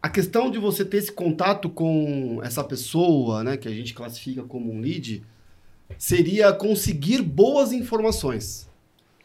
A 0.00 0.08
questão 0.08 0.50
de 0.50 0.58
você 0.58 0.84
ter 0.84 0.96
esse 0.96 1.12
contato 1.12 1.68
com 1.68 2.40
essa 2.42 2.64
pessoa, 2.64 3.44
né, 3.44 3.56
que 3.56 3.68
a 3.68 3.70
gente 3.70 3.94
classifica 3.94 4.42
como 4.42 4.72
um 4.72 4.80
lead, 4.80 5.22
seria 5.98 6.52
conseguir 6.52 7.22
boas 7.22 7.72
informações. 7.72 8.68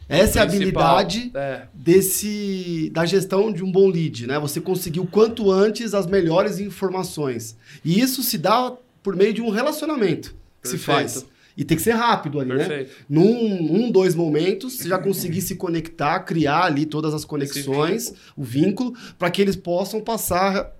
Essa 0.10 0.39
é 0.39 0.41
a 0.41 0.43
habilidade 0.43 1.31
é. 1.33 1.67
desse 1.73 2.89
da 2.93 3.05
gestão 3.05 3.51
de 3.51 3.63
um 3.63 3.71
bom 3.71 3.89
lead, 3.89 4.25
né? 4.25 4.39
Você 4.39 4.62
conseguir 4.62 5.01
o 5.01 5.07
quanto 5.07 5.51
antes 5.51 5.93
as 5.93 6.07
melhores 6.07 6.60
informações. 6.60 7.57
E 7.83 7.99
isso 7.99 8.23
se 8.23 8.38
dá 8.38 8.73
por 9.03 9.17
meio 9.17 9.33
de 9.33 9.41
um 9.41 9.49
relacionamento 9.49 10.33
se 10.67 10.77
faz. 10.77 11.25
E 11.57 11.65
tem 11.65 11.75
que 11.75 11.81
ser 11.81 11.93
rápido 11.93 12.39
ali, 12.39 12.49
né? 12.49 12.57
Perfeito. 12.57 12.89
né? 12.89 12.95
Num 13.09 13.85
um, 13.85 13.91
dois 13.91 14.13
momentos, 14.13 14.73
você 14.73 14.87
já 14.87 14.99
conseguir 14.99 15.41
se 15.41 15.55
conectar, 15.55 16.19
criar 16.19 16.65
ali 16.65 16.85
todas 16.85 17.15
as 17.15 17.25
conexões, 17.25 18.13
o 18.37 18.43
vínculo, 18.43 18.93
para 19.17 19.31
que 19.31 19.41
eles 19.41 19.55
possam 19.55 19.99
passar 19.99 20.71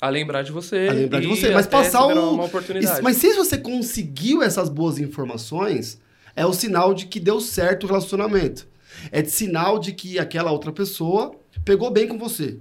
a 0.00 0.08
lembrar 0.08 0.42
de 0.42 0.52
você. 0.52 0.86
A 0.88 0.92
lembrar 0.92 1.20
de 1.20 1.26
você. 1.26 1.50
Mas 1.50 1.66
passar 1.66 2.06
o. 2.06 2.34
Uma 2.34 2.44
oportunidade. 2.44 3.02
Mas 3.02 3.16
se 3.16 3.34
você 3.34 3.58
conseguiu 3.58 4.42
essas 4.42 4.68
boas 4.68 4.98
informações, 4.98 6.00
é 6.34 6.46
o 6.46 6.54
sinal 6.54 6.94
de 6.94 7.06
que 7.06 7.18
deu 7.20 7.40
certo 7.40 7.84
o 7.84 7.86
relacionamento. 7.86 8.66
É 9.10 9.20
de 9.20 9.30
sinal 9.30 9.78
de 9.78 9.92
que 9.92 10.18
aquela 10.18 10.52
outra 10.52 10.72
pessoa 10.72 11.34
pegou 11.64 11.90
bem 11.90 12.08
com 12.08 12.16
você. 12.16 12.58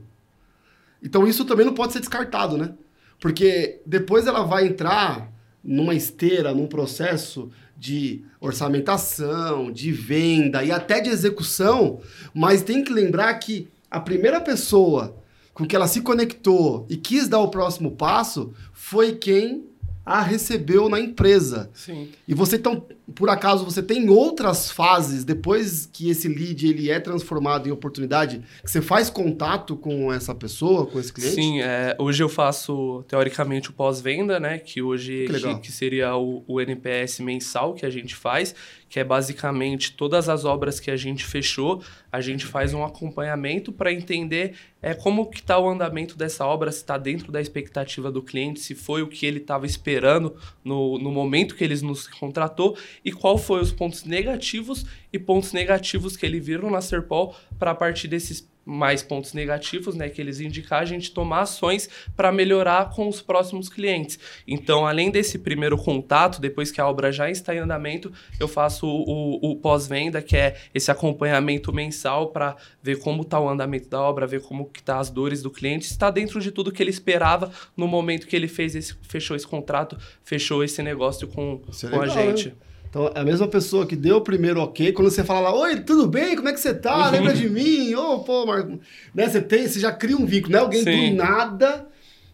Então 1.01 1.27
isso 1.27 1.45
também 1.45 1.65
não 1.65 1.73
pode 1.73 1.93
ser 1.93 1.99
descartado, 1.99 2.58
né? 2.58 2.73
Porque 3.19 3.79
depois 3.86 4.27
ela 4.27 4.43
vai 4.43 4.67
entrar 4.67 5.32
numa 5.63 5.93
esteira, 5.93 6.54
num 6.54 6.67
processo 6.67 7.50
de 7.78 8.24
orçamentação, 8.39 9.72
de 9.72 9.91
venda 9.91 10.63
e 10.63 10.72
até 10.72 11.00
de 11.00 11.10
execução, 11.10 12.02
mas 12.34 12.62
tem 12.62 12.84
que 12.84 12.91
lembrar 12.91 13.34
que 13.36 13.67
a 13.89 14.00
primeira 14.00 14.41
pessoa 14.41 15.15
com 15.54 15.65
que 15.65 15.76
ela 15.76 15.88
se 15.88 16.02
conectou 16.02 16.86
e 16.89 16.95
quis 16.95 17.28
dar 17.28 17.39
o 17.39 17.50
próximo 17.50 17.91
passo 17.91 18.54
foi 18.74 19.13
quem 19.13 19.65
a 20.06 20.22
recebeu 20.22 20.89
na 20.89 21.00
empresa. 21.00 21.69
Sim. 21.74 22.10
E 22.28 22.34
você 22.34 22.56
então, 22.56 22.86
por 23.15 23.30
acaso, 23.30 23.65
você 23.65 23.82
tem 23.82 24.10
outras 24.10 24.72
fases 24.72 25.24
depois 25.24 25.89
que 25.91 26.10
esse 26.10 26.28
lead 26.28 26.67
ele 26.67 26.89
é 26.89 27.00
transformado 27.00 27.67
em 27.67 27.72
oportunidade, 27.72 28.41
que 28.63 28.69
você 28.69 28.82
faz 28.82 29.10
contato 29.10 29.76
com 29.76 30.12
essa 30.12 30.34
pessoa, 30.36 30.86
com 30.86 31.00
esse 31.00 31.12
cliente? 31.12 31.36
Sim, 31.36 31.62
é, 31.62 31.95
hoje 32.00 32.22
eu 32.24 32.30
faço 32.30 33.04
teoricamente 33.08 33.69
o 33.69 33.74
pós-venda, 33.74 34.39
né? 34.39 34.58
Que 34.60 34.82
hoje 34.82 35.28
que, 35.28 35.39
que, 35.39 35.60
que 35.60 35.72
seria 35.72 36.15
o, 36.15 36.43
o 36.48 36.62
NPS 36.62 37.19
mensal 37.19 37.74
que 37.74 37.86
a 37.86 37.89
gente 37.89 38.15
faz, 38.15 38.54
que 38.89 39.00
é 39.00 39.04
basicamente 39.04 39.93
todas 39.93 40.28
as 40.28 40.45
obras 40.45 40.80
que 40.80 40.89
a 40.89 40.98
gente 40.98 41.24
fechou, 41.24 41.82
a 42.12 42.19
gente 42.22 42.45
faz 42.45 42.74
um 42.74 42.84
acompanhamento 42.84 43.72
para 43.72 43.93
entender 43.93 44.56
é, 44.82 44.93
como 44.93 45.30
que 45.30 45.39
está 45.39 45.60
o 45.60 45.69
andamento 45.69 46.17
dessa 46.17 46.45
obra, 46.45 46.72
se 46.72 46.80
está 46.80 46.98
dentro 46.98 47.32
da 47.32 47.39
expectativa 47.39 48.12
do 48.12 48.24
cliente, 48.24 48.60
se 48.60 48.74
foi 48.74 49.02
o 49.02 49.08
que 49.08 49.26
ele 49.26 49.39
estava 49.39 49.65
esperando 49.65 50.36
no, 50.63 50.98
no 50.98 51.12
momento 51.12 51.56
que 51.56 51.63
ele 51.63 51.80
nos 51.82 52.08
contratou 52.08 52.78
e 53.04 53.12
qual 53.12 53.38
foi 53.38 53.62
os 53.62 53.72
pontos 53.72 54.04
negativos 54.04 54.86
e 55.12 55.20
pontos 55.20 55.54
negativos 55.54 56.16
que 56.16 56.26
ele 56.26 56.40
viram 56.40 56.70
na 56.70 56.82
Serpol 56.82 57.36
para 57.58 57.72
a 57.72 57.76
partir 57.76 58.08
desses 58.08 58.48
mais 58.70 59.02
pontos 59.02 59.34
negativos, 59.34 59.96
né, 59.96 60.10
que 60.10 60.22
eles 60.22 60.40
indicam 60.40 60.78
a 60.78 60.86
gente 60.86 61.12
tomar 61.12 61.42
ações 61.42 61.90
para 62.16 62.32
melhorar 62.32 62.92
com 62.92 63.08
os 63.08 63.22
próximos 63.22 63.68
clientes. 63.68 64.20
Então, 64.48 64.86
além 64.86 65.10
desse 65.10 65.40
primeiro 65.40 65.78
contato, 65.78 66.40
depois 66.40 66.72
que 66.72 66.80
a 66.80 66.88
obra 66.88 67.12
já 67.12 67.30
está 67.30 67.56
em 67.56 67.58
andamento, 67.58 68.12
eu 68.40 68.48
faço 68.48 68.86
o, 68.86 69.40
o, 69.42 69.52
o 69.52 69.56
pós-venda, 69.56 70.22
que 70.22 70.38
é 70.38 70.56
esse 70.74 70.92
acompanhamento 70.92 71.74
mensal 71.74 72.28
para 72.28 72.56
ver 72.82 73.00
como 73.00 73.24
está 73.24 73.40
o 73.40 73.50
andamento 73.50 73.90
da 73.90 74.02
obra, 74.02 74.28
ver 74.28 74.42
como 74.42 74.66
que 74.66 74.84
tá 74.84 75.00
as 75.00 75.10
dores 75.10 75.42
do 75.42 75.50
cliente, 75.50 75.88
está 75.88 76.12
dentro 76.12 76.40
de 76.40 76.52
tudo 76.52 76.72
que 76.72 76.84
ele 76.84 76.92
esperava 76.92 77.52
no 77.76 77.88
momento 77.88 78.28
que 78.28 78.36
ele 78.36 78.48
fez 78.48 78.76
esse, 78.76 78.96
fechou 79.02 79.36
esse 79.36 79.48
contrato, 79.48 79.98
fechou 80.24 80.64
esse 80.64 80.84
negócio 80.84 81.28
com, 81.28 81.62
é 81.68 81.88
com 81.88 82.00
legal, 82.00 82.02
a 82.02 82.08
gente. 82.08 82.50
Né? 82.50 82.56
Então, 82.89 83.12
é 83.13 83.19
a 83.19 83.23
mesma 83.23 83.47
pessoa 83.47 83.86
que 83.86 83.95
deu 83.95 84.17
o 84.17 84.21
primeiro 84.21 84.60
ok, 84.60 84.91
quando 84.93 85.12
você 85.12 85.23
fala 85.23 85.52
lá, 85.52 85.56
oi, 85.56 85.80
tudo 85.82 86.08
bem? 86.08 86.36
Como 86.36 86.49
é 86.49 86.54
que 86.54 86.60
você 86.60 86.73
tá? 86.73 87.06
Uhum. 87.06 87.12
Lembra 87.12 87.34
de 87.36 87.47
mim? 87.47 87.93
Ô, 87.93 88.15
oh, 88.15 88.19
pô, 88.19 88.47
Marco. 88.47 88.80
Né? 89.13 89.30
Você, 89.30 89.39
tem, 89.41 89.67
você 89.67 89.80
já 89.80 89.91
cria 89.91 90.17
um 90.17 90.25
vínculo, 90.25 90.54
não 90.54 90.60
é 90.60 90.63
alguém 90.63 90.84
Sim. 90.84 91.12
do 91.12 91.17
nada 91.17 91.88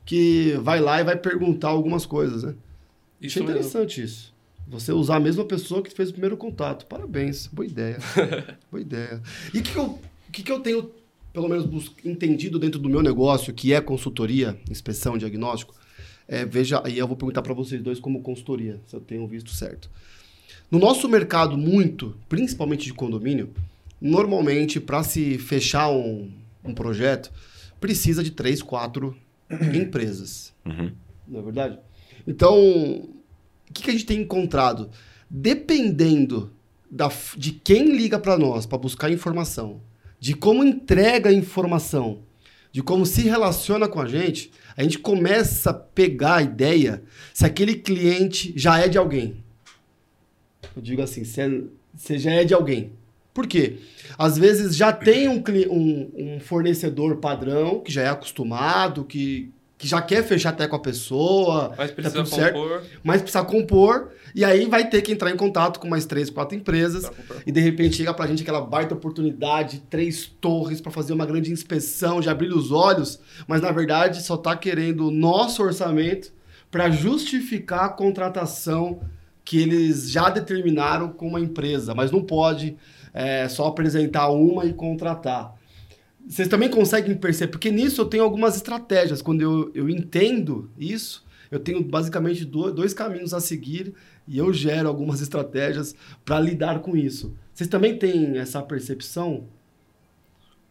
que 0.05 0.57
vai 0.61 0.79
lá 0.79 1.01
e 1.01 1.03
vai 1.03 1.17
perguntar 1.17 1.67
algumas 1.67 2.05
coisas, 2.05 2.43
né? 2.43 2.55
Isso 3.19 3.39
Achei 3.39 3.43
interessante 3.43 3.99
mesmo. 3.99 4.15
isso. 4.15 4.35
Você 4.67 4.91
usar 4.91 5.17
a 5.17 5.19
mesma 5.19 5.43
pessoa 5.43 5.81
que 5.81 5.91
fez 5.91 6.09
o 6.09 6.13
primeiro 6.13 6.37
contato. 6.37 6.85
Parabéns, 6.85 7.47
boa 7.47 7.65
ideia. 7.65 7.97
boa 8.71 8.81
ideia. 8.81 9.21
E 9.53 9.59
o 9.59 9.63
que, 9.63 9.71
que, 9.71 9.77
eu, 9.77 9.99
que, 10.31 10.43
que 10.43 10.51
eu 10.51 10.59
tenho, 10.59 10.89
pelo 11.33 11.49
menos, 11.49 11.91
entendido 12.03 12.57
dentro 12.57 12.79
do 12.79 12.89
meu 12.89 13.01
negócio, 13.03 13.53
que 13.53 13.73
é 13.73 13.81
consultoria, 13.81 14.57
inspeção, 14.69 15.17
diagnóstico? 15.17 15.75
É, 16.27 16.45
veja, 16.45 16.81
aí 16.83 16.97
eu 16.97 17.07
vou 17.07 17.17
perguntar 17.17 17.41
para 17.41 17.53
vocês 17.53 17.81
dois 17.81 17.99
como 17.99 18.21
consultoria, 18.21 18.79
se 18.87 18.95
eu 18.95 19.01
tenho 19.01 19.27
visto 19.27 19.51
certo. 19.51 19.89
No 20.69 20.79
nosso 20.79 21.07
mercado, 21.07 21.57
muito, 21.57 22.15
principalmente 22.27 22.85
de 22.85 22.93
condomínio, 22.93 23.51
normalmente, 24.01 24.79
para 24.79 25.03
se 25.03 25.37
fechar 25.37 25.89
um, 25.89 26.31
um 26.63 26.73
projeto, 26.73 27.31
precisa 27.79 28.23
de 28.23 28.31
três, 28.31 28.61
quatro 28.61 29.15
empresas. 29.73 30.53
Uhum. 30.65 30.91
Não 31.27 31.39
é 31.39 31.43
verdade? 31.43 31.79
Então, 32.27 32.57
o 32.59 33.73
que, 33.73 33.83
que 33.83 33.89
a 33.89 33.93
gente 33.93 34.05
tem 34.05 34.21
encontrado? 34.21 34.89
Dependendo 35.29 36.51
da, 36.89 37.11
de 37.37 37.51
quem 37.51 37.95
liga 37.95 38.17
para 38.19 38.37
nós 38.37 38.65
para 38.65 38.77
buscar 38.77 39.11
informação, 39.11 39.81
de 40.19 40.33
como 40.33 40.63
entrega 40.63 41.29
a 41.29 41.33
informação, 41.33 42.19
de 42.71 42.81
como 42.81 43.05
se 43.05 43.21
relaciona 43.21 43.87
com 43.87 44.01
a 44.01 44.07
gente, 44.07 44.51
a 44.75 44.83
gente 44.83 44.99
começa 44.99 45.69
a 45.69 45.73
pegar 45.73 46.37
a 46.37 46.41
ideia 46.41 47.03
se 47.33 47.45
aquele 47.45 47.75
cliente 47.75 48.53
já 48.55 48.79
é 48.79 48.87
de 48.87 48.97
alguém. 48.97 49.44
Eu 50.75 50.81
digo 50.81 51.01
assim, 51.01 51.23
se 51.23 52.17
já 52.17 52.31
é 52.31 52.43
de 52.43 52.53
alguém. 52.53 52.91
Por 53.35 53.47
quê? 53.47 53.79
Às 54.17 54.37
vezes 54.37 54.77
já 54.77 54.93
tem 54.93 55.27
um, 55.27 55.43
um, 55.69 56.11
um 56.15 56.39
fornecedor 56.39 57.17
padrão 57.17 57.81
que 57.81 57.91
já 57.91 58.03
é 58.03 58.07
acostumado, 58.07 59.03
que, 59.03 59.51
que 59.77 59.85
já 59.85 60.01
quer 60.01 60.23
fechar 60.23 60.51
até 60.51 60.65
com 60.69 60.77
a 60.77 60.79
pessoa. 60.79 61.73
Mas 61.77 61.89
tá 61.89 61.95
precisa 61.95 62.23
tá 62.23 62.51
compor. 62.53 62.79
Certo, 62.79 62.99
mas 63.03 63.21
precisa 63.21 63.43
compor. 63.43 64.11
E 64.33 64.45
aí 64.45 64.65
vai 64.67 64.89
ter 64.89 65.01
que 65.01 65.11
entrar 65.11 65.31
em 65.31 65.35
contato 65.35 65.81
com 65.81 65.87
mais 65.87 66.05
três, 66.05 66.29
quatro 66.29 66.57
empresas. 66.57 67.11
E 67.45 67.51
de 67.51 67.59
repente 67.59 67.97
chega 67.97 68.13
pra 68.13 68.25
gente 68.25 68.41
aquela 68.41 68.61
baita 68.61 68.95
oportunidade, 68.95 69.83
três 69.89 70.25
torres 70.25 70.79
para 70.79 70.91
fazer 70.91 71.11
uma 71.11 71.25
grande 71.25 71.51
inspeção, 71.51 72.21
de 72.21 72.29
abrir 72.29 72.53
os 72.53 72.71
olhos. 72.71 73.19
Mas 73.49 73.61
na 73.61 73.71
verdade 73.73 74.23
só 74.23 74.37
tá 74.37 74.55
querendo 74.55 75.07
o 75.07 75.11
nosso 75.11 75.61
orçamento 75.61 76.31
para 76.71 76.89
justificar 76.89 77.85
a 77.85 77.89
contratação 77.89 79.01
que 79.45 79.61
eles 79.61 80.09
já 80.09 80.29
determinaram 80.29 81.09
com 81.09 81.27
uma 81.27 81.39
empresa. 81.39 81.93
Mas 81.93 82.11
não 82.11 82.23
pode 82.23 82.75
é, 83.13 83.47
só 83.47 83.67
apresentar 83.67 84.29
uma 84.29 84.65
e 84.65 84.73
contratar. 84.73 85.55
Vocês 86.27 86.47
também 86.47 86.69
conseguem 86.69 87.15
perceber, 87.15 87.51
porque 87.51 87.69
nisso 87.69 88.01
eu 88.01 88.05
tenho 88.05 88.23
algumas 88.23 88.55
estratégias. 88.55 89.21
Quando 89.21 89.41
eu, 89.41 89.71
eu 89.75 89.87
entendo 89.87 90.71
isso, 90.77 91.23
eu 91.51 91.59
tenho 91.59 91.83
basicamente 91.83 92.43
dois, 92.43 92.73
dois 92.73 92.93
caminhos 92.93 93.33
a 93.33 93.39
seguir 93.39 93.93
e 94.27 94.39
eu 94.39 94.51
gero 94.51 94.87
algumas 94.87 95.21
estratégias 95.21 95.95
para 96.25 96.39
lidar 96.39 96.79
com 96.79 96.97
isso. 96.97 97.37
Vocês 97.53 97.69
também 97.69 97.97
têm 97.97 98.39
essa 98.39 98.61
percepção? 98.63 99.47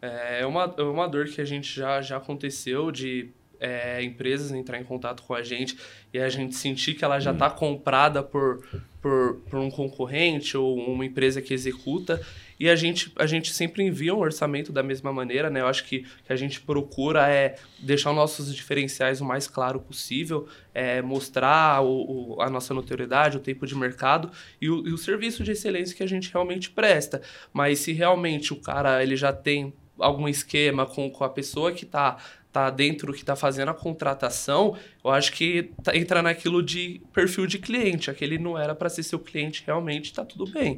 É, 0.03 0.43
é 0.43 0.47
uma, 0.47 0.75
é 0.77 0.83
uma 0.83 1.07
dor 1.07 1.27
que 1.27 1.41
a 1.41 1.45
gente 1.45 1.75
já, 1.75 2.03
já 2.03 2.17
aconteceu 2.17 2.91
de 2.91 3.31
é, 3.65 4.03
empresas 4.03 4.53
entrar 4.53 4.79
em 4.79 4.85
contato 4.85 5.23
com 5.23 5.35
a 5.35 5.43
gente 5.43 5.77
e 6.13 6.19
a 6.19 6.29
gente 6.29 6.55
sentir 6.55 6.95
que 6.95 7.05
ela 7.05 7.19
já 7.19 7.33
está 7.33 7.49
hum. 7.49 7.57
comprada 7.57 8.23
por, 8.23 8.63
por, 9.01 9.41
por 9.49 9.59
um 9.59 9.71
concorrente 9.71 10.57
ou 10.57 10.77
uma 10.77 11.05
empresa 11.05 11.41
que 11.41 11.55
executa 11.55 12.21
e 12.59 12.69
a 12.69 12.77
gente, 12.77 13.13
a 13.17 13.27
gente 13.27 13.53
sempre 13.53 13.83
envia 13.83 14.15
um 14.15 14.21
orçamento 14.21 14.73
da 14.73 14.83
mesma 14.83 15.13
maneira, 15.13 15.51
né? 15.51 15.61
Eu 15.61 15.67
acho 15.67 15.85
que, 15.85 16.07
que 16.25 16.33
a 16.33 16.37
gente 16.37 16.61
procura 16.61 17.29
é 17.29 17.57
deixar 17.81 18.11
os 18.11 18.17
nossos 18.17 18.55
diferenciais 18.55 19.21
o 19.21 19.25
mais 19.25 19.49
claro 19.49 19.81
possível, 19.81 20.47
é, 20.73 21.03
mostrar 21.03 21.83
o, 21.83 22.37
o, 22.37 22.41
a 22.41 22.49
nossa 22.49 22.73
notoriedade, 22.73 23.37
o 23.37 23.41
tempo 23.41 23.67
de 23.67 23.75
mercado 23.75 24.31
e 24.61 24.71
o, 24.71 24.87
e 24.87 24.93
o 24.93 24.99
serviço 24.99 25.43
de 25.43 25.51
excelência 25.51 25.97
que 25.97 26.03
a 26.03 26.07
gente 26.07 26.33
realmente 26.33 26.71
presta. 26.71 27.21
Mas 27.53 27.81
se 27.81 27.93
realmente 27.93 28.53
o 28.53 28.57
cara 28.57 29.03
ele 29.03 29.17
já 29.17 29.33
tem 29.33 29.73
algum 29.99 30.29
esquema 30.29 30.87
com, 30.87 31.11
com 31.11 31.25
a 31.25 31.29
pessoa 31.29 31.73
que 31.73 31.85
está 31.85 32.19
tá 32.55 32.71
dentro 32.71 33.13
que 33.13 33.19
está 33.19 33.35
fazendo 33.35 33.71
a 33.71 33.75
contratação, 33.75 34.77
eu 35.05 35.11
acho 35.11 35.33
que 35.33 35.73
tá, 35.83 35.97
entra 35.97 36.23
naquilo 36.23 36.63
de 36.63 37.03
perfil 37.13 37.49
de 37.49 37.59
cliente. 37.59 38.13
Aquele 38.13 38.39
não 38.39 38.57
era 38.57 38.77
para 38.77 38.89
ser 38.89 39.03
seu 39.03 39.19
cliente 39.19 39.65
realmente, 39.67 40.05
está 40.05 40.25
tudo 40.25 40.47
bem. 40.53 40.77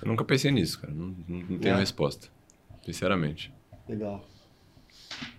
Eu 0.00 0.08
nunca 0.08 0.24
pensei 0.24 0.50
nisso, 0.50 0.80
cara. 0.80 0.94
Não, 0.94 1.14
não 1.28 1.58
tenho 1.58 1.74
é. 1.74 1.78
resposta. 1.78 2.28
Sinceramente. 2.82 3.52
Legal. 3.86 4.26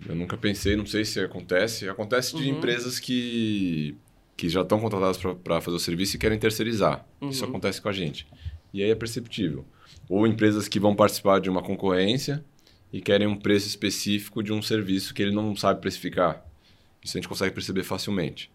Eu 0.07 0.13
nunca 0.13 0.37
pensei, 0.37 0.75
não 0.75 0.85
sei 0.85 1.03
se 1.03 1.19
acontece. 1.19 1.89
Acontece 1.89 2.35
de 2.37 2.43
uhum. 2.43 2.59
empresas 2.59 2.99
que, 2.99 3.97
que 4.37 4.49
já 4.49 4.61
estão 4.61 4.79
contratadas 4.79 5.17
para 5.43 5.59
fazer 5.61 5.77
o 5.77 5.79
serviço 5.79 6.15
e 6.15 6.19
querem 6.19 6.37
terceirizar. 6.37 7.07
Uhum. 7.19 7.29
Isso 7.29 7.43
acontece 7.43 7.81
com 7.81 7.89
a 7.89 7.91
gente. 7.91 8.27
E 8.71 8.83
aí 8.83 8.91
é 8.91 8.95
perceptível. 8.95 9.65
Ou 10.07 10.27
empresas 10.27 10.67
que 10.67 10.79
vão 10.79 10.95
participar 10.95 11.39
de 11.39 11.49
uma 11.49 11.63
concorrência 11.63 12.45
e 12.91 13.01
querem 13.01 13.27
um 13.27 13.35
preço 13.35 13.67
específico 13.67 14.43
de 14.43 14.51
um 14.51 14.61
serviço 14.61 15.13
que 15.13 15.21
ele 15.21 15.33
não 15.33 15.55
sabe 15.55 15.79
precificar. 15.81 16.45
Isso 17.03 17.17
a 17.17 17.19
gente 17.19 17.27
consegue 17.27 17.53
perceber 17.53 17.83
facilmente. 17.83 18.51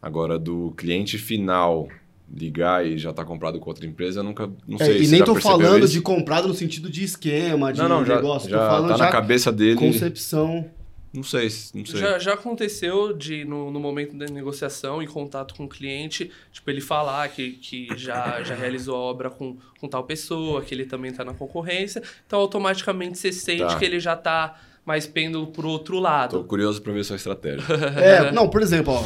Agora, 0.00 0.38
do 0.38 0.72
cliente 0.76 1.18
final 1.18 1.88
ligar 2.32 2.86
e 2.86 2.96
já 2.96 3.10
está 3.10 3.24
comprado 3.24 3.58
com 3.58 3.68
outra 3.68 3.84
empresa, 3.84 4.20
eu 4.20 4.24
nunca 4.24 4.48
não 4.66 4.78
é, 4.80 4.84
sei. 4.84 5.02
E 5.02 5.08
nem 5.08 5.20
estou 5.20 5.34
falando 5.34 5.84
isso. 5.84 5.92
de 5.92 6.00
comprado 6.00 6.48
no 6.48 6.54
sentido 6.54 6.88
de 6.88 7.04
esquema, 7.04 7.72
de 7.72 7.80
não, 7.80 7.88
não, 7.88 8.02
negócio. 8.02 8.48
Já, 8.48 8.58
já 8.58 8.68
falando 8.68 8.90
tá 8.90 8.96
já 8.96 9.04
na 9.04 9.10
cabeça 9.10 9.52
dele. 9.52 9.76
Concepção. 9.76 10.70
Não 11.12 11.24
sei, 11.24 11.48
não 11.74 11.84
sei. 11.84 12.00
Já, 12.00 12.18
já 12.20 12.34
aconteceu 12.34 13.12
de, 13.12 13.44
no, 13.44 13.70
no 13.70 13.80
momento 13.80 14.16
da 14.16 14.26
negociação, 14.26 15.02
em 15.02 15.06
contato 15.08 15.56
com 15.56 15.64
o 15.64 15.68
cliente, 15.68 16.30
tipo, 16.52 16.70
ele 16.70 16.80
falar 16.80 17.28
que, 17.30 17.52
que 17.52 17.88
já, 17.96 18.42
já 18.44 18.54
realizou 18.54 18.94
a 18.94 18.98
obra 18.98 19.28
com, 19.28 19.56
com 19.80 19.88
tal 19.88 20.04
pessoa, 20.04 20.62
que 20.62 20.72
ele 20.72 20.84
também 20.84 21.10
está 21.10 21.24
na 21.24 21.34
concorrência. 21.34 22.00
Então, 22.26 22.38
automaticamente, 22.38 23.18
você 23.18 23.32
sente 23.32 23.64
tá. 23.64 23.76
que 23.76 23.84
ele 23.84 23.98
já 23.98 24.14
está 24.14 24.60
mais 24.84 25.06
pêndulo 25.06 25.48
pro 25.48 25.68
outro 25.68 25.98
lado. 25.98 26.38
Tô 26.38 26.44
curioso 26.44 26.80
para 26.80 26.92
ver 26.92 27.04
sua 27.04 27.16
estratégia. 27.16 27.64
é, 27.98 28.32
não, 28.32 28.48
por 28.48 28.62
exemplo, 28.62 28.94
ó, 28.94 29.02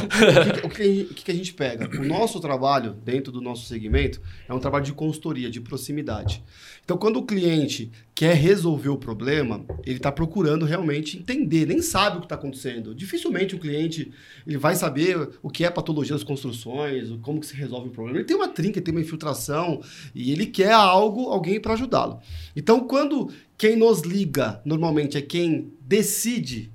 o, 0.65 0.69
que, 0.69 1.07
o, 1.11 1.13
que, 1.13 1.31
a 1.31 1.33
gente 1.33 1.53
pega? 1.53 1.89
O 1.99 2.03
nosso 2.03 2.39
trabalho, 2.39 2.93
dentro 3.03 3.31
do 3.31 3.41
nosso 3.41 3.65
segmento, 3.65 4.21
é 4.47 4.53
um 4.53 4.59
trabalho 4.59 4.85
de 4.85 4.93
consultoria, 4.93 5.49
de 5.49 5.59
proximidade. 5.59 6.43
Então, 6.83 6.97
quando 6.97 7.17
o 7.17 7.23
cliente 7.25 7.91
quer 8.15 8.33
resolver 8.33 8.87
o 8.87 8.97
problema, 8.97 9.65
ele 9.85 9.97
está 9.97 10.09
procurando 10.09 10.63
realmente 10.63 11.17
entender, 11.17 11.65
nem 11.67 11.81
sabe 11.81 12.15
o 12.15 12.19
que 12.21 12.25
está 12.25 12.35
acontecendo. 12.35 12.95
Dificilmente 12.95 13.55
o 13.55 13.59
cliente 13.59 14.09
ele 14.47 14.57
vai 14.57 14.73
saber 14.73 15.31
o 15.43 15.49
que 15.49 15.65
é 15.65 15.69
patologia 15.69 16.15
das 16.15 16.23
construções, 16.23 17.09
como 17.21 17.41
que 17.41 17.45
se 17.45 17.53
resolve 17.53 17.89
o 17.89 17.91
problema. 17.91 18.19
Ele 18.19 18.25
tem 18.25 18.37
uma 18.37 18.47
trinca, 18.47 18.81
tem 18.81 18.93
uma 18.93 19.01
infiltração 19.01 19.81
e 20.15 20.31
ele 20.31 20.45
quer 20.45 20.71
algo, 20.71 21.27
alguém 21.27 21.59
para 21.59 21.73
ajudá-lo. 21.73 22.21
Então, 22.55 22.87
quando 22.87 23.29
quem 23.57 23.75
nos 23.75 23.99
liga 23.99 24.61
normalmente 24.63 25.17
é 25.17 25.21
quem 25.21 25.73
decide 25.81 26.71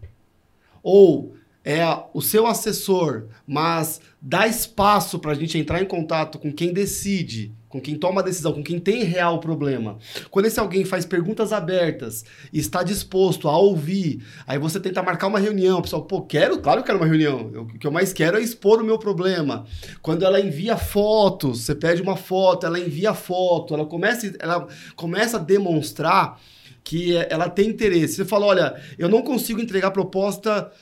ou 0.83 1.35
é 1.65 1.81
o 2.13 2.21
seu 2.21 2.47
assessor, 2.47 3.29
mas 3.47 3.99
dá 4.21 4.47
espaço 4.47 5.19
para 5.19 5.33
a 5.33 5.35
gente 5.35 5.57
entrar 5.57 5.81
em 5.81 5.87
contato 5.87 6.39
com 6.39 6.53
quem 6.53 6.71
decide, 6.71 7.55
com 7.71 7.81
quem 7.81 7.95
toma 7.95 8.21
a 8.21 8.25
decisão, 8.25 8.53
com 8.53 8.65
quem 8.65 8.81
tem 8.81 9.05
real 9.05 9.39
problema. 9.39 9.97
Quando 10.29 10.47
esse 10.47 10.59
alguém 10.59 10.85
faz 10.85 11.07
perguntas 11.07 11.53
abertas 11.53 12.25
e 12.53 12.59
está 12.59 12.83
disposto 12.83 13.49
a 13.49 13.57
ouvir, 13.57 14.23
aí 14.45 14.59
você 14.59 14.81
tenta 14.81 15.03
marcar 15.03 15.29
uma 15.29 15.39
reunião, 15.39 15.79
o 15.79 15.83
pessoal, 15.83 16.03
pô, 16.03 16.21
quero, 16.21 16.59
claro 16.59 16.81
que 16.81 16.87
quero 16.87 16.99
uma 16.99 17.07
reunião. 17.07 17.49
Eu, 17.55 17.63
o 17.63 17.79
que 17.79 17.87
eu 17.87 17.93
mais 17.93 18.13
quero 18.13 18.37
é 18.37 18.43
expor 18.43 18.83
o 18.83 18.85
meu 18.85 18.99
problema. 18.99 19.67
Quando 20.03 20.25
ela 20.25 20.41
envia 20.41 20.77
fotos, 20.77 21.61
você 21.61 21.75
pede 21.75 22.03
uma 22.03 22.17
foto, 22.17 22.67
ela 22.67 22.79
envia 22.79 23.15
foto, 23.15 23.73
ela 23.73 23.87
começa, 23.87 24.33
ela 24.41 24.67
começa 24.97 25.37
a 25.37 25.41
demonstrar 25.41 26.41
que 26.83 27.15
ela 27.17 27.49
tem 27.49 27.69
interesse. 27.69 28.17
Você 28.17 28.25
fala, 28.25 28.47
olha, 28.47 28.83
eu 28.99 29.09
não 29.09 29.23
consigo 29.23 29.61
entregar 29.61 29.93
proposta 29.93 30.73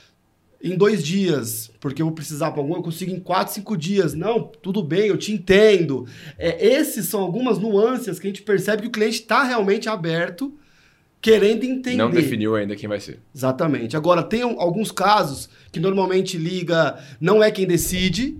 em 0.61 0.75
dois 0.75 1.03
dias, 1.03 1.71
porque 1.79 2.01
eu 2.01 2.07
vou 2.07 2.15
precisar 2.15 2.51
para 2.51 2.61
algum, 2.61 2.75
eu 2.75 2.83
consigo 2.83 3.11
em 3.11 3.19
quatro, 3.19 3.53
cinco 3.53 3.77
dias. 3.77 4.13
Não, 4.13 4.43
tudo 4.43 4.83
bem, 4.83 5.07
eu 5.07 5.17
te 5.17 5.31
entendo. 5.31 6.05
É, 6.37 6.65
esses 6.65 7.05
são 7.05 7.21
algumas 7.21 7.57
nuances 7.57 8.19
que 8.19 8.27
a 8.27 8.29
gente 8.29 8.41
percebe 8.41 8.81
que 8.83 8.87
o 8.89 8.91
cliente 8.91 9.21
está 9.21 9.43
realmente 9.43 9.87
aberto, 9.87 10.53
querendo 11.21 11.63
entender. 11.63 11.97
Não 11.97 12.09
definiu 12.09 12.55
ainda 12.55 12.75
quem 12.75 12.89
vai 12.89 12.99
ser. 12.99 13.19
Exatamente. 13.33 13.95
Agora, 13.95 14.21
tem 14.21 14.41
alguns 14.41 14.91
casos 14.91 15.49
que 15.71 15.79
normalmente 15.79 16.37
liga, 16.37 16.97
não 17.21 17.41
é 17.41 17.49
quem 17.51 17.65
decide, 17.65 18.37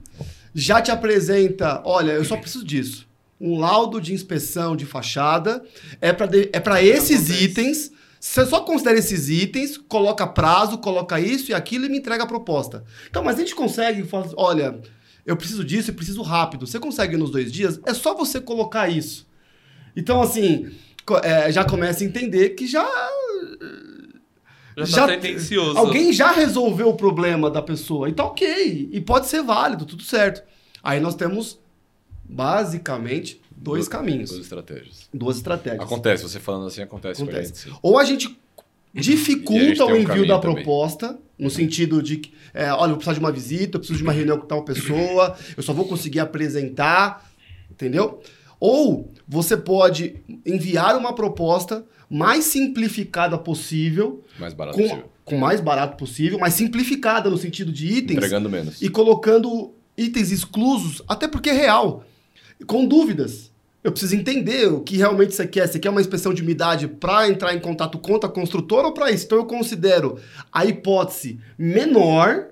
já 0.53 0.81
te 0.81 0.91
apresenta, 0.91 1.81
olha, 1.85 2.11
eu 2.11 2.25
só 2.25 2.35
preciso 2.35 2.65
disso. 2.65 3.07
Um 3.39 3.57
laudo 3.57 4.01
de 4.01 4.13
inspeção 4.13 4.75
de 4.75 4.85
fachada 4.85 5.63
é 6.01 6.11
para 6.11 6.81
é 6.81 6.85
esses 6.85 7.29
itens 7.41 7.93
você 8.19 8.45
só 8.45 8.61
considera 8.61 8.99
esses 8.99 9.29
itens, 9.29 9.77
coloca 9.77 10.27
prazo, 10.27 10.77
coloca 10.79 11.19
isso 11.19 11.51
e 11.51 11.53
aquilo 11.53 11.85
e 11.85 11.89
me 11.89 11.99
entrega 11.99 12.25
a 12.25 12.27
proposta. 12.27 12.83
Então, 13.09 13.23
mas 13.23 13.37
a 13.37 13.39
gente 13.39 13.55
consegue 13.55 14.03
falar, 14.03 14.27
olha, 14.35 14.81
eu 15.25 15.37
preciso 15.37 15.63
disso 15.63 15.91
e 15.91 15.93
preciso 15.93 16.21
rápido. 16.21 16.67
Você 16.67 16.79
consegue 16.79 17.15
nos 17.15 17.31
dois 17.31 17.51
dias? 17.51 17.79
É 17.85 17.93
só 17.93 18.13
você 18.13 18.41
colocar 18.41 18.89
isso. 18.89 19.25
Então, 19.95 20.21
assim, 20.21 20.69
é, 21.23 21.49
já 21.51 21.63
começa 21.63 22.03
a 22.03 22.07
entender 22.07 22.49
que 22.49 22.67
já. 22.67 22.87
Já, 24.77 24.85
já 24.85 25.07
tá 25.07 25.17
tendencioso. 25.17 25.77
Alguém 25.77 26.11
já 26.11 26.31
resolveu 26.31 26.89
o 26.89 26.95
problema 26.95 27.49
da 27.49 27.61
pessoa. 27.61 28.09
Então, 28.09 28.27
ok. 28.27 28.89
E 28.91 28.99
pode 28.99 29.27
ser 29.27 29.41
válido, 29.43 29.85
tudo 29.85 30.03
certo. 30.03 30.43
Aí 30.83 30.99
nós 30.99 31.15
temos 31.15 31.59
basicamente 32.23 33.41
dois 33.61 33.85
Du- 33.85 33.91
caminhos, 33.91 34.29
Duas 34.31 34.41
estratégias. 34.43 35.09
duas 35.13 35.37
estratégias. 35.37 35.81
Acontece, 35.83 36.23
você 36.23 36.39
falando 36.39 36.67
assim, 36.67 36.81
acontece, 36.81 37.21
Acontece. 37.21 37.65
gente. 37.69 37.77
Ou 37.81 37.97
a 37.99 38.03
gente 38.05 38.27
E 38.93 38.99
a 38.99 39.01
dificulta 39.01 39.63
gente 39.65 39.77
tem 39.77 39.85
o 39.85 39.91
um 39.91 39.97
envio 39.97 40.27
da 40.27 40.39
também. 40.39 40.55
proposta, 40.63 41.19
no 41.37 41.49
sentido 41.49 42.01
de 42.01 42.17
que, 42.17 42.33
é, 42.53 42.71
olha, 42.71 42.83
eu 42.83 42.87
vou 42.89 42.95
precisar 42.97 43.13
de 43.13 43.19
uma 43.19 43.31
visita, 43.31 43.75
eu 43.77 43.79
preciso 43.79 43.97
de 43.97 44.03
uma 44.03 44.11
reunião 44.13 44.37
com 44.39 44.45
tal 44.45 44.63
pessoa, 44.63 45.37
eu 45.55 45.61
só 45.63 45.73
vou 45.73 45.85
conseguir 45.87 46.19
apresentar, 46.19 47.29
entendeu? 47.71 48.21
Ou 48.59 49.11
você 49.27 49.55
pode 49.55 50.15
enviar 50.45 50.97
uma 50.97 51.13
proposta 51.13 51.85
mais 52.09 52.45
simplificada 52.45 53.37
possível, 53.37 54.23
Mais 54.39 54.53
barato 54.53 54.77
com, 54.77 54.83
possível. 54.83 55.09
com 55.23 55.37
mais 55.37 55.61
barato 55.61 55.95
possível, 55.95 56.39
mas 56.39 56.55
simplificada 56.55 57.29
no 57.29 57.37
sentido 57.37 57.71
de 57.71 57.85
itens, 57.87 58.17
Entregando 58.17 58.49
menos. 58.49 58.81
e 58.81 58.89
colocando 58.89 59.73
itens 59.97 60.31
exclusos, 60.31 61.01
até 61.07 61.27
porque 61.27 61.49
é 61.51 61.53
real, 61.53 62.03
com 62.67 62.85
dúvidas. 62.85 63.48
Eu 63.81 63.91
preciso 63.91 64.15
entender 64.15 64.67
o 64.67 64.81
que 64.81 64.97
realmente 64.97 65.33
você 65.33 65.47
quer. 65.47 65.67
Você 65.67 65.79
quer 65.79 65.89
uma 65.89 66.01
inspeção 66.01 66.33
de 66.33 66.41
umidade 66.41 66.87
para 66.87 67.29
entrar 67.29 67.53
em 67.53 67.59
contato 67.59 67.97
com 67.97 68.15
a 68.15 68.29
construtora 68.29 68.87
ou 68.87 68.93
para 68.93 69.09
isso? 69.09 69.25
Então 69.25 69.37
eu 69.37 69.45
considero 69.45 70.19
a 70.51 70.65
hipótese 70.65 71.39
menor, 71.57 72.47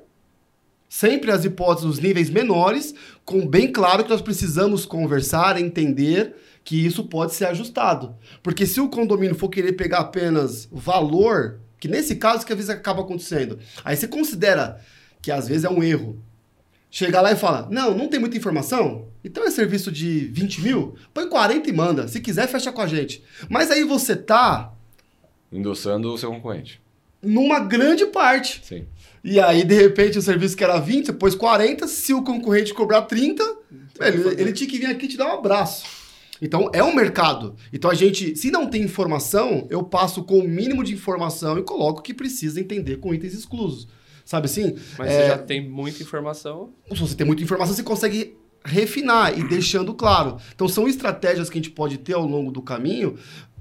sempre 0.87 1.31
as 1.31 1.43
hipóteses, 1.43 1.89
os 1.89 1.99
níveis 1.99 2.29
menores, 2.29 2.95
com 3.25 3.45
bem 3.45 3.69
claro 3.69 4.05
que 4.05 4.09
nós 4.09 4.21
precisamos 4.21 4.85
conversar, 4.85 5.59
entender 5.59 6.33
que 6.63 6.85
isso 6.85 7.03
pode 7.03 7.33
ser 7.33 7.45
ajustado. 7.45 8.15
Porque 8.41 8.65
se 8.65 8.79
o 8.79 8.87
condomínio 8.87 9.35
for 9.35 9.49
querer 9.49 9.73
pegar 9.73 9.99
apenas 9.99 10.67
valor, 10.71 11.59
que 11.77 11.89
nesse 11.89 12.15
caso 12.15 12.45
que 12.45 12.53
às 12.53 12.57
vezes 12.57 12.69
acaba 12.69 13.01
acontecendo, 13.01 13.59
aí 13.83 13.97
você 13.97 14.07
considera 14.07 14.79
que 15.21 15.29
às 15.29 15.45
vezes 15.47 15.65
é 15.65 15.69
um 15.69 15.83
erro. 15.83 16.21
Chega 16.89 17.19
lá 17.19 17.31
e 17.33 17.35
fala: 17.35 17.67
Não, 17.69 17.93
não 17.95 18.07
tem 18.07 18.19
muita 18.19 18.37
informação. 18.37 19.07
Então 19.27 19.43
é 19.45 19.51
serviço 19.51 19.91
de 19.91 20.19
20 20.27 20.61
mil? 20.61 20.95
Põe 21.13 21.27
40 21.27 21.69
e 21.69 21.73
manda. 21.73 22.07
Se 22.07 22.21
quiser, 22.21 22.47
fecha 22.47 22.71
com 22.71 22.81
a 22.81 22.87
gente. 22.87 23.21
Mas 23.49 23.69
aí 23.69 23.83
você 23.83 24.15
tá 24.15 24.73
Endossando 25.51 26.13
o 26.13 26.17
seu 26.17 26.31
concorrente. 26.31 26.81
numa 27.21 27.59
grande 27.59 28.05
parte. 28.05 28.61
Sim. 28.63 28.85
E 29.23 29.39
aí, 29.39 29.63
de 29.65 29.75
repente, 29.75 30.17
o 30.17 30.21
serviço 30.21 30.55
que 30.55 30.63
era 30.63 30.79
20, 30.79 31.07
você 31.07 31.13
pôs 31.13 31.35
40. 31.35 31.87
Se 31.87 32.13
o 32.13 32.23
concorrente 32.23 32.73
cobrar 32.73 33.01
30, 33.01 33.43
velho, 33.99 34.29
ele, 34.31 34.41
ele 34.41 34.53
tinha 34.53 34.69
que 34.69 34.77
vir 34.79 34.85
aqui 34.85 35.07
te 35.07 35.17
dar 35.17 35.27
um 35.27 35.39
abraço. 35.39 35.85
Então, 36.41 36.69
é 36.71 36.81
um 36.83 36.95
mercado. 36.95 37.55
Então, 37.73 37.89
a 37.91 37.95
gente, 37.95 38.35
se 38.35 38.49
não 38.51 38.67
tem 38.69 38.83
informação, 38.83 39.67
eu 39.69 39.83
passo 39.83 40.23
com 40.23 40.39
o 40.39 40.47
mínimo 40.47 40.83
de 40.83 40.93
informação 40.93 41.57
e 41.57 41.63
coloco 41.63 41.99
o 41.99 42.03
que 42.03 42.13
precisa 42.13 42.59
entender 42.61 42.97
com 42.97 43.13
itens 43.13 43.33
exclusos. 43.33 43.87
Sabe 44.23 44.45
assim? 44.45 44.75
Mas 44.97 45.09
É, 45.11 45.21
você 45.21 45.27
já 45.29 45.37
tem 45.37 45.67
muita 45.67 46.03
informação. 46.03 46.71
se 46.93 46.99
você 46.99 47.15
tem 47.15 47.25
muita 47.25 47.41
informação, 47.41 47.73
você 47.73 47.83
consegue 47.83 48.37
refinar 48.67 49.37
e 49.37 49.47
deixando 49.47 49.93
claro. 49.93 50.37
Então, 50.53 50.67
são 50.67 50.87
estratégias 50.87 51.49
que 51.49 51.57
a 51.57 51.61
gente 51.61 51.71
pode 51.71 51.97
ter 51.97 52.13
ao 52.13 52.25
longo 52.25 52.51
do 52.51 52.61
caminho, 52.61 53.15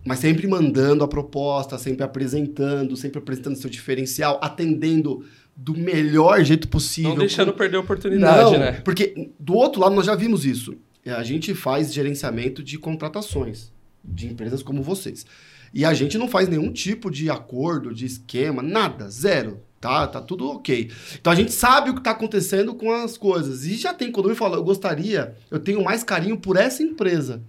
mas 0.05 0.19
sempre 0.19 0.47
mandando 0.47 1.03
a 1.03 1.09
proposta, 1.09 1.79
sempre 1.79 2.05
apresentando, 2.05 2.97
sempre 2.97 3.19
apresentando 3.19 3.57
seu 3.57 3.71
diferencial, 3.71 4.39
atendendo 4.43 5.25
do 5.57 5.75
melhor 5.75 6.45
jeito 6.45 6.69
possível. 6.69 7.11
Não 7.11 7.19
deixando 7.19 7.53
perder 7.53 7.79
a 7.79 7.81
oportunidade, 7.81 8.53
Não, 8.53 8.59
né? 8.59 8.73
Porque 8.85 9.31
do 9.41 9.55
outro 9.55 9.81
lado 9.81 9.95
nós 9.95 10.05
já 10.05 10.15
vimos 10.15 10.45
isso. 10.45 10.77
É, 11.05 11.13
A 11.13 11.23
gente 11.23 11.55
faz 11.55 11.93
gerenciamento 11.95 12.63
de 12.63 12.79
contratações 12.79 13.73
de 14.05 14.27
empresas 14.27 14.63
como 14.63 14.83
vocês. 14.83 15.25
E 15.73 15.85
a 15.85 15.93
gente 15.93 16.17
não 16.17 16.29
faz 16.29 16.49
nenhum 16.49 16.73
tipo 16.73 17.11
de 17.11 17.29
acordo, 17.31 17.93
de 17.93 18.07
esquema, 18.07 18.63
nada, 18.63 19.09
zero. 19.09 19.61
Tá, 19.87 20.05
tá 20.09 20.21
tudo 20.21 20.51
ok. 20.51 20.91
Então 21.15 21.33
a 21.33 21.37
gente 21.37 21.53
sabe 21.53 21.91
o 21.91 21.95
que 21.95 22.01
está 22.01 22.11
acontecendo 22.11 22.75
com 22.75 22.91
as 22.91 23.17
coisas. 23.17 23.65
E 23.65 23.77
já 23.77 23.95
tem 23.95 24.11
quando 24.11 24.29
me 24.29 24.35
fala, 24.35 24.57
eu 24.57 24.65
gostaria, 24.65 25.37
eu 25.49 25.61
tenho 25.61 25.81
mais 25.85 26.03
carinho 26.03 26.37
por 26.37 26.57
essa 26.57 26.83
empresa. 26.83 27.41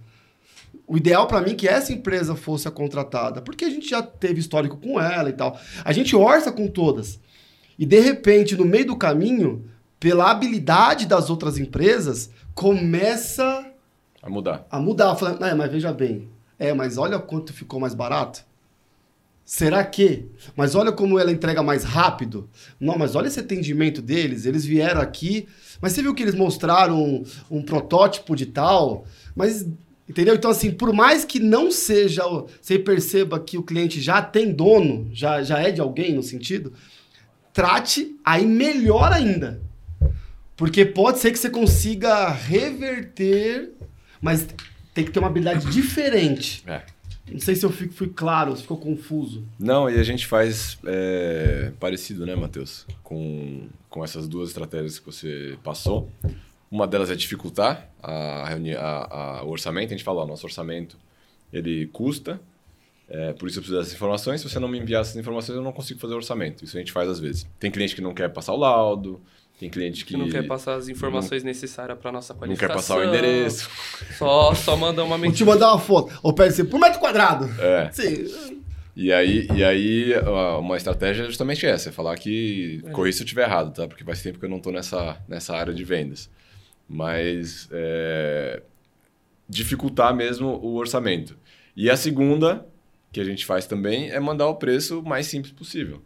O 0.85 0.97
ideal 0.97 1.25
para 1.25 1.41
mim 1.41 1.53
é 1.53 1.55
que 1.55 1.67
essa 1.67 1.91
empresa 1.91 2.35
fosse 2.35 2.67
a 2.67 2.71
contratada, 2.71 3.41
porque 3.41 3.65
a 3.65 3.69
gente 3.71 3.89
já 3.89 4.03
teve 4.03 4.39
histórico 4.39 4.77
com 4.77 5.01
ela 5.01 5.29
e 5.29 5.33
tal. 5.33 5.59
A 5.83 5.91
gente 5.91 6.15
orça 6.15 6.51
com 6.51 6.67
todas. 6.67 7.19
E 7.77 7.87
de 7.87 7.99
repente, 7.99 8.55
no 8.55 8.65
meio 8.65 8.85
do 8.85 8.95
caminho, 8.95 9.65
pela 9.99 10.29
habilidade 10.29 11.07
das 11.07 11.31
outras 11.31 11.57
empresas, 11.57 12.29
começa 12.53 13.65
A 14.21 14.29
mudar. 14.29 14.67
a 14.69 14.79
mudar. 14.79 15.15
Falando, 15.15 15.43
é, 15.43 15.55
mas 15.55 15.71
veja 15.71 15.91
bem, 15.91 16.29
é, 16.59 16.71
mas 16.71 16.99
olha 16.99 17.17
quanto 17.17 17.51
ficou 17.51 17.79
mais 17.79 17.95
barato. 17.95 18.45
Será 19.47 19.81
que? 19.85 20.25
Mas 20.57 20.75
olha 20.75 20.91
como 20.91 21.17
ela 21.17 21.31
entrega 21.31 21.63
mais 21.63 21.85
rápido. 21.85 22.49
Não, 22.77 22.97
mas 22.97 23.15
olha 23.15 23.27
esse 23.27 23.39
atendimento 23.39 24.01
deles. 24.01 24.45
Eles 24.45 24.65
vieram 24.65 24.99
aqui, 24.99 25.47
mas 25.81 25.93
você 25.93 26.01
viu 26.01 26.13
que 26.13 26.21
eles 26.21 26.35
mostraram 26.35 27.01
um, 27.01 27.23
um 27.49 27.61
protótipo 27.61 28.35
de 28.35 28.47
tal? 28.47 29.05
Mas, 29.33 29.65
entendeu? 30.07 30.35
Então, 30.35 30.51
assim, 30.51 30.69
por 30.69 30.91
mais 30.91 31.23
que 31.23 31.39
não 31.39 31.71
seja, 31.71 32.23
você 32.61 32.77
perceba 32.77 33.39
que 33.39 33.57
o 33.57 33.63
cliente 33.63 34.01
já 34.01 34.21
tem 34.21 34.51
dono, 34.51 35.09
já, 35.13 35.41
já 35.41 35.59
é 35.59 35.71
de 35.71 35.79
alguém 35.79 36.13
no 36.13 36.21
sentido, 36.21 36.73
trate 37.53 38.17
aí 38.25 38.45
melhor 38.45 39.13
ainda. 39.13 39.61
Porque 40.57 40.83
pode 40.83 41.19
ser 41.19 41.31
que 41.31 41.39
você 41.39 41.49
consiga 41.49 42.27
reverter, 42.31 43.71
mas 44.19 44.45
tem 44.93 45.05
que 45.05 45.11
ter 45.11 45.19
uma 45.19 45.29
habilidade 45.29 45.71
diferente. 45.71 46.63
É. 46.67 46.81
Não 47.31 47.39
sei 47.39 47.55
se 47.55 47.65
eu 47.65 47.69
fico- 47.69 47.93
fui 47.93 48.07
claro, 48.09 48.55
se 48.55 48.61
ficou 48.61 48.77
confuso. 48.77 49.43
Não, 49.59 49.89
e 49.89 49.99
a 49.99 50.03
gente 50.03 50.25
faz 50.25 50.77
é, 50.85 51.71
parecido, 51.79 52.25
né, 52.25 52.35
Matheus? 52.35 52.85
Com, 53.03 53.67
com 53.89 54.03
essas 54.03 54.27
duas 54.27 54.49
estratégias 54.49 54.97
que 54.99 55.05
você 55.05 55.57
passou. 55.63 56.09
Uma 56.71 56.85
delas 56.87 57.09
é 57.09 57.15
dificultar 57.15 57.89
a 58.01 58.43
a- 58.77 59.39
a- 59.39 59.43
o 59.43 59.49
orçamento. 59.49 59.87
A 59.87 59.97
gente 59.97 60.03
fala, 60.03 60.21
ó, 60.23 60.27
nosso 60.27 60.45
orçamento 60.45 60.97
ele 61.51 61.87
custa, 61.87 62.39
é, 63.09 63.31
por 63.33 63.47
isso 63.47 63.57
eu 63.59 63.61
preciso 63.61 63.79
dessas 63.79 63.93
informações. 63.93 64.41
Se 64.41 64.49
você 64.49 64.59
não 64.59 64.67
me 64.67 64.77
enviar 64.77 65.01
essas 65.01 65.15
informações, 65.15 65.55
eu 65.55 65.63
não 65.63 65.71
consigo 65.71 65.99
fazer 65.99 66.13
o 66.13 66.17
orçamento. 66.17 66.63
Isso 66.65 66.75
a 66.75 66.79
gente 66.79 66.91
faz 66.91 67.09
às 67.09 67.19
vezes. 67.19 67.47
Tem 67.59 67.71
cliente 67.71 67.95
que 67.95 68.01
não 68.01 68.13
quer 68.13 68.29
passar 68.33 68.53
o 68.53 68.57
laudo, 68.57 69.21
tem 69.57 69.69
cliente 69.69 70.05
que, 70.05 70.13
Que 70.13 70.17
não 70.17 70.29
quer 70.29 70.45
passar 70.45 70.75
as 70.75 70.87
informações 70.87 71.43
necessárias 71.43 71.97
para 71.97 72.11
nossa 72.11 72.33
não 72.33 72.39
qualificação. 72.39 72.67
quer 72.69 72.73
passar 72.75 72.97
o 72.99 73.03
endereço. 73.03 73.69
Só, 74.17 74.53
só 74.53 74.77
manda 74.77 75.03
uma 75.03 75.17
Vou 75.17 75.25
te 75.25 75.29
mensagem. 75.29 75.45
mandar 75.47 75.71
uma 75.73 75.79
foto. 75.79 76.17
Ou 76.21 76.31
pede 76.33 76.49
assim, 76.49 76.65
por 76.65 76.79
metro 76.79 76.99
quadrado. 76.99 77.49
É. 77.59 77.89
Sim. 77.91 78.61
E 78.95 79.11
aí, 79.13 79.47
e 79.55 79.63
aí 79.63 80.13
uma 80.59 80.75
estratégia 80.77 81.23
é 81.23 81.25
justamente 81.27 81.65
essa, 81.65 81.89
é 81.89 81.91
falar 81.91 82.15
que 82.17 82.83
corri 82.93 83.13
se 83.13 83.21
eu 83.21 83.25
estiver 83.25 83.43
errado, 83.45 83.73
tá? 83.73 83.87
Porque 83.87 84.03
faz 84.03 84.21
tempo 84.21 84.39
que 84.39 84.45
eu 84.45 84.49
não 84.49 84.57
estou 84.57 84.73
nessa, 84.73 85.17
nessa 85.27 85.55
área 85.55 85.73
de 85.73 85.83
vendas. 85.83 86.29
Mas 86.89 87.67
é, 87.71 88.61
dificultar 89.47 90.15
mesmo 90.15 90.47
o 90.63 90.75
orçamento. 90.75 91.37
E 91.75 91.89
a 91.89 91.97
segunda, 91.97 92.65
que 93.11 93.19
a 93.19 93.23
gente 93.23 93.45
faz 93.45 93.65
também, 93.67 94.09
é 94.09 94.19
mandar 94.19 94.47
o 94.47 94.55
preço 94.55 95.03
mais 95.03 95.27
simples 95.27 95.51
possível. 95.53 96.01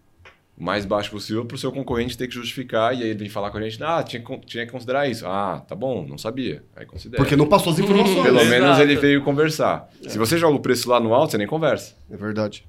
O 0.58 0.64
mais 0.64 0.86
baixo 0.86 1.10
possível 1.10 1.44
para 1.46 1.56
o 1.56 1.58
seu 1.58 1.72
concorrente 1.72 2.16
ter 2.18 2.28
que 2.28 2.34
justificar. 2.36 2.94
E 2.96 3.02
aí 3.02 3.10
ele 3.10 3.20
vem 3.20 3.30
falar 3.30 3.50
com 3.50 3.58
a 3.58 3.62
gente, 3.62 3.82
ah, 3.84 4.04
tinha, 4.04 4.22
tinha 4.46 4.66
que 4.66 4.72
considerar 4.72 5.08
isso. 5.10 5.26
Ah, 5.26 5.64
tá 5.68 5.74
bom, 5.74 6.06
não 6.08 6.18
sabia. 6.18 6.64
Aí 6.76 6.86
considera. 6.86 7.22
Porque 7.24 7.36
não 7.36 7.48
passou 7.48 7.74
as 7.74 7.80
informações. 7.80 8.22
Pelo 8.22 8.38
Exato. 8.40 8.50
menos 8.50 8.80
ele 8.80 8.96
veio 8.96 9.24
conversar. 9.24 9.90
Se 10.08 10.18
você 10.20 10.38
joga 10.38 10.56
o 10.56 10.60
preço 10.60 10.88
lá 10.90 11.00
no 11.00 11.14
alto, 11.14 11.32
você 11.32 11.38
nem 11.38 11.48
conversa. 11.48 11.96
É 12.12 12.16
verdade. 12.18 12.64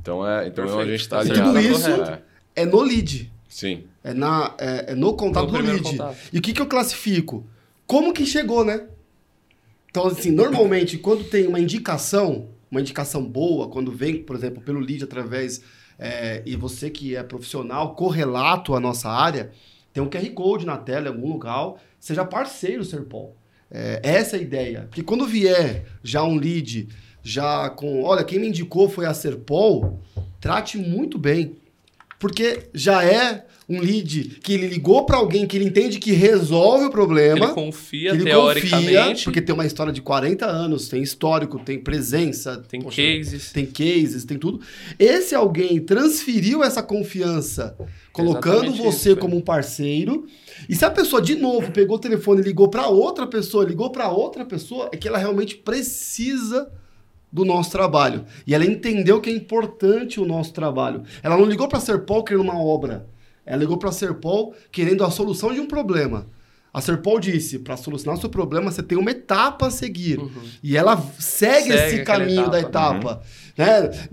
Então, 0.00 0.26
é, 0.26 0.46
então 0.46 0.64
a 0.64 0.66
Perfeito. 0.68 0.90
gente 0.90 1.00
está 1.00 1.20
Tudo 1.22 1.32
alinhado. 1.32 1.58
isso- 1.60 1.90
É, 1.90 2.22
É 2.62 2.64
no 2.66 2.80
lead. 2.82 3.32
sim. 3.48 3.84
É, 4.04 4.14
na, 4.14 4.54
é, 4.58 4.92
é 4.92 4.94
no 4.94 5.14
contato 5.14 5.50
No 5.50 5.58
do 5.58 5.64
lead. 5.64 5.82
contato. 5.82 6.16
E 6.32 6.38
o 6.38 6.42
que, 6.42 6.52
que 6.52 6.62
eu 6.62 6.66
classifico? 6.66 7.44
Como 7.86 8.12
que 8.12 8.24
chegou, 8.24 8.64
né? 8.64 8.84
Então, 9.90 10.06
assim, 10.06 10.30
normalmente, 10.30 10.96
quando 10.98 11.24
tem 11.24 11.46
uma 11.46 11.58
indicação, 11.58 12.48
uma 12.70 12.80
indicação 12.80 13.24
boa, 13.24 13.68
quando 13.68 13.90
vem, 13.90 14.22
por 14.22 14.36
exemplo, 14.36 14.62
pelo 14.62 14.78
lead 14.78 15.02
através, 15.04 15.62
é, 15.98 16.42
e 16.46 16.54
você 16.54 16.88
que 16.90 17.16
é 17.16 17.22
profissional, 17.22 17.94
correlato 17.94 18.74
à 18.74 18.80
nossa 18.80 19.08
área, 19.08 19.50
tem 19.92 20.02
um 20.02 20.08
QR 20.08 20.30
Code 20.30 20.64
na 20.64 20.76
tela 20.76 21.08
em 21.08 21.12
algum 21.12 21.32
lugar, 21.32 21.74
seja 21.98 22.24
parceiro, 22.24 22.84
Serpol. 22.84 23.36
É, 23.70 24.00
essa 24.02 24.36
é 24.36 24.38
a 24.38 24.42
ideia. 24.42 24.82
Porque 24.82 25.02
quando 25.02 25.26
vier 25.26 25.84
já 26.02 26.22
um 26.22 26.36
lead, 26.36 26.88
já 27.22 27.68
com, 27.70 28.02
olha, 28.04 28.24
quem 28.24 28.38
me 28.38 28.48
indicou 28.48 28.88
foi 28.88 29.06
a 29.06 29.12
Serpol, 29.12 30.00
trate 30.40 30.78
muito 30.78 31.18
bem. 31.18 31.56
Porque 32.18 32.68
já 32.72 33.04
é 33.04 33.44
um 33.68 33.80
lead 33.80 34.38
que 34.42 34.54
ele 34.54 34.66
ligou 34.66 35.04
para 35.04 35.18
alguém 35.18 35.46
que 35.46 35.54
ele 35.56 35.66
entende 35.66 35.98
que 35.98 36.12
resolve 36.12 36.86
o 36.86 36.90
problema. 36.90 37.46
Ele 37.46 37.54
confia, 37.54 38.10
ele 38.10 38.24
teoricamente. 38.24 38.94
confia, 38.94 39.24
porque 39.24 39.42
tem 39.42 39.54
uma 39.54 39.66
história 39.66 39.92
de 39.92 40.00
40 40.00 40.46
anos, 40.46 40.88
tem 40.88 41.02
histórico, 41.02 41.58
tem 41.58 41.78
presença, 41.78 42.56
Tem 42.66 42.80
poxa, 42.80 43.02
cases. 43.02 43.52
tem 43.52 43.66
cases, 43.66 44.24
tem 44.24 44.38
tudo. 44.38 44.60
Esse 44.98 45.34
alguém 45.34 45.78
transferiu 45.80 46.64
essa 46.64 46.82
confiança, 46.82 47.76
colocando 48.10 48.64
Exatamente 48.68 48.82
você 48.82 49.10
isso, 49.10 49.18
como 49.18 49.36
um 49.36 49.42
parceiro. 49.42 50.26
E 50.66 50.74
se 50.74 50.84
a 50.86 50.90
pessoa 50.90 51.20
de 51.20 51.34
novo 51.34 51.70
pegou 51.70 51.96
o 51.96 52.00
telefone 52.00 52.40
e 52.40 52.44
ligou 52.44 52.68
para 52.68 52.88
outra 52.88 53.26
pessoa, 53.26 53.64
ligou 53.66 53.90
para 53.90 54.08
outra 54.08 54.46
pessoa, 54.46 54.88
é 54.92 54.96
que 54.96 55.06
ela 55.06 55.18
realmente 55.18 55.56
precisa 55.56 56.70
do 57.30 57.44
nosso 57.44 57.70
trabalho. 57.70 58.24
E 58.46 58.54
ela 58.54 58.64
entendeu 58.64 59.20
que 59.20 59.28
é 59.28 59.32
importante 59.34 60.18
o 60.18 60.24
nosso 60.24 60.54
trabalho. 60.54 61.02
Ela 61.22 61.36
não 61.36 61.44
ligou 61.44 61.68
para 61.68 61.76
a 61.76 61.82
Serpol 61.82 62.24
querendo 62.24 62.42
uma 62.44 62.58
obra. 62.58 63.06
Ela 63.48 63.60
ligou 63.60 63.78
para 63.78 63.88
a 63.88 63.92
Serpol 63.92 64.54
querendo 64.70 65.02
a 65.02 65.10
solução 65.10 65.54
de 65.54 65.58
um 65.58 65.66
problema. 65.66 66.26
A 66.72 66.82
Serpol 66.82 67.18
disse, 67.18 67.58
para 67.58 67.78
solucionar 67.78 68.18
o 68.18 68.20
seu 68.20 68.28
problema, 68.28 68.70
você 68.70 68.82
tem 68.82 68.98
uma 68.98 69.10
etapa 69.10 69.68
a 69.68 69.70
seguir. 69.70 70.18
Uhum. 70.18 70.30
E 70.62 70.76
ela 70.76 70.98
segue, 71.18 71.72
segue 71.72 71.72
esse 71.72 72.04
caminho 72.04 72.42
etapa. 72.42 72.50
da 72.50 72.60
etapa. 72.60 73.14
Uhum. 73.14 73.64
Né? 73.64 74.08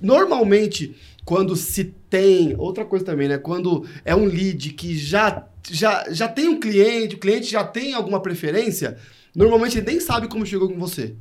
Normalmente, 0.00 0.96
quando 1.24 1.54
se 1.54 1.84
tem... 1.84 2.56
Outra 2.58 2.84
coisa 2.84 3.04
também, 3.04 3.28
né? 3.28 3.38
Quando 3.38 3.86
é 4.04 4.14
um 4.14 4.24
lead 4.24 4.70
que 4.70 4.98
já, 4.98 5.46
já, 5.70 6.04
já 6.10 6.26
tem 6.26 6.48
um 6.48 6.58
cliente, 6.58 7.14
o 7.14 7.18
cliente 7.18 7.48
já 7.48 7.62
tem 7.62 7.94
alguma 7.94 8.20
preferência, 8.20 8.98
normalmente 9.32 9.78
ele 9.78 9.86
nem 9.86 10.00
sabe 10.00 10.26
como 10.26 10.44
chegou 10.44 10.68
com 10.68 10.78
você. 10.80 11.14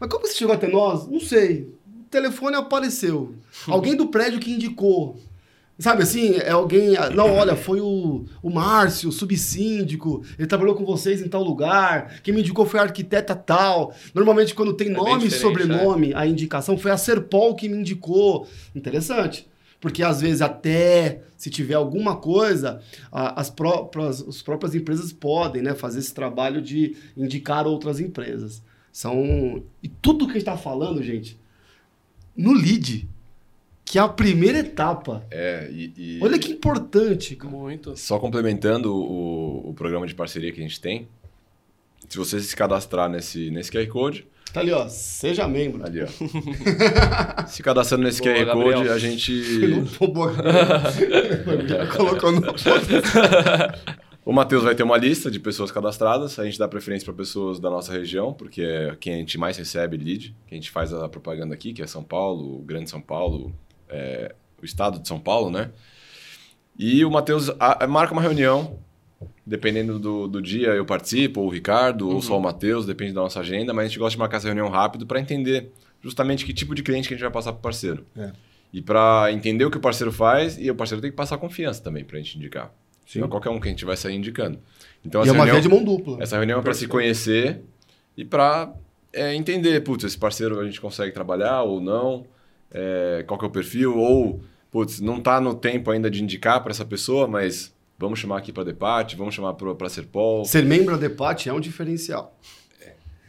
Mas 0.00 0.10
como 0.10 0.26
você 0.26 0.34
chegou 0.34 0.52
até 0.52 0.66
nós? 0.66 1.06
Não 1.06 1.20
sei. 1.20 1.72
O 1.86 2.10
telefone 2.10 2.56
apareceu. 2.56 3.36
Alguém 3.68 3.94
do 3.94 4.08
prédio 4.08 4.40
que 4.40 4.50
indicou. 4.50 5.16
Sabe 5.76 6.04
assim, 6.04 6.36
é 6.36 6.50
alguém. 6.50 6.94
Não, 7.14 7.34
olha, 7.34 7.56
foi 7.56 7.80
o, 7.80 8.24
o 8.40 8.50
Márcio, 8.50 9.10
subsíndico, 9.10 10.24
ele 10.38 10.46
trabalhou 10.46 10.76
com 10.76 10.84
vocês 10.84 11.20
em 11.20 11.28
tal 11.28 11.42
lugar, 11.42 12.20
quem 12.22 12.32
me 12.32 12.40
indicou 12.40 12.64
foi 12.64 12.78
a 12.78 12.84
arquiteta 12.84 13.34
tal. 13.34 13.92
Normalmente, 14.14 14.54
quando 14.54 14.74
tem 14.74 14.88
é 14.88 14.90
nome 14.90 15.26
e 15.26 15.30
sobrenome, 15.30 16.12
é. 16.12 16.16
a 16.16 16.26
indicação 16.26 16.78
foi 16.78 16.92
a 16.92 16.96
Serpol 16.96 17.56
que 17.56 17.68
me 17.68 17.76
indicou. 17.76 18.46
Interessante. 18.74 19.48
Porque 19.80 20.02
às 20.02 20.20
vezes, 20.20 20.40
até 20.40 21.22
se 21.36 21.50
tiver 21.50 21.74
alguma 21.74 22.16
coisa, 22.16 22.80
as 23.10 23.50
próprias, 23.50 24.26
as 24.26 24.40
próprias 24.40 24.74
empresas 24.74 25.12
podem 25.12 25.60
né, 25.60 25.74
fazer 25.74 25.98
esse 25.98 26.14
trabalho 26.14 26.62
de 26.62 26.96
indicar 27.16 27.66
outras 27.66 27.98
empresas. 27.98 28.62
São. 28.92 29.62
E 29.82 29.88
tudo 29.88 30.24
que 30.24 30.30
a 30.30 30.34
gente 30.34 30.42
está 30.42 30.56
falando, 30.56 31.02
gente, 31.02 31.38
no 32.36 32.52
lead 32.52 33.08
que 33.94 33.98
é 33.98 34.00
a 34.00 34.08
primeira 34.08 34.58
etapa. 34.58 35.24
É, 35.30 35.68
e, 35.70 35.92
e... 35.96 36.18
Olha 36.20 36.36
que 36.36 36.50
importante. 36.50 37.36
Cara. 37.36 37.48
Muito. 37.48 37.96
Só 37.96 38.18
complementando 38.18 38.92
o, 38.92 39.70
o 39.70 39.72
programa 39.72 40.04
de 40.04 40.12
parceria 40.16 40.50
que 40.50 40.58
a 40.58 40.64
gente 40.64 40.80
tem, 40.80 41.06
se 42.08 42.18
você 42.18 42.40
se 42.40 42.56
cadastrar 42.56 43.08
nesse, 43.08 43.52
nesse 43.52 43.70
QR 43.70 43.86
Code. 43.86 44.26
Tá 44.52 44.58
ali, 44.58 44.72
ó. 44.72 44.88
Seja 44.88 45.46
membro. 45.46 45.86
Ali, 45.86 46.00
ó. 46.02 46.08
se 47.46 47.62
cadastrando 47.62 48.02
nesse 48.02 48.20
Boa, 48.20 48.34
QR 48.34 48.44
Gabriel. 48.46 48.78
Code, 48.78 48.88
a 48.88 48.98
gente. 48.98 49.86
Colocou 51.96 52.32
no. 52.32 52.42
O 54.24 54.32
Matheus 54.32 54.64
vai 54.64 54.74
ter 54.74 54.82
uma 54.82 54.96
lista 54.96 55.30
de 55.30 55.38
pessoas 55.38 55.70
cadastradas. 55.70 56.36
A 56.40 56.44
gente 56.44 56.58
dá 56.58 56.66
preferência 56.66 57.04
para 57.04 57.14
pessoas 57.14 57.60
da 57.60 57.70
nossa 57.70 57.92
região, 57.92 58.32
porque 58.32 58.62
é 58.62 58.96
quem 58.98 59.14
a 59.14 59.18
gente 59.18 59.38
mais 59.38 59.56
recebe 59.56 59.96
lead, 59.96 60.34
que 60.48 60.54
a 60.54 60.56
gente 60.56 60.72
faz 60.72 60.92
a 60.92 61.08
propaganda 61.08 61.54
aqui, 61.54 61.72
que 61.72 61.80
é 61.80 61.86
São 61.86 62.02
Paulo, 62.02 62.58
Grande 62.62 62.90
São 62.90 63.00
Paulo, 63.00 63.54
é, 63.88 64.34
o 64.60 64.64
estado 64.64 64.98
de 64.98 65.06
São 65.06 65.18
Paulo, 65.18 65.50
né? 65.50 65.70
E 66.78 67.04
o 67.04 67.10
Matheus 67.10 67.50
marca 67.88 68.12
uma 68.12 68.22
reunião, 68.22 68.78
dependendo 69.46 69.98
do, 69.98 70.26
do 70.26 70.42
dia 70.42 70.68
eu 70.68 70.84
participo, 70.84 71.40
ou 71.40 71.46
o 71.46 71.50
Ricardo, 71.50 72.08
uhum. 72.08 72.14
ou 72.16 72.22
só 72.22 72.36
o 72.36 72.42
Matheus, 72.42 72.84
depende 72.84 73.12
da 73.12 73.20
nossa 73.20 73.40
agenda, 73.40 73.72
mas 73.72 73.84
a 73.84 73.88
gente 73.88 73.98
gosta 73.98 74.12
de 74.12 74.18
marcar 74.18 74.38
essa 74.38 74.48
reunião 74.48 74.68
rápido 74.68 75.06
para 75.06 75.20
entender 75.20 75.72
justamente 76.02 76.44
que 76.44 76.52
tipo 76.52 76.74
de 76.74 76.82
cliente 76.82 77.08
que 77.08 77.14
a 77.14 77.16
gente 77.16 77.24
vai 77.24 77.32
passar 77.32 77.52
para 77.52 77.60
o 77.60 77.62
parceiro. 77.62 78.04
É. 78.16 78.32
E 78.72 78.82
para 78.82 79.30
entender 79.30 79.64
o 79.64 79.70
que 79.70 79.76
o 79.76 79.80
parceiro 79.80 80.12
faz, 80.12 80.58
e 80.58 80.68
o 80.68 80.74
parceiro 80.74 81.00
tem 81.00 81.10
que 81.10 81.16
passar 81.16 81.38
confiança 81.38 81.80
também 81.80 82.04
para 82.04 82.16
a 82.16 82.20
gente 82.20 82.36
indicar. 82.36 82.74
Sim. 83.06 83.20
Não 83.20 83.28
é 83.28 83.30
qualquer 83.30 83.50
um 83.50 83.60
que 83.60 83.68
a 83.68 83.70
gente 83.70 83.84
vai 83.84 83.96
sair 83.96 84.16
indicando. 84.16 84.58
Então, 85.04 85.24
e 85.24 85.28
é 85.28 85.32
uma 85.32 85.44
reunião, 85.44 85.62
de 85.62 85.68
mão 85.68 85.84
dupla. 85.84 86.20
Essa 86.20 86.36
reunião 86.36 86.58
é 86.58 86.62
para 86.62 86.74
se 86.74 86.88
conhecer 86.88 87.60
e 88.16 88.24
para 88.24 88.72
é, 89.12 89.34
entender, 89.34 89.80
putz, 89.82 90.04
esse 90.04 90.18
parceiro 90.18 90.58
a 90.58 90.64
gente 90.64 90.80
consegue 90.80 91.12
trabalhar 91.12 91.62
ou 91.62 91.80
não, 91.80 92.26
é, 92.74 93.24
qual 93.26 93.38
que 93.38 93.44
é 93.44 93.48
o 93.48 93.50
perfil, 93.50 93.96
ou, 93.96 94.42
putz, 94.70 95.00
não 95.00 95.18
está 95.18 95.40
no 95.40 95.54
tempo 95.54 95.92
ainda 95.92 96.10
de 96.10 96.22
indicar 96.22 96.60
para 96.60 96.72
essa 96.72 96.84
pessoa, 96.84 97.28
mas 97.28 97.72
vamos 97.96 98.18
chamar 98.18 98.38
aqui 98.38 98.52
para 98.52 98.64
Depate, 98.64 99.14
vamos 99.14 99.34
chamar 99.34 99.54
para 99.54 99.88
Serpol. 99.88 100.44
Ser 100.44 100.64
membro 100.64 100.98
da 100.98 101.08
Depate 101.08 101.48
é 101.48 101.52
um 101.52 101.60
diferencial. 101.60 102.36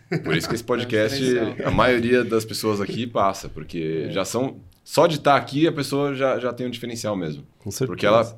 É. 0.10 0.18
Por 0.18 0.36
isso 0.36 0.50
que 0.50 0.56
esse 0.56 0.64
podcast, 0.64 1.22
é 1.38 1.66
um 1.66 1.68
a 1.68 1.72
maioria 1.72 2.24
das 2.24 2.44
pessoas 2.44 2.82
aqui 2.82 3.06
passa, 3.06 3.48
porque 3.48 4.08
é. 4.10 4.12
já 4.12 4.26
são. 4.26 4.58
Só 4.84 5.08
de 5.08 5.18
estar 5.18 5.34
tá 5.34 5.38
aqui, 5.38 5.68
a 5.68 5.72
pessoa 5.72 6.14
já, 6.14 6.40
já 6.40 6.52
tem 6.52 6.68
um 6.68 6.70
diferencial 6.70 7.16
mesmo. 7.16 7.46
Com 7.60 7.70
certeza. 7.70 7.88
Porque 7.88 8.06
ela. 8.06 8.38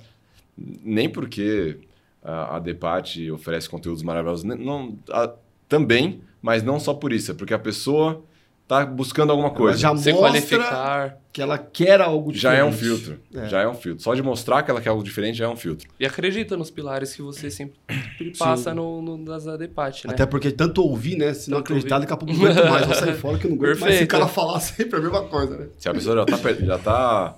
Nem 0.58 1.08
porque 1.08 1.78
a, 2.24 2.56
a 2.56 2.60
Depate 2.60 3.30
oferece 3.32 3.70
conteúdos 3.70 4.02
maravilhosos, 4.02 4.44
não, 4.44 4.98
a, 5.10 5.34
também, 5.70 6.22
mas 6.42 6.64
não 6.64 6.80
só 6.80 6.94
por 6.94 7.14
isso, 7.14 7.32
é 7.32 7.34
porque 7.34 7.54
a 7.54 7.60
pessoa 7.60 8.24
tá 8.68 8.86
buscando 8.86 9.32
alguma 9.32 9.52
coisa. 9.52 9.88
Ela 9.88 9.96
já 9.96 10.02
Se 10.02 10.12
mostra 10.12 10.30
qualificar. 10.30 11.18
que 11.32 11.42
ela 11.42 11.58
quer 11.58 12.02
algo 12.02 12.32
diferente. 12.32 12.42
Já 12.42 12.54
é 12.54 12.64
um 12.64 12.72
filtro. 12.72 13.20
É. 13.34 13.48
Já 13.48 13.62
é 13.62 13.68
um 13.68 13.74
filtro. 13.74 14.04
Só 14.04 14.14
de 14.14 14.22
mostrar 14.22 14.62
que 14.64 14.70
ela 14.70 14.82
quer 14.82 14.90
algo 14.90 15.04
diferente 15.04 15.38
já 15.38 15.46
é 15.46 15.48
um 15.48 15.56
filtro. 15.56 15.88
E 16.00 16.06
acredita 16.06 16.58
nos 16.58 16.70
pilares 16.70 17.16
que 17.16 17.22
você 17.22 17.50
sempre 17.50 17.78
passa 18.38 18.74
no, 18.74 19.02
no, 19.02 19.18
nas 19.18 19.48
ADPAT, 19.48 20.08
né? 20.08 20.14
Até 20.14 20.26
porque 20.26 20.52
tanto 20.52 20.82
ouvir, 20.84 21.18
né? 21.18 21.34
Se 21.34 21.50
não 21.50 21.60
acreditar, 21.60 22.00
daqui 22.00 22.12
a 22.12 22.18
pouco 22.18 22.34
não 22.34 22.46
aguento 22.46 22.70
mais. 22.70 22.86
Vou 22.86 22.96
sair 22.96 23.16
fora 23.16 23.38
que 23.38 23.46
eu 23.46 23.52
não 23.52 23.58
aguento 23.58 23.80
mais. 23.80 23.96
Se 23.96 24.04
o 24.04 24.08
cara 24.08 24.28
falar 24.28 24.60
sempre 24.62 25.00
a 25.00 25.02
mesma 25.02 25.24
coisa, 25.24 25.58
né? 25.58 25.68
Se 25.78 25.88
a 25.88 25.94
pessoa 25.94 26.16
já 26.18 26.26
tá, 26.26 26.38
já 26.54 26.78
tá 26.78 27.36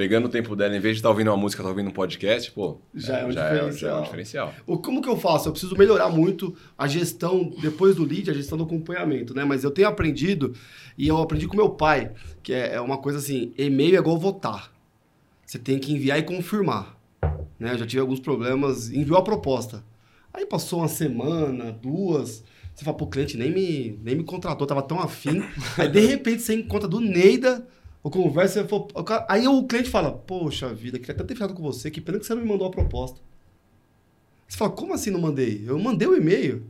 pegando 0.00 0.24
o 0.24 0.28
tempo 0.30 0.56
dela, 0.56 0.74
em 0.74 0.80
vez 0.80 0.94
de 0.94 1.00
estar 1.00 1.08
tá 1.08 1.10
ouvindo 1.10 1.28
uma 1.28 1.36
música, 1.36 1.62
tá 1.62 1.68
ouvindo 1.68 1.90
um 1.90 1.92
podcast, 1.92 2.50
pô, 2.52 2.80
já 2.94 3.18
é, 3.18 3.20
é 3.20 3.26
um, 3.26 3.32
já 3.32 3.50
diferencial. 3.50 3.68
É, 3.68 3.72
já 3.72 3.90
é 3.90 3.94
um 4.00 4.02
diferencial. 4.02 4.54
O, 4.66 4.78
como 4.78 5.02
que 5.02 5.08
eu 5.10 5.16
faço? 5.18 5.48
Eu 5.48 5.52
preciso 5.52 5.76
melhorar 5.76 6.08
muito 6.08 6.56
a 6.78 6.88
gestão, 6.88 7.52
depois 7.60 7.96
do 7.96 8.06
lead, 8.06 8.30
a 8.30 8.32
gestão 8.32 8.56
do 8.56 8.64
acompanhamento, 8.64 9.34
né? 9.34 9.44
Mas 9.44 9.62
eu 9.62 9.70
tenho 9.70 9.86
aprendido, 9.88 10.54
e 10.96 11.06
eu 11.06 11.18
aprendi 11.18 11.46
com 11.46 11.54
meu 11.54 11.68
pai, 11.68 12.12
que 12.42 12.50
é, 12.50 12.76
é 12.76 12.80
uma 12.80 12.96
coisa 12.96 13.18
assim, 13.18 13.52
e-mail 13.58 13.94
é 13.94 13.98
igual 13.98 14.16
votar. 14.16 14.72
Você 15.44 15.58
tem 15.58 15.78
que 15.78 15.92
enviar 15.92 16.18
e 16.18 16.22
confirmar. 16.22 16.98
Né? 17.58 17.74
Eu 17.74 17.78
já 17.78 17.86
tive 17.86 18.00
alguns 18.00 18.20
problemas, 18.20 18.90
enviou 18.90 19.18
a 19.18 19.22
proposta. 19.22 19.84
Aí 20.32 20.46
passou 20.46 20.78
uma 20.78 20.88
semana, 20.88 21.72
duas, 21.72 22.42
você 22.74 22.86
fala, 22.86 22.96
pô, 22.96 23.04
o 23.04 23.08
cliente 23.08 23.36
nem 23.36 23.52
me, 23.52 23.98
nem 24.02 24.14
me 24.14 24.24
contratou, 24.24 24.66
tava 24.66 24.80
tão 24.80 24.98
afim. 24.98 25.42
Aí, 25.76 25.90
de 25.90 26.00
repente, 26.00 26.40
você 26.40 26.54
encontra 26.54 26.88
do 26.88 27.00
Neida 27.00 27.68
ou 28.02 28.10
conversa, 28.10 28.66
aí 29.28 29.46
o 29.46 29.64
cliente 29.64 29.90
fala, 29.90 30.12
poxa 30.12 30.72
vida, 30.72 30.98
queria 30.98 31.14
até 31.14 31.24
ter 31.24 31.34
ficado 31.34 31.54
com 31.54 31.62
você, 31.62 31.90
que 31.90 32.00
pena 32.00 32.18
que 32.18 32.26
você 32.26 32.34
não 32.34 32.42
me 32.42 32.48
mandou 32.48 32.66
a 32.66 32.70
proposta. 32.70 33.20
Você 34.48 34.56
fala, 34.56 34.70
como 34.70 34.94
assim 34.94 35.10
não 35.10 35.20
mandei? 35.20 35.62
Eu 35.66 35.78
mandei 35.78 36.08
o 36.08 36.16
e-mail. 36.16 36.64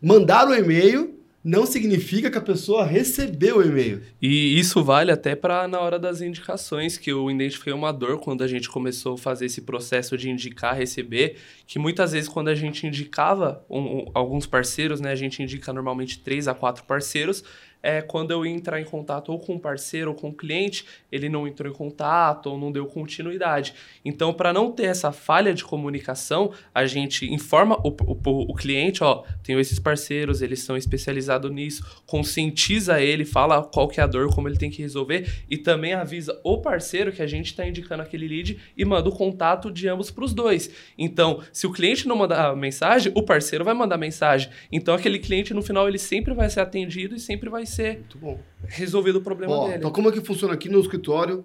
Mandar 0.00 0.46
o 0.46 0.54
e-mail 0.54 1.18
não 1.42 1.66
significa 1.66 2.30
que 2.30 2.38
a 2.38 2.40
pessoa 2.40 2.86
recebeu 2.86 3.58
o 3.58 3.62
e-mail. 3.62 4.00
E 4.20 4.58
isso 4.58 4.82
vale 4.82 5.12
até 5.12 5.36
para 5.36 5.68
na 5.68 5.78
hora 5.78 5.98
das 5.98 6.22
indicações, 6.22 6.96
que 6.96 7.12
eu 7.12 7.30
identifiquei 7.30 7.72
uma 7.72 7.92
dor 7.92 8.18
quando 8.18 8.42
a 8.42 8.48
gente 8.48 8.70
começou 8.70 9.14
a 9.14 9.18
fazer 9.18 9.44
esse 9.44 9.60
processo 9.60 10.16
de 10.16 10.30
indicar, 10.30 10.74
receber, 10.74 11.36
que 11.66 11.78
muitas 11.78 12.12
vezes 12.12 12.30
quando 12.30 12.48
a 12.48 12.54
gente 12.54 12.86
indicava 12.86 13.62
um, 13.68 13.78
um, 13.78 14.10
alguns 14.14 14.46
parceiros, 14.46 15.02
né, 15.02 15.10
a 15.10 15.16
gente 15.16 15.42
indica 15.42 15.70
normalmente 15.70 16.18
três 16.20 16.48
a 16.48 16.54
quatro 16.54 16.84
parceiros, 16.84 17.44
é, 17.84 18.00
quando 18.00 18.30
eu 18.30 18.46
entrar 18.46 18.80
em 18.80 18.84
contato 18.84 19.30
ou 19.30 19.38
com 19.38 19.56
um 19.56 19.58
parceiro 19.58 20.10
ou 20.10 20.16
com 20.16 20.28
um 20.28 20.32
cliente, 20.32 20.86
ele 21.12 21.28
não 21.28 21.46
entrou 21.46 21.70
em 21.70 21.74
contato 21.74 22.46
ou 22.46 22.58
não 22.58 22.72
deu 22.72 22.86
continuidade. 22.86 23.74
Então, 24.02 24.32
para 24.32 24.54
não 24.54 24.72
ter 24.72 24.84
essa 24.84 25.12
falha 25.12 25.52
de 25.52 25.62
comunicação, 25.62 26.50
a 26.74 26.86
gente 26.86 27.30
informa 27.30 27.76
o, 27.84 27.90
o, 27.90 28.52
o 28.52 28.54
cliente, 28.54 29.04
ó, 29.04 29.22
tenho 29.42 29.60
esses 29.60 29.78
parceiros, 29.78 30.40
eles 30.40 30.60
são 30.60 30.78
especializados 30.78 31.50
nisso, 31.50 32.02
conscientiza 32.06 33.02
ele, 33.02 33.26
fala 33.26 33.62
qual 33.62 33.86
que 33.86 34.00
é 34.00 34.02
a 34.02 34.06
dor, 34.06 34.34
como 34.34 34.48
ele 34.48 34.56
tem 34.56 34.70
que 34.70 34.80
resolver 34.80 35.44
e 35.50 35.58
também 35.58 35.92
avisa 35.92 36.40
o 36.42 36.62
parceiro 36.62 37.12
que 37.12 37.20
a 37.20 37.26
gente 37.26 37.46
está 37.48 37.68
indicando 37.68 38.02
aquele 38.02 38.26
lead 38.26 38.58
e 38.74 38.84
manda 38.86 39.10
o 39.10 39.12
contato 39.12 39.70
de 39.70 39.86
ambos 39.88 40.10
para 40.10 40.24
os 40.24 40.32
dois. 40.32 40.70
Então, 40.96 41.42
se 41.52 41.66
o 41.66 41.72
cliente 41.72 42.08
não 42.08 42.16
mandar 42.16 42.56
mensagem, 42.56 43.12
o 43.14 43.22
parceiro 43.22 43.62
vai 43.62 43.74
mandar 43.74 43.98
mensagem. 43.98 44.48
Então, 44.72 44.94
aquele 44.94 45.18
cliente, 45.18 45.52
no 45.52 45.60
final, 45.60 45.86
ele 45.86 45.98
sempre 45.98 46.32
vai 46.32 46.48
ser 46.48 46.60
atendido 46.60 47.14
e 47.14 47.20
sempre 47.20 47.50
vai 47.50 47.66
ser 47.74 47.98
Muito 47.98 48.18
bom. 48.18 48.40
resolvido 48.66 49.18
o 49.18 49.22
problema 49.22 49.52
Ó, 49.52 49.66
dele. 49.66 49.78
Então, 49.78 49.90
como 49.90 50.08
é 50.08 50.12
que 50.12 50.20
funciona 50.20 50.54
aqui 50.54 50.68
no 50.68 50.80
escritório? 50.80 51.44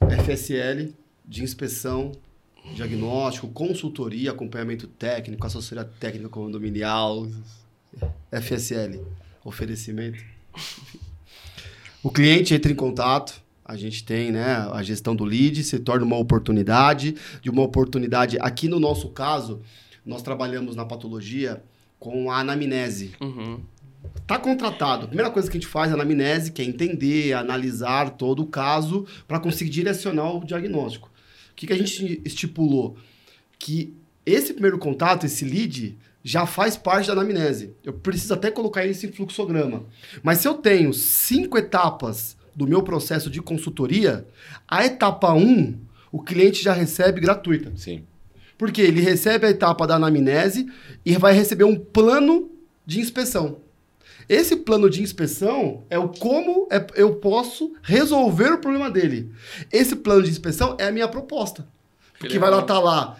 FSL, 0.00 0.94
de 1.24 1.42
inspeção, 1.42 2.12
diagnóstico, 2.74 3.48
consultoria, 3.48 4.30
acompanhamento 4.30 4.86
técnico, 4.86 5.46
assessoria 5.46 5.84
técnica 5.84 6.28
condominial, 6.28 7.26
FSL, 8.30 9.00
oferecimento. 9.44 10.22
O 12.02 12.10
cliente 12.10 12.54
entra 12.54 12.70
em 12.70 12.74
contato, 12.74 13.40
a 13.64 13.76
gente 13.76 14.04
tem 14.04 14.32
né, 14.32 14.68
a 14.72 14.82
gestão 14.82 15.14
do 15.14 15.24
lead, 15.24 15.62
se 15.62 15.78
torna 15.78 16.04
uma 16.04 16.16
oportunidade, 16.16 17.14
de 17.40 17.48
uma 17.48 17.62
oportunidade. 17.62 18.36
Aqui 18.40 18.68
no 18.68 18.80
nosso 18.80 19.08
caso, 19.10 19.60
nós 20.04 20.22
trabalhamos 20.22 20.74
na 20.74 20.84
patologia 20.84 21.62
com 21.98 22.30
a 22.30 22.40
anamnese. 22.40 23.12
Uhum. 23.20 23.60
Tá 24.26 24.38
contratado. 24.38 25.04
A 25.04 25.08
primeira 25.08 25.30
coisa 25.30 25.50
que 25.50 25.56
a 25.56 25.60
gente 25.60 25.70
faz 25.70 25.90
é 25.90 25.94
a 25.94 25.96
anamnese, 25.96 26.52
que 26.52 26.62
é 26.62 26.64
entender, 26.64 27.32
analisar 27.32 28.10
todo 28.10 28.42
o 28.42 28.46
caso 28.46 29.06
para 29.26 29.40
conseguir 29.40 29.70
direcionar 29.70 30.36
o 30.36 30.44
diagnóstico. 30.44 31.08
O 31.52 31.54
que, 31.54 31.66
que 31.66 31.72
a 31.72 31.76
gente 31.76 32.20
estipulou? 32.24 32.96
Que 33.58 33.94
esse 34.24 34.52
primeiro 34.52 34.78
contato, 34.78 35.26
esse 35.26 35.44
lead, 35.44 35.98
já 36.22 36.46
faz 36.46 36.76
parte 36.76 37.06
da 37.06 37.12
anamnese. 37.12 37.74
Eu 37.84 37.92
preciso 37.92 38.34
até 38.34 38.50
colocar 38.50 38.86
isso 38.86 39.04
em 39.06 39.12
fluxograma. 39.12 39.84
Mas 40.22 40.38
se 40.38 40.48
eu 40.48 40.54
tenho 40.54 40.92
cinco 40.92 41.58
etapas 41.58 42.36
do 42.54 42.66
meu 42.66 42.82
processo 42.82 43.30
de 43.30 43.40
consultoria, 43.40 44.26
a 44.68 44.84
etapa 44.84 45.32
1, 45.32 45.40
um, 45.40 45.78
o 46.10 46.22
cliente 46.22 46.62
já 46.62 46.72
recebe 46.72 47.20
gratuita. 47.20 47.72
Sim. 47.76 48.04
Porque 48.56 48.80
ele 48.80 49.00
recebe 49.00 49.46
a 49.46 49.50
etapa 49.50 49.86
da 49.86 49.96
anamnese 49.96 50.70
e 51.04 51.16
vai 51.16 51.32
receber 51.32 51.64
um 51.64 51.76
plano 51.76 52.50
de 52.86 53.00
inspeção. 53.00 53.61
Esse 54.32 54.56
plano 54.56 54.88
de 54.88 55.02
inspeção 55.02 55.84
é 55.90 55.98
o 55.98 56.08
como 56.08 56.66
é- 56.70 56.86
eu 56.94 57.16
posso 57.16 57.74
resolver 57.82 58.54
o 58.54 58.58
problema 58.58 58.90
dele. 58.90 59.30
Esse 59.70 59.94
plano 59.94 60.22
de 60.22 60.30
inspeção 60.30 60.74
é 60.78 60.86
a 60.86 60.90
minha 60.90 61.06
proposta. 61.06 61.68
Porque 62.18 62.38
vai 62.38 62.50
lá 62.50 62.60
estar 62.60 62.78
lá 62.78 63.18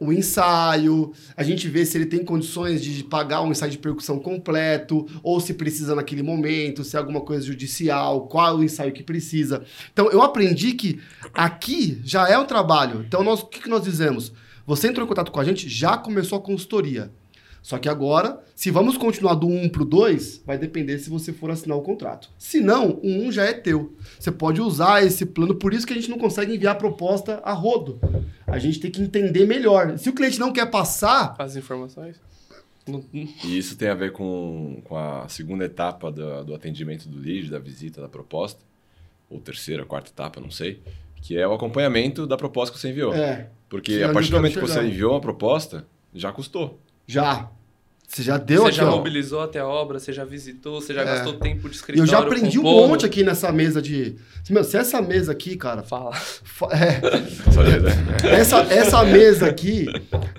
o 0.00 0.10
ensaio, 0.10 1.12
a 1.36 1.42
gente 1.42 1.68
vê 1.68 1.84
se 1.84 1.98
ele 1.98 2.06
tem 2.06 2.24
condições 2.24 2.82
de 2.82 3.04
pagar 3.04 3.42
um 3.42 3.50
ensaio 3.50 3.72
de 3.72 3.76
percussão 3.78 4.18
completo, 4.18 5.06
ou 5.22 5.40
se 5.40 5.52
precisa 5.52 5.94
naquele 5.94 6.22
momento, 6.22 6.84
se 6.84 6.96
é 6.96 6.98
alguma 6.98 7.20
coisa 7.20 7.44
judicial, 7.44 8.26
qual 8.26 8.48
é 8.48 8.58
o 8.60 8.64
ensaio 8.64 8.92
que 8.92 9.02
precisa. 9.02 9.62
Então, 9.92 10.10
eu 10.10 10.22
aprendi 10.22 10.72
que 10.72 11.00
aqui 11.34 12.00
já 12.02 12.28
é 12.28 12.38
um 12.38 12.46
trabalho. 12.46 13.04
Então, 13.06 13.22
nós, 13.22 13.40
o 13.40 13.46
que, 13.46 13.60
que 13.60 13.68
nós 13.68 13.84
dizemos? 13.84 14.32
Você 14.66 14.88
entrou 14.88 15.04
em 15.04 15.08
contato 15.08 15.30
com 15.30 15.40
a 15.40 15.44
gente, 15.44 15.68
já 15.68 15.98
começou 15.98 16.38
a 16.38 16.42
consultoria. 16.42 17.10
Só 17.66 17.78
que 17.78 17.88
agora, 17.88 18.38
se 18.54 18.70
vamos 18.70 18.96
continuar 18.96 19.34
do 19.34 19.48
1 19.48 19.70
para 19.70 19.82
o 19.82 19.84
2, 19.84 20.42
vai 20.46 20.56
depender 20.56 21.00
se 21.00 21.10
você 21.10 21.32
for 21.32 21.50
assinar 21.50 21.76
o 21.76 21.82
contrato. 21.82 22.30
Se 22.38 22.60
não, 22.60 22.90
o 23.02 23.08
1 23.08 23.32
já 23.32 23.42
é 23.42 23.52
teu. 23.52 23.92
Você 24.20 24.30
pode 24.30 24.60
usar 24.60 25.04
esse 25.04 25.26
plano, 25.26 25.52
por 25.52 25.74
isso 25.74 25.84
que 25.84 25.92
a 25.92 25.96
gente 25.96 26.08
não 26.08 26.16
consegue 26.16 26.54
enviar 26.54 26.76
a 26.76 26.78
proposta 26.78 27.40
a 27.42 27.52
rodo. 27.52 27.98
A 28.46 28.56
gente 28.60 28.78
tem 28.78 28.88
que 28.88 29.02
entender 29.02 29.46
melhor. 29.48 29.98
Se 29.98 30.08
o 30.08 30.12
cliente 30.12 30.38
não 30.38 30.52
quer 30.52 30.70
passar, 30.70 31.34
As 31.40 31.56
informações? 31.56 32.20
E 33.42 33.58
isso 33.58 33.76
tem 33.76 33.88
a 33.88 33.94
ver 33.94 34.12
com, 34.12 34.80
com 34.84 34.96
a 34.96 35.26
segunda 35.26 35.64
etapa 35.64 36.12
do, 36.12 36.44
do 36.44 36.54
atendimento 36.54 37.08
do 37.08 37.18
lead, 37.18 37.50
da 37.50 37.58
visita, 37.58 38.00
da 38.00 38.08
proposta, 38.08 38.60
ou 39.28 39.40
terceira, 39.40 39.84
quarta 39.84 40.08
etapa, 40.08 40.40
não 40.40 40.52
sei, 40.52 40.80
que 41.20 41.36
é 41.36 41.48
o 41.48 41.52
acompanhamento 41.52 42.28
da 42.28 42.36
proposta 42.36 42.72
que 42.72 42.80
você 42.80 42.90
enviou. 42.90 43.12
é, 43.12 43.50
Porque 43.68 43.96
Sim, 43.96 44.04
a 44.04 44.12
partir 44.12 44.30
do 44.30 44.36
momento 44.36 44.54
que 44.54 44.60
você 44.60 44.80
enviou 44.84 45.14
uma 45.14 45.20
proposta, 45.20 45.84
já 46.14 46.30
custou. 46.30 46.80
Já. 47.06 47.48
Você 48.08 48.22
já 48.22 48.36
deu 48.38 48.62
Você 48.62 48.68
aqui, 48.68 48.76
já 48.76 48.86
ó. 48.88 48.96
mobilizou 48.96 49.40
até 49.42 49.58
a 49.58 49.66
obra, 49.66 49.98
você 49.98 50.12
já 50.12 50.24
visitou, 50.24 50.80
você 50.80 50.94
já 50.94 51.02
É. 51.02 51.04
gastou 51.04 51.34
tempo 51.34 51.68
de 51.68 51.74
escritório. 51.74 52.02
eu 52.02 52.10
já 52.10 52.20
aprendi 52.20 52.56
um 52.58 52.62
monte 52.62 53.04
aqui 53.04 53.24
nessa 53.24 53.50
mesa 53.50 53.82
de. 53.82 54.14
Meu, 54.48 54.62
se 54.62 54.76
essa 54.76 55.02
mesa 55.02 55.32
aqui, 55.32 55.56
cara. 55.56 55.82
Fala. 55.82 56.12
fa- 56.12 56.68
é, 56.72 57.00
de- 58.20 58.28
essa, 58.28 58.58
essa 58.72 59.02
mesa 59.04 59.46
aqui, 59.48 59.86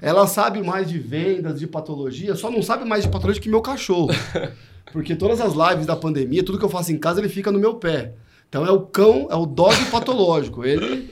ela 0.02 0.26
sabe 0.28 0.64
mais 0.64 0.88
de 0.90 0.98
vendas, 0.98 1.60
de 1.60 1.68
patologia, 1.68 2.36
só 2.36 2.50
não 2.50 2.62
sabe 2.64 2.86
mais 2.86 3.04
de 3.04 3.10
patologia 3.10 3.42
que 3.42 3.50
meu 3.50 3.62
cachorro. 3.62 4.10
Porque 4.94 5.14
todas 5.14 5.42
as 5.42 5.54
lives 5.54 5.86
da 5.86 5.96
pandemia, 5.96 6.44
tudo 6.44 6.58
que 6.58 6.64
eu 6.66 6.70
faço 6.70 6.94
em 6.94 6.98
casa, 6.98 7.20
ele 7.20 7.28
fica 7.30 7.52
no 7.52 7.60
meu 7.60 7.76
pé. 7.76 8.14
Então 8.50 8.66
é 8.66 8.72
o 8.72 8.80
cão, 8.80 9.28
é 9.30 9.36
o 9.36 9.46
dog 9.46 9.76
patológico. 9.92 10.64
Ele. 10.64 11.10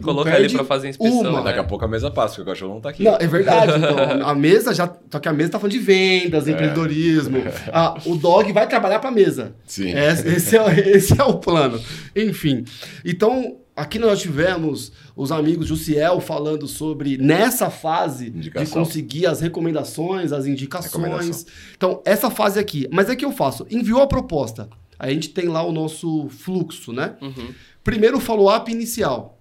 Coloca 0.00 0.38
ele 0.38 0.48
pra 0.48 0.64
fazer 0.64 0.86
a 0.86 0.90
inspeção, 0.90 1.20
uma. 1.22 1.38
né? 1.38 1.44
Daqui 1.44 1.58
a 1.58 1.64
pouco 1.64 1.84
a 1.84 1.88
mesa 1.88 2.08
passa, 2.08 2.36
porque 2.36 2.48
o 2.48 2.52
cachorro 2.52 2.74
não 2.74 2.80
tá 2.80 2.90
aqui. 2.90 3.02
Não, 3.02 3.16
é 3.16 3.26
verdade. 3.26 3.72
Então, 3.76 3.96
a 4.28 4.34
mesa 4.34 4.72
já. 4.72 4.88
Só 5.10 5.18
que 5.18 5.28
a 5.28 5.32
mesa 5.32 5.50
tá 5.50 5.58
falando 5.58 5.72
de 5.72 5.78
vendas, 5.80 6.46
empreendedorismo. 6.46 7.38
Ah, 7.72 7.94
o 8.06 8.14
dog 8.14 8.52
vai 8.52 8.68
trabalhar 8.68 9.00
pra 9.00 9.10
mesa. 9.10 9.54
Sim. 9.66 9.90
Esse, 9.92 10.28
esse 10.28 10.56
é, 10.56 10.78
esse 10.96 11.20
é 11.20 11.24
o 11.24 11.38
plano. 11.38 11.80
Enfim. 12.14 12.64
Então, 13.04 13.56
aqui 13.74 13.98
nós 13.98 14.20
tivemos 14.20 14.92
os 15.16 15.32
amigos 15.32 15.66
Jussiel 15.66 16.20
falando 16.20 16.68
sobre 16.68 17.18
nessa 17.18 17.70
fase 17.70 18.30
de 18.30 18.38
Indicação. 18.38 18.84
conseguir 18.84 19.26
as 19.26 19.40
recomendações, 19.40 20.30
as 20.32 20.46
indicações. 20.46 21.44
Então, 21.76 22.00
essa 22.04 22.30
fase 22.30 22.60
aqui. 22.60 22.86
Mas 22.92 23.10
é 23.10 23.16
que 23.16 23.24
eu 23.24 23.32
faço. 23.32 23.66
Enviou 23.68 24.00
a 24.00 24.06
proposta. 24.06 24.68
Aí 24.98 25.10
a 25.10 25.14
gente 25.14 25.30
tem 25.30 25.46
lá 25.48 25.62
o 25.62 25.72
nosso 25.72 26.28
fluxo, 26.28 26.92
né? 26.92 27.16
Uhum. 27.22 27.52
Primeiro 27.84 28.16
o 28.18 28.20
follow-up 28.20 28.70
inicial. 28.70 29.34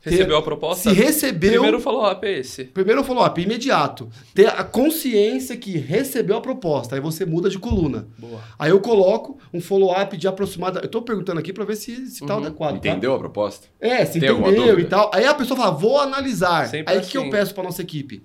Recebeu 0.00 0.36
a 0.36 0.42
proposta? 0.42 0.88
Se 0.88 0.94
recebeu. 0.94 1.54
Primeiro 1.54 1.80
follow-up 1.80 2.24
é 2.24 2.38
esse. 2.38 2.64
Primeiro 2.66 3.02
follow-up, 3.02 3.40
imediato. 3.42 4.08
Ter 4.32 4.46
a 4.46 4.62
consciência 4.62 5.56
que 5.56 5.76
recebeu 5.78 6.36
a 6.36 6.40
proposta. 6.40 6.94
Aí 6.94 7.00
você 7.00 7.26
muda 7.26 7.50
de 7.50 7.58
coluna. 7.58 8.06
Boa. 8.16 8.40
Aí 8.56 8.70
eu 8.70 8.78
coloco 8.80 9.36
um 9.52 9.60
follow-up 9.60 10.16
de 10.16 10.28
aproximadamente. 10.28 10.84
Eu 10.84 10.90
tô 10.92 11.02
perguntando 11.02 11.40
aqui 11.40 11.52
pra 11.52 11.64
ver 11.64 11.74
se, 11.74 12.06
se 12.06 12.24
tá 12.24 12.36
Uhum. 12.36 12.44
adequado. 12.44 12.72
tá? 12.80 12.88
Entendeu 12.88 13.14
a 13.14 13.18
proposta? 13.18 13.66
É, 13.80 14.04
se 14.06 14.20
Tem 14.20 14.30
entendeu 14.30 14.78
e 14.78 14.84
tal. 14.84 15.10
Aí 15.12 15.24
a 15.26 15.34
pessoa 15.34 15.58
fala, 15.58 15.72
vou 15.72 15.98
analisar. 15.98 16.68
Sempre 16.68 16.92
Aí 16.94 17.00
o 17.00 17.02
que 17.02 17.16
eu 17.18 17.22
assim. 17.22 17.30
peço 17.32 17.52
pra 17.52 17.64
nossa 17.64 17.82
equipe? 17.82 18.22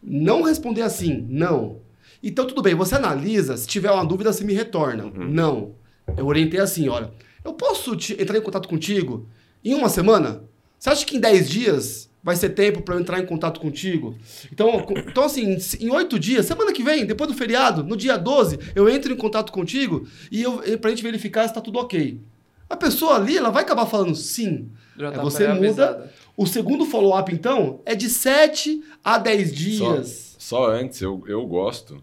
Não 0.00 0.42
responder 0.42 0.82
assim, 0.82 1.26
não. 1.28 1.80
Então 2.22 2.46
tudo 2.46 2.62
bem, 2.62 2.76
você 2.76 2.94
analisa, 2.94 3.56
se 3.56 3.66
tiver 3.66 3.90
uma 3.90 4.04
dúvida, 4.04 4.32
você 4.32 4.44
me 4.44 4.52
retorna. 4.52 5.06
Uhum. 5.06 5.12
Não. 5.28 5.74
Eu 6.16 6.26
orientei 6.26 6.60
assim, 6.60 6.88
olha, 6.88 7.10
eu 7.44 7.52
posso 7.54 7.96
te- 7.96 8.20
entrar 8.20 8.38
em 8.38 8.42
contato 8.42 8.68
contigo 8.68 9.26
em 9.64 9.74
uma 9.74 9.88
semana? 9.88 10.42
Você 10.78 10.90
acha 10.90 11.06
que 11.06 11.16
em 11.16 11.20
10 11.20 11.48
dias 11.48 12.10
vai 12.22 12.36
ser 12.36 12.50
tempo 12.50 12.82
pra 12.82 12.94
eu 12.94 13.00
entrar 13.00 13.18
em 13.20 13.26
contato 13.26 13.60
contigo? 13.60 14.16
Então, 14.52 14.84
então 15.08 15.24
assim, 15.24 15.56
em 15.80 15.90
oito 15.90 16.18
dias, 16.18 16.46
semana 16.46 16.72
que 16.72 16.82
vem, 16.82 17.04
depois 17.06 17.30
do 17.30 17.36
feriado, 17.36 17.82
no 17.84 17.96
dia 17.96 18.16
12, 18.16 18.58
eu 18.74 18.88
entro 18.88 19.12
em 19.12 19.16
contato 19.16 19.52
contigo 19.52 20.06
e 20.30 20.42
eu, 20.42 20.60
pra 20.78 20.90
gente 20.90 21.02
verificar 21.02 21.46
se 21.48 21.54
tá 21.54 21.60
tudo 21.60 21.78
ok. 21.78 22.20
A 22.68 22.76
pessoa 22.76 23.16
ali, 23.16 23.36
ela 23.36 23.50
vai 23.50 23.62
acabar 23.62 23.86
falando 23.86 24.14
sim. 24.14 24.68
Já 24.96 25.08
Aí 25.08 25.14
tá 25.14 25.22
você 25.22 25.44
pré-avisada. 25.44 25.92
muda. 25.98 26.12
O 26.36 26.46
segundo 26.46 26.86
follow-up, 26.86 27.32
então, 27.32 27.80
é 27.84 27.94
de 27.94 28.08
7 28.08 28.82
a 29.04 29.18
10 29.18 29.52
dias. 29.54 30.34
Só 30.38 30.70
antes, 30.70 31.00
eu, 31.02 31.22
eu 31.26 31.44
gosto. 31.46 32.02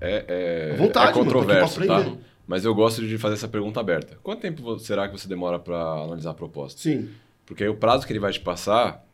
É, 0.00 0.70
é, 0.70 0.74
À 0.74 0.76
vontade, 0.78 1.10
é 1.10 1.14
mano, 1.14 1.24
controverso, 1.24 1.86
tá? 1.86 2.12
Mas 2.48 2.64
eu 2.64 2.74
gosto 2.74 3.06
de 3.06 3.18
fazer 3.18 3.34
essa 3.34 3.46
pergunta 3.46 3.78
aberta. 3.78 4.18
Quanto 4.22 4.40
tempo 4.40 4.78
será 4.78 5.06
que 5.06 5.16
você 5.16 5.28
demora 5.28 5.58
para 5.58 5.76
analisar 5.76 6.30
a 6.30 6.34
proposta? 6.34 6.80
Sim. 6.80 7.10
Porque 7.44 7.62
aí 7.62 7.68
o 7.68 7.74
prazo 7.76 8.06
que 8.06 8.12
ele 8.12 8.18
vai 8.18 8.32
te 8.32 8.40
passar, 8.40 9.06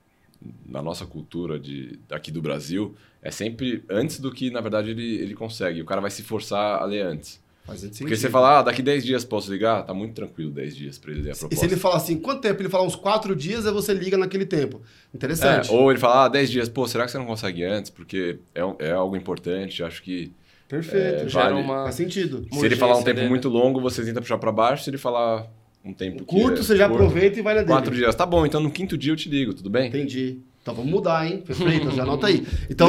na 0.65 0.81
nossa 0.81 1.05
cultura 1.05 1.59
de, 1.59 1.99
aqui 2.11 2.31
do 2.31 2.41
Brasil, 2.41 2.95
é 3.21 3.31
sempre 3.33 3.83
antes 3.91 4.21
do 4.21 4.31
que, 4.31 4.51
na 4.51 4.61
verdade, 4.61 4.91
ele, 4.91 5.17
ele 5.17 5.35
consegue. 5.35 5.83
O 5.83 5.85
cara 5.85 6.01
vai 6.01 6.11
se 6.13 6.23
forçar 6.23 6.81
a 6.81 6.85
ler 6.85 7.05
antes. 7.05 7.43
Faz 7.65 7.81
sentido. 7.81 8.01
Porque 8.01 8.15
você 8.17 8.29
fala, 8.31 8.59
ah, 8.59 8.63
daqui 8.63 8.83
10 8.83 9.05
dias 9.05 9.25
posso 9.25 9.51
ligar? 9.51 9.83
Tá 9.85 9.95
muito 9.95 10.15
tranquilo 10.15 10.51
10 10.51 10.77
dias 10.77 10.99
para 10.99 11.11
ele 11.13 11.23
ler 11.23 11.31
a 11.31 11.33
E 11.33 11.39
proposta. 11.39 11.61
se 11.61 11.65
ele 11.67 11.77
falar 11.81 11.97
assim, 11.97 12.19
quanto 12.21 12.41
tempo? 12.43 12.61
Ele 12.61 12.69
falar 12.69 12.85
uns 12.85 12.95
4 12.95 13.35
dias, 13.35 13.67
aí 13.67 13.73
você 13.73 13.95
liga 13.95 14.17
naquele 14.19 14.45
tempo. 14.47 14.81
Interessante. 15.15 15.71
É, 15.71 15.73
ou 15.75 15.91
ele 15.91 15.99
fala, 15.99 16.27
ah, 16.27 16.29
10 16.29 16.51
dias, 16.51 16.69
pô, 16.69 16.87
será 16.87 17.05
que 17.07 17.11
você 17.11 17.19
não 17.19 17.25
consegue 17.27 17.65
antes? 17.65 17.91
Porque 17.91 18.39
é, 18.55 18.61
é 18.79 18.93
algo 18.93 19.17
importante, 19.17 19.83
acho 19.83 20.03
que... 20.03 20.31
Perfeito. 20.75 21.27
É, 21.27 21.29
Gera 21.29 21.51
vale. 21.51 21.61
uma... 21.63 21.85
Faz 21.85 21.95
sentido. 21.95 22.47
Se 22.53 22.65
ele 22.65 22.77
falar 22.77 22.97
um 22.99 23.03
tempo 23.03 23.17
dele. 23.17 23.29
muito 23.29 23.49
longo, 23.49 23.81
você 23.81 24.05
tenta 24.05 24.21
puxar 24.21 24.39
para 24.39 24.53
baixo. 24.53 24.85
Se 24.85 24.91
ele 24.91 24.99
falar 24.99 25.47
um 25.85 25.93
tempo 25.93 26.25
Curto, 26.25 26.61
é 26.61 26.63
você 26.63 26.77
já 26.77 26.89
curto, 26.89 27.03
aproveita 27.03 27.39
e 27.39 27.43
vai 27.43 27.55
na 27.55 27.61
dele. 27.61 27.73
Quatro 27.73 27.95
dias, 27.95 28.15
tá 28.15 28.25
bom, 28.25 28.47
então 28.47 28.61
no 28.61 28.71
quinto 28.71 28.97
dia 28.97 29.13
eu 29.13 29.17
te 29.17 29.29
ligo, 29.29 29.53
tudo 29.53 29.69
bem? 29.69 29.89
Entendi. 29.89 30.39
Então 30.63 30.75
vamos 30.75 30.91
mudar, 30.91 31.27
hein? 31.27 31.43
Freitas, 31.47 31.95
já 31.95 32.05
anota 32.05 32.27
aí. 32.27 32.47
Então, 32.71 32.89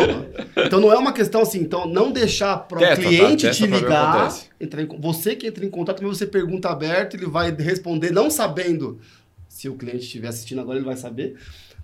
então 0.66 0.80
não 0.80 0.94
é 0.94 0.98
uma 0.98 1.12
questão 1.12 1.42
assim, 1.42 1.60
então 1.60 1.86
não 1.86 2.10
deixar 2.10 2.56
para 2.58 2.78
o 2.78 2.82
tá? 2.82 2.96
cliente 2.96 3.48
Testa 3.48 3.66
te 3.68 3.70
o 3.70 3.76
ligar. 3.76 4.34
entrar 4.62 4.82
em- 4.82 4.88
você 5.02 5.36
que 5.36 5.46
entra 5.48 5.66
em 5.66 5.70
contato, 5.70 6.02
mas 6.02 6.18
você 6.18 6.26
pergunta 6.26 6.70
aberto, 6.70 7.16
ele 7.18 7.26
vai 7.26 7.52
responder, 7.54 8.12
não 8.12 8.30
sabendo. 8.30 8.98
Se 9.50 9.68
o 9.68 9.76
cliente 9.76 10.06
estiver 10.06 10.30
assistindo 10.30 10.62
agora, 10.62 10.78
ele 10.78 10.86
vai 10.86 10.96
saber. 10.96 11.36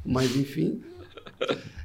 Mas 0.05 0.33
enfim. 0.33 0.81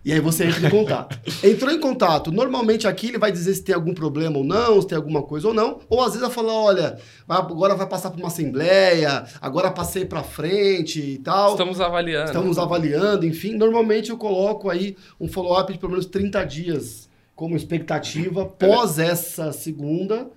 E 0.04 0.12
aí 0.12 0.20
você 0.20 0.44
entra 0.44 0.68
em 0.68 0.70
contato. 0.70 1.18
Entrou 1.42 1.72
em 1.72 1.80
contato, 1.80 2.30
normalmente 2.30 2.86
aqui 2.86 3.08
ele 3.08 3.18
vai 3.18 3.32
dizer 3.32 3.54
se 3.54 3.64
tem 3.64 3.74
algum 3.74 3.92
problema 3.92 4.38
ou 4.38 4.44
não, 4.44 4.80
se 4.80 4.86
tem 4.86 4.96
alguma 4.96 5.20
coisa 5.20 5.48
ou 5.48 5.54
não. 5.54 5.80
Ou 5.88 6.00
às 6.00 6.12
vezes 6.12 6.20
vai 6.20 6.30
falar, 6.30 6.52
olha, 6.52 6.98
agora 7.28 7.74
vai 7.74 7.88
passar 7.88 8.10
por 8.10 8.18
uma 8.18 8.28
assembleia, 8.28 9.24
agora 9.40 9.68
passei 9.70 10.04
para 10.04 10.22
frente 10.22 11.00
e 11.00 11.18
tal. 11.18 11.52
Estamos 11.52 11.80
avaliando. 11.80 12.26
Estamos 12.26 12.58
avaliando, 12.58 13.26
enfim. 13.26 13.56
Normalmente 13.56 14.10
eu 14.10 14.16
coloco 14.16 14.70
aí 14.70 14.96
um 15.20 15.26
follow-up 15.26 15.72
de 15.72 15.78
pelo 15.78 15.90
menos 15.90 16.06
30 16.06 16.44
dias 16.44 17.08
como 17.34 17.56
expectativa 17.56 18.46
pós 18.46 18.98
essa 18.98 19.52
segunda, 19.52 20.28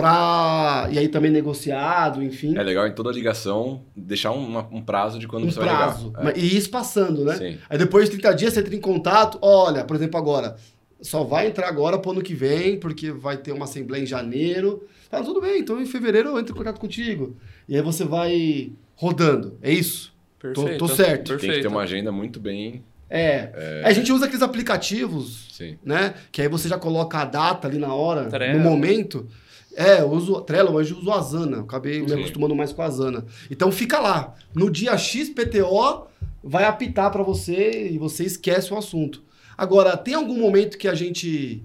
pra. 0.00 0.88
E 0.92 0.98
aí 0.98 1.08
também 1.08 1.30
negociado, 1.30 2.22
enfim. 2.22 2.56
É 2.56 2.62
legal 2.62 2.86
em 2.86 2.92
toda 2.92 3.10
ligação 3.10 3.82
deixar 3.96 4.30
um, 4.32 4.58
um 4.70 4.82
prazo 4.82 5.18
de 5.18 5.26
quando 5.26 5.44
um 5.46 5.50
você 5.50 5.58
prazo. 5.60 6.10
vai 6.12 6.22
ligar. 6.22 6.22
É. 6.22 6.24
Mas- 6.24 6.52
E 6.52 6.56
isso 6.56 6.70
passando, 6.70 7.24
né? 7.24 7.34
Sim. 7.36 7.58
Aí 7.68 7.78
depois 7.78 8.04
de 8.10 8.12
30 8.18 8.34
dias 8.34 8.52
você 8.52 8.60
entra 8.60 8.74
em 8.76 8.80
contato. 8.80 9.38
Olha, 9.40 9.84
por 9.84 9.96
exemplo, 9.96 10.18
agora. 10.18 10.56
Só 11.00 11.22
vai 11.24 11.46
entrar 11.46 11.68
agora 11.68 11.98
pro 11.98 12.12
ano 12.12 12.22
que 12.22 12.34
vem, 12.34 12.78
porque 12.80 13.10
vai 13.12 13.36
ter 13.36 13.52
uma 13.52 13.64
assembleia 13.64 14.02
em 14.02 14.06
janeiro. 14.06 14.86
Fala, 15.10 15.22
tudo 15.24 15.40
bem, 15.42 15.60
então 15.60 15.80
em 15.80 15.84
fevereiro 15.86 16.30
eu 16.30 16.38
entro 16.38 16.54
em 16.54 16.56
contato 16.56 16.80
contigo. 16.80 17.36
E 17.68 17.76
aí 17.76 17.82
você 17.82 18.02
vai 18.04 18.72
rodando. 18.94 19.58
É 19.62 19.70
isso? 19.70 20.14
Perfeito. 20.40 20.78
tô 20.78 20.88
certo. 20.88 21.28
Tem 21.28 21.36
que 21.36 21.40
ter 21.42 21.46
Perfeito. 21.48 21.68
uma 21.68 21.82
agenda 21.82 22.10
muito 22.10 22.40
bem. 22.40 22.82
É. 23.10 23.82
A 23.84 23.92
gente 23.92 24.10
usa 24.10 24.24
aqueles 24.24 24.42
aplicativos 24.42 25.48
Sim. 25.52 25.76
né? 25.84 26.14
Que 26.32 26.42
aí 26.42 26.48
você 26.48 26.68
já 26.68 26.78
coloca 26.78 27.18
a 27.18 27.24
data 27.24 27.68
ali 27.68 27.78
na 27.78 27.94
hora, 27.94 28.28
no 28.54 28.58
momento. 28.60 29.28
É, 29.76 30.00
eu 30.00 30.10
uso 30.10 30.40
Trello, 30.40 30.72
mas 30.72 30.90
eu 30.90 30.96
uso 30.96 31.10
a 31.10 31.18
Asana. 31.18 31.58
Eu 31.58 31.62
acabei 31.64 32.00
me 32.00 32.08
Sim. 32.08 32.14
acostumando 32.14 32.56
mais 32.56 32.72
com 32.72 32.80
a 32.80 32.86
Asana. 32.86 33.26
Então 33.50 33.70
fica 33.70 33.98
lá. 34.00 34.34
No 34.54 34.70
dia 34.70 34.96
X, 34.96 35.28
PTO 35.28 36.06
vai 36.42 36.64
apitar 36.64 37.10
para 37.12 37.22
você 37.22 37.90
e 37.90 37.98
você 37.98 38.24
esquece 38.24 38.72
o 38.72 38.78
assunto. 38.78 39.22
Agora, 39.56 39.96
tem 39.96 40.14
algum 40.14 40.38
momento 40.38 40.78
que 40.78 40.88
a 40.88 40.94
gente 40.94 41.62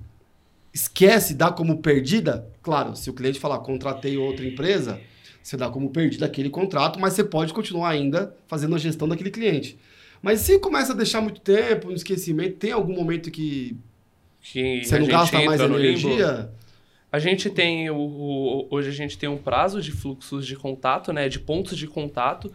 esquece, 0.73 1.33
dá 1.33 1.51
como 1.51 1.77
perdida? 1.77 2.47
Claro, 2.61 2.95
se 2.95 3.09
o 3.09 3.13
cliente 3.13 3.39
falar 3.39 3.59
contratei 3.59 4.17
outra 4.17 4.45
empresa, 4.45 4.99
você 5.41 5.55
dá 5.55 5.69
como 5.69 5.89
perdida 5.89 6.25
aquele 6.25 6.49
contrato, 6.49 6.99
mas 6.99 7.13
você 7.13 7.23
pode 7.23 7.53
continuar 7.53 7.89
ainda 7.89 8.35
fazendo 8.47 8.75
a 8.75 8.77
gestão 8.77 9.07
daquele 9.07 9.31
cliente. 9.31 9.77
Mas 10.21 10.41
se 10.41 10.59
começa 10.59 10.91
a 10.91 10.95
deixar 10.95 11.21
muito 11.21 11.41
tempo 11.41 11.87
no 11.87 11.95
esquecimento, 11.95 12.57
tem 12.57 12.71
algum 12.71 12.93
momento 12.93 13.31
que, 13.31 13.75
Que 14.41 14.83
você 14.83 14.99
não 14.99 15.07
gasta 15.07 15.41
mais 15.43 15.59
no 15.61 15.77
limbo. 15.77 16.09
A 17.11 17.19
gente 17.19 17.49
tem 17.49 17.89
o, 17.89 17.95
o- 17.97 18.67
hoje 18.71 18.89
a 18.89 18.93
gente 18.93 19.17
tem 19.17 19.27
um 19.29 19.37
prazo 19.37 19.81
de 19.81 19.91
fluxos 19.91 20.45
de 20.47 20.55
contato, 20.55 21.11
né, 21.11 21.27
de 21.27 21.39
pontos 21.39 21.77
de 21.77 21.87
contato. 21.87 22.51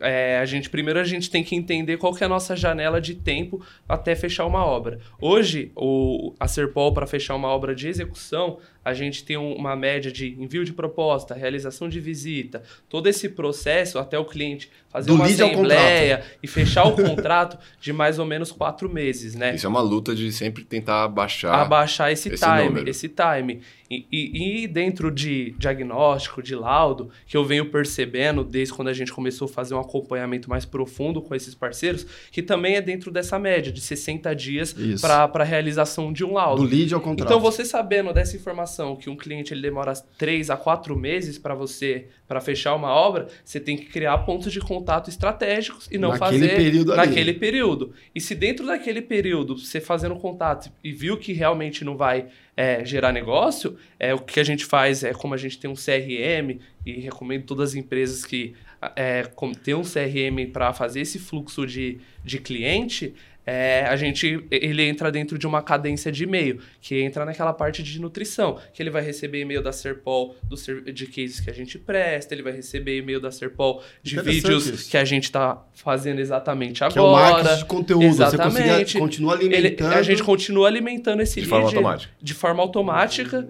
É, 0.00 0.38
a 0.38 0.44
gente 0.44 0.70
primeiro 0.70 1.00
a 1.00 1.04
gente 1.04 1.28
tem 1.28 1.42
que 1.42 1.56
entender 1.56 1.96
qual 1.96 2.14
que 2.14 2.22
é 2.22 2.26
a 2.26 2.28
nossa 2.28 2.54
janela 2.54 3.00
de 3.00 3.14
tempo 3.16 3.60
até 3.88 4.14
fechar 4.14 4.46
uma 4.46 4.64
obra. 4.64 5.00
Hoje 5.20 5.72
o 5.74 6.32
a 6.38 6.46
Serpol 6.46 6.92
para 6.94 7.06
fechar 7.08 7.34
uma 7.34 7.48
obra 7.48 7.74
de 7.74 7.88
execução 7.88 8.58
a 8.88 8.94
gente 8.94 9.24
tem 9.24 9.36
um- 9.36 9.54
uma 9.54 9.76
média 9.76 10.10
de 10.10 10.34
envio 10.40 10.64
de 10.64 10.72
proposta, 10.72 11.34
realização 11.34 11.88
de 11.88 12.00
visita, 12.00 12.62
todo 12.88 13.06
esse 13.08 13.28
processo 13.28 13.98
até 13.98 14.18
o 14.18 14.24
cliente 14.24 14.70
fazer 14.90 15.08
Do 15.08 15.14
uma 15.16 15.26
assembleia 15.26 16.22
e 16.42 16.46
fechar 16.46 16.84
o 16.84 16.92
contrato 16.96 17.58
de 17.80 17.92
mais 17.92 18.18
ou 18.18 18.24
menos 18.24 18.50
quatro 18.50 18.88
meses, 18.88 19.34
né? 19.34 19.54
Isso 19.54 19.66
é 19.66 19.68
uma 19.68 19.82
luta 19.82 20.14
de 20.14 20.32
sempre 20.32 20.64
tentar 20.64 21.06
baixar. 21.08 21.54
abaixar 21.54 22.10
esse, 22.10 22.30
esse 22.32 22.42
time, 22.44 22.64
número. 22.64 22.88
esse 22.88 23.08
time. 23.08 23.60
E, 23.90 24.06
e- 24.12 24.62
e 24.64 24.66
dentro 24.66 25.10
de 25.10 25.54
diagnóstico, 25.58 26.42
de 26.42 26.54
laudo, 26.54 27.10
que 27.26 27.36
eu 27.36 27.44
venho 27.44 27.70
percebendo 27.70 28.44
desde 28.44 28.72
quando 28.74 28.88
a 28.88 28.92
gente 28.92 29.12
começou 29.12 29.46
a 29.46 29.48
fazer 29.48 29.74
um 29.74 29.80
acompanhamento 29.80 30.48
mais 30.50 30.64
profundo 30.64 31.22
com 31.22 31.34
esses 31.34 31.54
parceiros, 31.54 32.06
que 32.30 32.42
também 32.42 32.76
é 32.76 32.80
dentro 32.82 33.10
dessa 33.10 33.38
média 33.38 33.72
de 33.72 33.80
60 33.80 34.34
dias 34.34 34.74
para 35.00 35.30
a 35.32 35.44
realização 35.44 36.12
de 36.12 36.24
um 36.24 36.34
laudo. 36.34 36.62
Do 36.62 36.68
lead 36.68 36.92
ao 36.94 37.00
contrato. 37.00 37.28
Então, 37.28 37.40
você 37.40 37.64
sabendo 37.64 38.12
dessa 38.12 38.36
informação 38.36 38.77
que 38.96 39.10
um 39.10 39.16
cliente 39.16 39.52
ele 39.52 39.62
demora 39.62 39.92
3 39.94 40.50
a 40.50 40.56
4 40.56 40.96
meses 40.96 41.38
para 41.38 41.54
você 41.54 42.06
para 42.26 42.40
fechar 42.40 42.74
uma 42.74 42.90
obra, 42.90 43.28
você 43.42 43.58
tem 43.58 43.76
que 43.76 43.86
criar 43.86 44.18
pontos 44.18 44.52
de 44.52 44.60
contato 44.60 45.08
estratégicos 45.08 45.88
e 45.90 45.96
não 45.96 46.10
Naquele 46.10 46.40
fazer 46.40 46.56
período 46.56 46.92
ali. 46.92 47.06
naquele 47.06 47.32
período. 47.32 47.94
E 48.14 48.20
se 48.20 48.34
dentro 48.34 48.66
daquele 48.66 49.00
período 49.00 49.58
você 49.58 49.80
fazendo 49.80 50.14
contato 50.16 50.70
e 50.84 50.92
viu 50.92 51.16
que 51.16 51.32
realmente 51.32 51.84
não 51.84 51.96
vai 51.96 52.26
é, 52.56 52.84
gerar 52.84 53.12
negócio, 53.12 53.78
é, 53.98 54.12
o 54.12 54.18
que 54.18 54.40
a 54.40 54.44
gente 54.44 54.64
faz 54.64 55.02
é 55.02 55.14
como 55.14 55.32
a 55.32 55.38
gente 55.38 55.58
tem 55.58 55.70
um 55.70 55.74
CRM 55.74 56.60
e 56.84 56.92
recomendo 57.00 57.44
todas 57.44 57.70
as 57.70 57.74
empresas 57.76 58.24
que 58.24 58.54
é, 58.94 59.22
tem 59.62 59.74
um 59.74 59.82
CRM 59.82 60.52
para 60.52 60.72
fazer 60.72 61.00
esse 61.00 61.18
fluxo 61.18 61.66
de, 61.66 61.98
de 62.24 62.38
cliente, 62.38 63.14
é, 63.50 63.86
a 63.88 63.96
gente 63.96 64.44
ele 64.50 64.82
entra 64.82 65.10
dentro 65.10 65.38
de 65.38 65.46
uma 65.46 65.62
cadência 65.62 66.12
de 66.12 66.24
e-mail, 66.24 66.60
que 66.82 67.00
entra 67.00 67.24
naquela 67.24 67.54
parte 67.54 67.82
de 67.82 67.98
nutrição, 67.98 68.58
que 68.74 68.82
ele 68.82 68.90
vai 68.90 69.00
receber 69.02 69.40
e-mail 69.40 69.62
da 69.62 69.72
Serpol 69.72 70.36
do 70.44 70.56
de 70.92 71.06
cases 71.06 71.40
que 71.40 71.48
a 71.48 71.52
gente 71.54 71.78
presta, 71.78 72.34
ele 72.34 72.42
vai 72.42 72.52
receber 72.52 72.98
e-mail 72.98 73.20
da 73.20 73.30
Serpol 73.30 73.82
de 74.02 74.20
vídeos 74.20 74.66
isso. 74.66 74.90
que 74.90 74.98
a 74.98 75.04
gente 75.04 75.24
está 75.24 75.64
fazendo 75.72 76.18
exatamente 76.20 76.84
agora. 76.84 76.92
Que 76.92 76.98
é 76.98 77.02
o 77.02 77.12
marketing 77.12 77.56
de 77.58 77.64
conteúdo. 77.64 78.02
Você 78.02 78.22
Exatamente. 78.22 78.68
conseguir, 78.68 78.98
continua 78.98 79.34
Ele- 79.36 79.54
alimentando. 79.56 79.92
a 79.94 80.02
gente 80.02 80.22
continua 80.22 80.68
alimentando 80.68 81.22
esse 81.22 81.34
De 81.36 81.40
lead 81.40 81.48
forma 81.50 81.66
automática. 81.68 82.12
de 82.20 82.34
forma 82.34 82.62
automática 82.62 83.48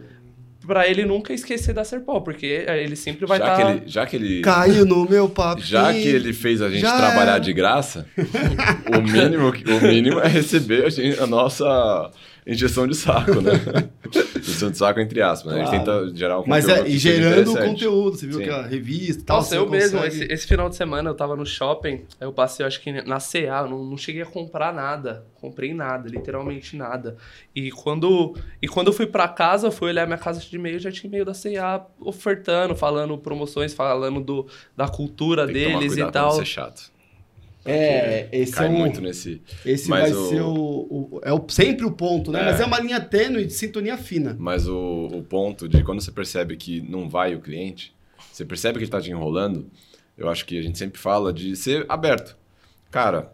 para 0.69 0.87
ele 0.87 1.05
nunca 1.07 1.33
esquecer 1.33 1.73
da 1.73 1.83
Serpol, 1.83 2.21
porque 2.21 2.47
ele 2.69 2.95
sempre 2.95 3.25
vai 3.27 3.39
já, 3.39 3.45
estar 3.53 3.57
que 3.57 3.71
ele, 3.73 3.83
já 3.87 4.07
que 4.07 4.16
ele. 4.16 4.41
Caiu 4.43 4.85
no 4.85 5.09
meu 5.09 5.29
papinho. 5.29 5.66
Já 5.66 5.93
que 5.93 6.07
ele 6.07 6.33
fez 6.35 6.61
a 6.62 6.69
gente 6.69 6.83
Já 6.83 6.97
trabalhar 6.99 7.33
era. 7.33 7.39
de 7.41 7.53
graça, 7.55 8.07
o 8.16 9.01
mínimo, 9.01 9.49
o 9.49 9.81
mínimo 9.87 10.21
é 10.21 10.29
receber 10.29 10.85
a, 10.85 10.91
gente- 10.91 11.19
a 11.19 11.27
nossa 11.27 12.11
injeção 12.49 12.86
de 12.86 12.94
saco, 12.96 13.40
né? 13.40 13.53
injeção 14.38 14.70
de 14.70 14.78
saco 14.78 14.99
entre 15.01 15.20
aspas. 15.20 15.53
né? 15.55 15.61
A 15.62 15.64
gente 15.66 15.84
Claro. 15.84 16.07
tenta 16.07 16.16
gerar 16.16 16.40
um 16.40 16.44
Mas 16.46 16.64
conteúdo 16.66 16.86
é, 16.86 16.90
e 16.90 16.99
gerando 16.99 17.57
conteúdo. 17.57 18.16
Você 18.16 18.26
viu 18.26 18.38
Sim. 18.38 18.44
que 18.44 18.51
a 18.51 18.62
revista 18.62 19.22
e 19.22 19.24
tal. 19.24 19.36
Nossa, 19.38 19.55
eu 19.57 19.68
mesmo, 19.68 19.99
consegue- 20.01 20.24
esse, 20.24 20.32
esse 20.32 20.46
final 20.46 20.68
de 20.68 20.76
semana 20.76 21.11
eu 21.11 21.14
tava 21.14 21.36
no 21.36 21.44
shopping, 21.46 21.94
aí 22.20 22.26
eu 22.26 22.32
passei, 22.32 22.64
acho 22.64 22.80
que 22.80 22.90
na 23.03 23.18
CA, 23.20 23.66
não, 23.68 23.84
não 23.84 23.96
cheguei 23.96 24.22
a 24.22 24.26
comprar 24.26 24.72
nada. 24.72 25.24
Comprei 25.40 25.72
nada, 25.72 26.09
literalmente 26.09 26.74
nada. 26.76 27.16
E 27.55 27.70
quando, 27.70 28.34
e 28.61 28.66
quando 28.66 28.88
eu 28.88 28.92
fui 28.92 29.07
pra 29.07 29.28
casa, 29.28 29.68
eu 29.68 29.70
fui 29.72 29.88
olhar 29.88 30.07
minha 30.07 30.18
casa 30.18 30.40
de 30.40 30.57
e-mail, 30.57 30.78
já 30.80 30.90
tinha 30.90 31.09
e-mail 31.09 31.24
da 31.24 31.32
CA 31.32 31.86
ofertando, 32.01 32.74
falando 32.74 33.16
promoções, 33.18 33.72
falando 33.74 34.20
do, 34.20 34.46
da 34.76 34.88
cultura 34.88 35.46
Tem 35.46 35.55
que 35.55 35.64
tomar 35.64 35.78
deles 35.78 35.92
e 35.92 35.96
pra 35.96 36.05
não 36.07 36.12
tal. 36.12 36.32
ser 36.32 36.44
chato. 36.44 36.90
É, 37.65 38.29
esse 38.33 38.53
cai 38.53 38.67
é 38.67 38.71
um- 38.71 38.79
muito 38.79 39.01
nesse. 39.01 39.43
Esse 39.65 39.89
vai 39.89 40.11
o- 40.13 40.29
ser 40.29 40.41
o, 40.41 40.53
o- 40.55 41.21
É 41.23 41.33
o, 41.33 41.45
sempre 41.49 41.85
o 41.85 41.91
ponto, 41.93 42.31
né? 42.33 42.41
É. 42.41 42.45
Mas 42.47 42.61
é 42.61 42.65
uma 42.65 42.79
linha 42.81 43.01
tênue 43.01 43.45
de 43.45 43.53
sintonia 43.53 43.97
fina. 43.99 44.37
Mas 44.39 44.67
o, 44.69 45.07
o 45.13 45.23
ponto 45.23 45.69
de 45.69 45.83
quando 45.83 46.01
você 46.01 46.11
percebe 46.13 46.57
que 46.57 46.81
não 46.81 47.09
vai 47.09 47.35
o 47.35 47.41
cliente, 47.41 47.95
você 48.33 48.45
percebe 48.45 48.79
que 48.79 48.85
ele 48.85 48.91
tá 48.91 49.01
te 49.01 49.11
enrolando, 49.11 49.69
eu 50.17 50.29
acho 50.29 50.45
que 50.47 50.59
a 50.59 50.63
gente 50.63 50.79
sempre 50.79 50.99
fala 50.99 51.33
de 51.33 51.55
ser 51.57 51.85
aberto. 51.89 52.37
Cara, 52.91 53.33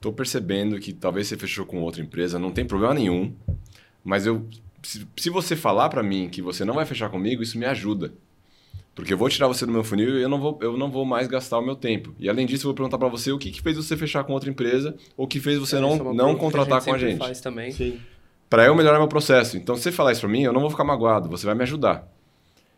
tô 0.00 0.12
percebendo 0.12 0.78
que 0.78 0.92
talvez 0.92 1.26
você 1.26 1.36
fechou 1.36 1.66
com 1.66 1.80
outra 1.82 2.02
empresa, 2.02 2.38
não 2.38 2.52
tem 2.52 2.64
problema 2.64 2.94
nenhum, 2.94 3.32
mas 4.04 4.26
eu 4.26 4.46
se, 4.82 5.06
se 5.16 5.30
você 5.30 5.54
falar 5.56 5.88
para 5.88 6.02
mim 6.02 6.28
que 6.28 6.42
você 6.42 6.64
não 6.64 6.74
vai 6.74 6.84
fechar 6.84 7.08
comigo, 7.08 7.42
isso 7.42 7.56
me 7.58 7.64
ajuda. 7.66 8.12
Porque 8.94 9.12
eu 9.12 9.16
vou 9.16 9.28
tirar 9.28 9.46
você 9.48 9.64
do 9.64 9.72
meu 9.72 9.82
funil 9.82 10.18
e 10.18 10.22
eu 10.22 10.28
não 10.28 10.38
vou, 10.38 10.58
eu 10.60 10.76
não 10.76 10.90
vou 10.90 11.04
mais 11.06 11.26
gastar 11.26 11.58
o 11.58 11.62
meu 11.64 11.74
tempo. 11.74 12.14
E 12.18 12.28
além 12.28 12.44
disso, 12.46 12.64
eu 12.64 12.68
vou 12.68 12.74
perguntar 12.74 12.98
para 12.98 13.08
você 13.08 13.32
o 13.32 13.38
que, 13.38 13.50
que 13.50 13.62
fez 13.62 13.76
você 13.76 13.96
fechar 13.96 14.22
com 14.24 14.34
outra 14.34 14.50
empresa 14.50 14.94
ou 15.16 15.24
o 15.24 15.28
que 15.28 15.40
fez 15.40 15.58
você 15.58 15.76
é 15.76 15.80
não, 15.80 15.92
uma 15.92 16.12
não 16.12 16.34
contratar 16.36 16.84
com 16.84 16.92
a 16.92 16.98
gente 16.98 17.16
Faz 17.18 17.40
também. 17.40 17.70
Sim. 17.72 17.98
para 18.50 18.66
eu 18.66 18.74
melhorar 18.74 18.98
meu 18.98 19.08
processo. 19.08 19.56
Então, 19.56 19.74
se 19.76 19.82
você 19.84 19.92
falar 19.92 20.12
isso 20.12 20.20
para 20.20 20.28
mim, 20.30 20.42
eu 20.42 20.52
não 20.52 20.60
vou 20.60 20.68
ficar 20.70 20.84
magoado, 20.84 21.26
você 21.28 21.46
vai 21.46 21.54
me 21.54 21.62
ajudar. 21.62 22.06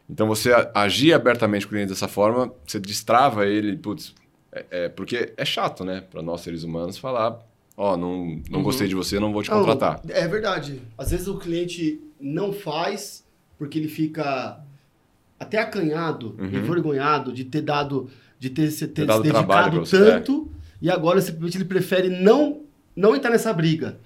Então, 0.09 0.29
você 0.29 0.53
a- 0.53 0.71
agir 0.75 1.13
abertamente 1.13 1.67
com 1.67 1.71
o 1.71 1.75
cliente 1.75 1.89
dessa 1.89 2.07
forma, 2.07 2.53
você 2.65 2.79
destrava 2.79 3.45
ele, 3.47 3.77
putz, 3.77 4.15
é, 4.53 4.65
é- 4.71 4.89
porque 4.89 5.33
é 5.37 5.45
chato, 5.45 5.85
né, 5.85 6.01
para 6.09 6.23
nós 6.23 6.43
seres 6.43 6.63
humanos 6.63 6.97
falar, 6.97 7.41
ó, 7.77 7.97
não, 7.97 8.41
não 8.49 8.59
Uhum. 8.59 8.63
gostei 8.63 8.87
de 8.87 8.95
você, 8.95 9.19
não 9.19 9.33
vou 9.33 9.43
te 9.43 9.51
Não, 9.51 9.59
contratar. 9.65 10.01
é 10.09 10.29
verdade. 10.29 10.81
Às 10.97 11.11
vezes 11.11 11.27
o 11.27 11.39
cliente 11.39 12.01
não 12.21 12.53
faz 12.53 13.25
porque 13.59 13.79
ele 13.81 13.89
fica 13.89 14.61
até 15.39 15.59
acanhado, 15.59 16.35
Uhum. 16.39 16.47
envergonhado 16.47 17.33
de 17.33 17.45
ter 17.45 17.61
dado, 17.63 18.09
de 18.39 18.51
ter 18.51 18.71
se, 18.71 18.87
ter 18.87 19.03
Ter 19.03 19.07
dado 19.07 19.25
se 19.25 19.33
dedicado 19.33 19.71
pra 19.71 19.81
você, 19.81 19.97
é. 19.97 20.01
tanto 20.13 20.49
e 20.81 20.91
agora 20.91 21.21
simplesmente 21.21 21.57
ele 21.59 21.65
prefere 21.65 22.09
não, 22.09 22.61
não 22.95 23.15
entrar 23.17 23.31
nessa 23.31 23.53
briga. 23.53 23.99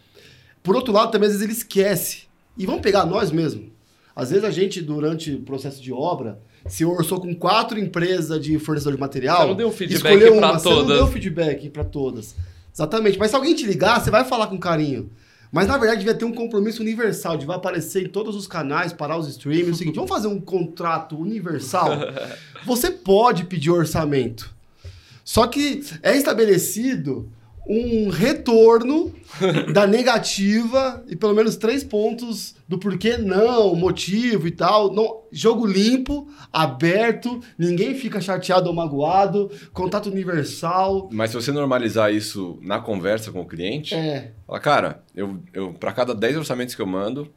Por 0.63 0.75
outro 0.77 0.93
lado, 0.93 1.11
também 1.11 1.27
às 1.27 1.33
vezes 1.35 1.45
ele 1.45 1.53
esquece. 1.57 2.23
E 2.57 2.67
vamos 2.67 2.83
pegar 2.83 3.05
nós 3.07 3.31
mesmo. 3.31 3.71
Às 4.15 4.31
vezes 4.31 4.45
a 4.45 4.51
gente, 4.51 4.81
durante 4.83 5.33
o 5.35 5.41
processo 5.43 5.81
de 5.81 5.93
obra, 5.93 6.41
se 6.67 6.85
orçou 6.85 7.21
com 7.21 7.33
quatro 7.35 7.79
empresas 7.79 8.41
de 8.45 8.59
fornecedor 8.59 8.95
de 8.95 9.01
material. 9.01 9.43
Você 9.43 9.49
não 9.49 9.55
deu 9.57 9.71
feedback 9.71 9.97
escolheu 10.13 10.37
pra 10.37 10.49
uma, 10.49 10.59
Você 10.59 10.69
não 10.69 10.77
todas. 10.77 10.97
deu 10.99 11.07
feedback 11.07 11.71
para 11.71 11.85
todas. 11.85 12.35
Exatamente. 12.75 13.19
Mas 13.19 13.31
se 13.31 13.37
alguém 13.37 13.55
te 13.55 13.65
ligar, 13.65 14.01
você 14.01 14.11
vai 14.11 14.25
falar 14.25 14.49
com 14.49 14.59
carinho. 14.59 15.09
Mas 15.51 15.67
na 15.67 15.79
verdade 15.79 16.01
devia 16.01 16.15
ter 16.15 16.25
um 16.25 16.33
compromisso 16.33 16.83
universal, 16.83 17.37
de 17.37 17.47
vai 17.47 17.57
aparecer 17.57 18.05
em 18.05 18.09
todos 18.09 18.37
os 18.37 18.47
canais, 18.47 18.93
parar 18.93 19.17
os 19.19 19.29
streams. 19.29 19.71
O 19.71 19.75
seguinte, 19.75 19.97
vamos 19.97 20.11
fazer 20.11 20.29
um 20.29 20.41
contrato 20.41 21.19
universal? 21.19 21.91
Você 22.67 22.91
pode 22.91 23.45
pedir 23.45 23.71
orçamento. 23.71 24.55
Só 25.25 25.47
que 25.47 25.83
é 26.03 26.17
estabelecido 26.17 27.31
um 27.69 28.09
retorno 28.09 29.15
da 29.73 29.87
negativa 29.87 31.05
e 31.07 31.15
pelo 31.15 31.35
menos 31.35 31.57
três 31.57 31.85
pontos 31.85 32.55
do 32.67 32.79
porquê 32.79 33.19
não, 33.19 33.75
motivo 33.75 34.49
e 34.49 34.51
tal. 34.51 34.93
Não, 34.93 35.23
jogo 35.31 35.67
limpo, 35.67 36.29
aberto, 36.53 37.41
ninguém 37.59 37.95
fica 37.95 38.21
chateado 38.21 38.69
ou 38.69 38.75
magoado, 38.75 39.51
contato 39.73 40.09
universal. 40.09 41.09
Mas 41.13 41.31
se 41.31 41.37
você 41.37 41.53
normalizar 41.53 42.13
isso 42.13 42.59
na 42.63 42.81
conversa 42.81 43.31
com 43.31 43.43
o 43.43 43.47
cliente, 43.47 43.95
É, 43.95 44.33
fala, 44.47 44.61
cara, 44.61 45.05
eu, 45.15 45.39
eu 45.53 45.75
para 45.75 45.93
cada 45.93 46.15
10 46.15 46.39
orçamentos 46.39 46.75
que 46.75 46.83
eu 46.83 46.87
mando, 46.87 47.29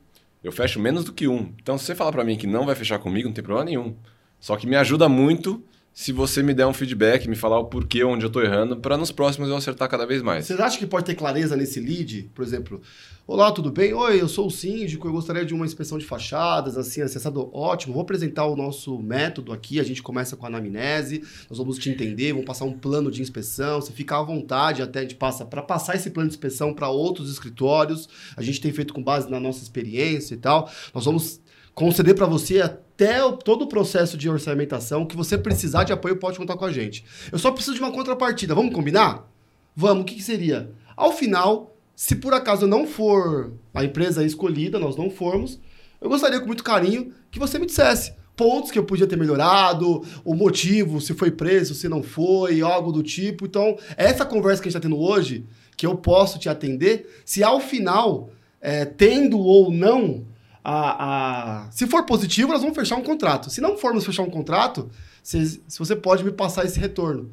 eu 0.43 0.51
fecho 0.51 0.79
menos 0.79 1.03
do 1.03 1.13
que 1.13 1.27
um. 1.27 1.53
Então, 1.61 1.77
se 1.77 1.85
você 1.85 1.95
falar 1.95 2.11
para 2.11 2.23
mim 2.23 2.37
que 2.37 2.47
não 2.47 2.65
vai 2.65 2.75
fechar 2.75 2.99
comigo, 2.99 3.27
não 3.27 3.33
tem 3.33 3.43
problema 3.43 3.65
nenhum. 3.65 3.95
Só 4.39 4.55
que 4.55 4.65
me 4.65 4.75
ajuda 4.75 5.07
muito 5.07 5.63
se 5.93 6.13
você 6.13 6.41
me 6.41 6.53
der 6.53 6.65
um 6.65 6.73
feedback, 6.73 7.27
me 7.27 7.35
falar 7.35 7.59
o 7.59 7.65
porquê, 7.65 8.03
onde 8.03 8.25
eu 8.25 8.29
tô 8.29 8.41
errando, 8.41 8.77
para 8.77 8.97
nos 8.97 9.11
próximos 9.11 9.49
eu 9.49 9.55
acertar 9.57 9.89
cada 9.89 10.05
vez 10.05 10.21
mais. 10.21 10.45
Vocês 10.45 10.59
acham 10.59 10.79
que 10.79 10.87
pode 10.87 11.05
ter 11.05 11.15
clareza 11.15 11.55
nesse 11.57 11.81
lead? 11.81 12.31
Por 12.33 12.43
exemplo, 12.43 12.81
olá, 13.27 13.51
tudo 13.51 13.69
bem? 13.69 13.93
Oi, 13.93 14.21
eu 14.21 14.29
sou 14.29 14.47
o 14.47 14.51
síndico, 14.51 15.05
eu 15.05 15.11
gostaria 15.11 15.45
de 15.45 15.53
uma 15.53 15.65
inspeção 15.65 15.97
de 15.97 16.05
fachadas, 16.05 16.77
assim, 16.77 17.01
acessado. 17.01 17.49
Ótimo, 17.53 17.93
vou 17.93 18.03
apresentar 18.03 18.45
o 18.45 18.55
nosso 18.55 18.97
método 18.99 19.51
aqui. 19.51 19.81
A 19.81 19.83
gente 19.83 20.01
começa 20.01 20.37
com 20.37 20.45
a 20.45 20.49
anamnese, 20.49 21.23
nós 21.49 21.57
vamos 21.57 21.77
te 21.77 21.89
entender, 21.89 22.31
vamos 22.31 22.47
passar 22.47 22.63
um 22.63 22.73
plano 22.73 23.11
de 23.11 23.21
inspeção. 23.21 23.81
Você 23.81 23.91
fica 23.91 24.17
à 24.17 24.23
vontade, 24.23 24.81
até 24.81 24.99
a 24.99 25.01
gente 25.01 25.15
passa 25.15 25.43
para 25.43 25.61
passar 25.61 25.95
esse 25.95 26.09
plano 26.09 26.29
de 26.29 26.35
inspeção 26.35 26.73
para 26.73 26.87
outros 26.87 27.29
escritórios. 27.29 28.07
A 28.37 28.41
gente 28.41 28.61
tem 28.61 28.71
feito 28.71 28.93
com 28.93 29.03
base 29.03 29.29
na 29.29 29.41
nossa 29.41 29.61
experiência 29.61 30.35
e 30.35 30.37
tal. 30.37 30.71
Nós 30.93 31.03
vamos 31.03 31.41
conceder 31.75 32.15
para 32.15 32.25
você 32.25 32.61
até 33.03 33.23
o- 33.23 33.33
todo 33.33 33.63
o 33.63 33.67
processo 33.67 34.15
de 34.15 34.29
orçamentação 34.29 35.05
que 35.05 35.15
você 35.17 35.37
precisar 35.37 35.83
de 35.83 35.91
apoio 35.91 36.17
pode 36.17 36.37
contar 36.37 36.55
com 36.55 36.65
a 36.65 36.71
gente. 36.71 37.03
Eu 37.31 37.39
só 37.39 37.51
preciso 37.51 37.75
de 37.75 37.81
uma 37.81 37.91
contrapartida. 37.91 38.53
Vamos 38.53 38.73
combinar? 38.73 39.27
Vamos, 39.75 40.03
o 40.03 40.05
que, 40.05 40.15
que 40.15 40.23
seria? 40.23 40.69
Ao 40.95 41.11
final, 41.11 41.75
se 41.95 42.15
por 42.15 42.33
acaso 42.33 42.67
não 42.67 42.85
for 42.85 43.53
a 43.73 43.83
empresa 43.83 44.23
escolhida, 44.23 44.77
nós 44.77 44.95
não 44.95 45.09
formos, 45.09 45.59
eu 45.99 46.09
gostaria 46.09 46.39
com 46.39 46.45
muito 46.45 46.63
carinho 46.63 47.11
que 47.31 47.39
você 47.39 47.57
me 47.57 47.65
dissesse. 47.65 48.13
pontos 48.33 48.71
que 48.71 48.79
eu 48.79 48.83
podia 48.85 49.05
ter 49.05 49.17
melhorado, 49.17 50.03
o 50.25 50.33
motivo, 50.33 50.99
se 50.99 51.13
foi 51.13 51.29
preso, 51.29 51.75
se 51.75 51.87
não 51.87 52.01
foi, 52.01 52.61
algo 52.61 52.91
do 52.91 53.03
tipo. 53.03 53.45
Então, 53.45 53.77
essa 53.95 54.25
conversa 54.25 54.61
que 54.63 54.67
a 54.67 54.71
gente 54.71 54.77
está 54.77 54.89
tendo 54.89 54.99
hoje, 54.99 55.45
que 55.77 55.85
eu 55.85 55.95
posso 55.95 56.39
te 56.39 56.49
atender, 56.49 57.07
se 57.23 57.43
ao 57.43 57.59
final, 57.59 58.31
é, 58.59 58.83
tendo 58.85 59.37
ou 59.37 59.69
não 59.71 60.25
a, 60.63 61.65
a, 61.65 61.71
Se 61.71 61.87
for 61.87 62.05
positivo, 62.05 62.51
nós 62.51 62.61
vamos 62.61 62.75
fechar 62.75 62.95
um 62.95 63.03
contrato. 63.03 63.49
Se 63.49 63.61
não 63.61 63.77
formos 63.77 64.05
fechar 64.05 64.23
um 64.23 64.29
contrato, 64.29 64.89
se, 65.23 65.61
se 65.67 65.79
você 65.79 65.95
pode 65.95 66.23
me 66.23 66.31
passar 66.31 66.65
esse 66.65 66.79
retorno. 66.79 67.31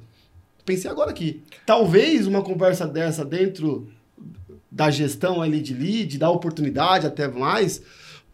Pensei 0.64 0.90
agora 0.90 1.10
aqui. 1.10 1.42
Talvez 1.64 2.26
uma 2.26 2.42
conversa 2.42 2.86
dessa 2.86 3.24
dentro 3.24 3.88
da 4.70 4.90
gestão 4.90 5.40
ali 5.40 5.60
de 5.60 5.72
lead, 5.74 6.18
da 6.18 6.30
oportunidade 6.30 7.06
até 7.06 7.26
mais, 7.26 7.82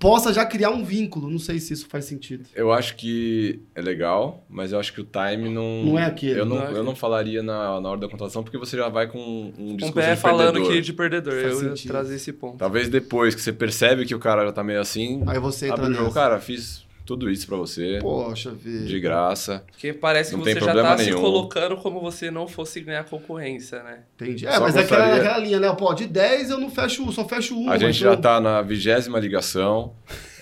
possa 0.04 0.34
já 0.34 0.44
criar 0.44 0.68
um 0.68 0.84
vínculo. 0.84 1.30
Não 1.30 1.38
sei 1.38 1.58
se 1.58 1.72
isso 1.72 1.86
faz 1.88 2.04
sentido. 2.04 2.44
Eu 2.54 2.70
acho 2.70 2.94
que 2.96 3.62
é 3.74 3.80
legal, 3.80 4.44
mas 4.50 4.72
eu 4.72 4.78
acho 4.78 4.92
que 4.92 5.00
o 5.00 5.04
time 5.04 5.48
não. 5.48 5.84
Não 5.84 5.98
é 5.98 6.04
aquele. 6.04 6.40
Eu 6.40 6.44
não, 6.44 6.56
não, 6.56 6.66
é 6.66 6.72
eu 6.72 6.84
não 6.84 6.94
falaria 6.94 7.42
na, 7.42 7.80
na 7.80 7.88
hora 7.88 8.00
da 8.00 8.08
contratação, 8.08 8.42
porque 8.42 8.58
você 8.58 8.76
já 8.76 8.90
vai 8.90 9.06
com 9.06 9.18
um 9.58 9.76
discurso 9.76 9.86
um 9.86 9.92
pé 9.92 10.14
de 10.14 10.20
falando 10.20 10.52
perdedor. 10.52 10.70
aqui 10.70 10.80
de 10.82 10.92
perdedor. 10.92 11.32
Faz 11.32 11.62
eu 11.62 11.70
sentido. 11.70 11.90
trazer 11.90 12.16
esse 12.16 12.32
ponto. 12.34 12.58
Talvez 12.58 12.90
depois 12.90 13.34
que 13.34 13.40
você 13.40 13.52
percebe 13.52 14.04
que 14.04 14.14
o 14.14 14.18
cara 14.18 14.44
já 14.44 14.52
tá 14.52 14.62
meio 14.62 14.80
assim. 14.80 15.22
Aí 15.26 15.38
você 15.38 15.66
entra 15.66 15.86
abre 15.86 15.94
o 15.94 15.96
jogo, 15.96 16.12
cara, 16.12 16.38
fiz 16.38 16.84
tudo 17.04 17.30
isso 17.30 17.46
pra 17.46 17.56
você. 17.56 17.98
Poxa 18.00 18.50
vida. 18.50 18.86
De 18.86 18.98
graça. 18.98 19.62
Porque 19.70 19.92
parece 19.92 20.30
que 20.30 20.36
Não 20.36 20.44
você 20.44 20.54
tem 20.54 20.62
já 20.64 20.72
tá 20.74 20.96
se 20.98 21.04
nenhum. 21.06 21.20
colocando 21.20 21.76
como 21.76 22.00
você 22.00 22.30
não 22.30 22.48
fosse 22.48 22.80
ganhar 22.80 23.04
concorrência, 23.04 23.82
né? 23.82 24.00
Entendi. 24.16 24.46
É, 24.46 24.52
Só 24.54 24.60
mas 24.60 24.74
é 24.76 24.80
aquela, 24.80 25.00
gostaria- 25.06 25.22
aquela 25.30 25.38
linha, 25.44 25.60
né? 25.60 25.74
Pô, 25.78 25.92
de 25.92 26.06
10 26.06 26.50
eu 26.50 26.58
não 26.58 26.70
fecho, 26.70 27.10
só 27.12 27.26
fecho 27.28 27.54
um. 27.58 27.70
A 27.70 27.76
gente 27.76 27.98
já 27.98 28.16
tá 28.16 28.40
na 28.40 28.62
vigésima 28.62 29.18
ligação. 29.20 29.92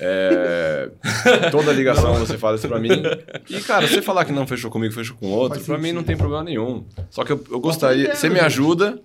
É, 0.05 0.91
toda 1.51 1.73
ligação 1.73 2.15
você 2.15 2.37
fala 2.39 2.57
isso 2.57 2.67
pra 2.69 2.79
mim. 2.81 2.91
E, 3.49 3.61
cara, 3.61 3.87
você 3.87 4.03
falar 4.03 4.25
que 4.25 4.33
não 4.33 4.47
fechou 4.47 4.71
comigo, 4.71 4.93
fechou 4.93 5.17
com 5.17 5.29
outro, 5.31 5.57
Faz 5.57 5.67
pra 5.67 5.79
mim 5.79 5.93
não 5.93 6.03
tem 6.03 6.17
problema 6.17 6.43
nenhum. 6.45 6.85
Só 7.11 7.25
que 7.25 7.33
eu, 7.33 7.45
eu 7.51 7.61
gostaria. 7.61 8.15
Você 8.15 8.29
me 8.29 8.41
ajuda 8.41 8.99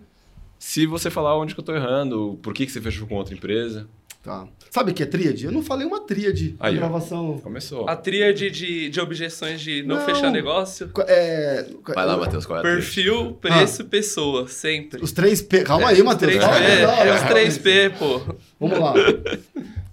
se 0.59 0.85
você 0.87 1.09
falar 1.09 1.37
onde 1.37 1.53
que 1.53 1.59
eu 1.59 1.63
tô 1.65 1.75
errando, 1.75 2.39
por 2.41 2.53
que, 2.53 2.65
que 2.65 2.71
você 2.71 2.81
fechou 2.81 3.07
com 3.07 3.15
outra 3.15 3.33
empresa. 3.33 3.87
Tá. 4.23 4.45
Sabe 4.69 4.91
o 4.91 4.93
que 4.93 5.03
é 5.03 5.05
tríade? 5.05 5.45
Eu 5.45 5.51
não 5.53 5.63
falei 5.63 5.87
uma 5.87 6.01
tríade 6.01 6.55
na 6.59 6.67
Aí, 6.67 6.75
ó. 6.75 6.79
gravação. 6.79 7.39
Começou. 7.39 7.87
A 7.87 7.95
tríade 7.95 8.49
de, 8.51 8.89
de 8.89 8.99
objeções 8.99 9.61
de 9.61 9.83
não, 9.83 9.95
Não. 9.97 10.05
fechar 10.05 10.29
negócio. 10.31 10.91
É, 11.07 11.65
Vai 11.95 12.05
lá, 12.05 12.17
Matheus, 12.17 12.45
qual 12.45 12.59
é? 12.59 12.61
Perfil, 12.61 13.33
preço, 13.35 13.85
pessoa. 13.85 14.47
Sempre. 14.49 15.01
Os 15.01 15.13
três 15.13 15.41
P. 15.41 15.63
Calma 15.63 15.89
aí, 15.89 16.03
Matheus. 16.03 16.33
3P, 16.33 16.39
Calma 16.39 16.55
aí, 16.57 16.81
calma 16.81 17.01
aí, 17.01 17.07
é 17.09 17.13
os 17.15 17.21
aí. 17.23 17.47
3P, 17.47 17.97
pô. 17.97 18.35
Vamos 18.59 18.79
lá. 18.79 18.93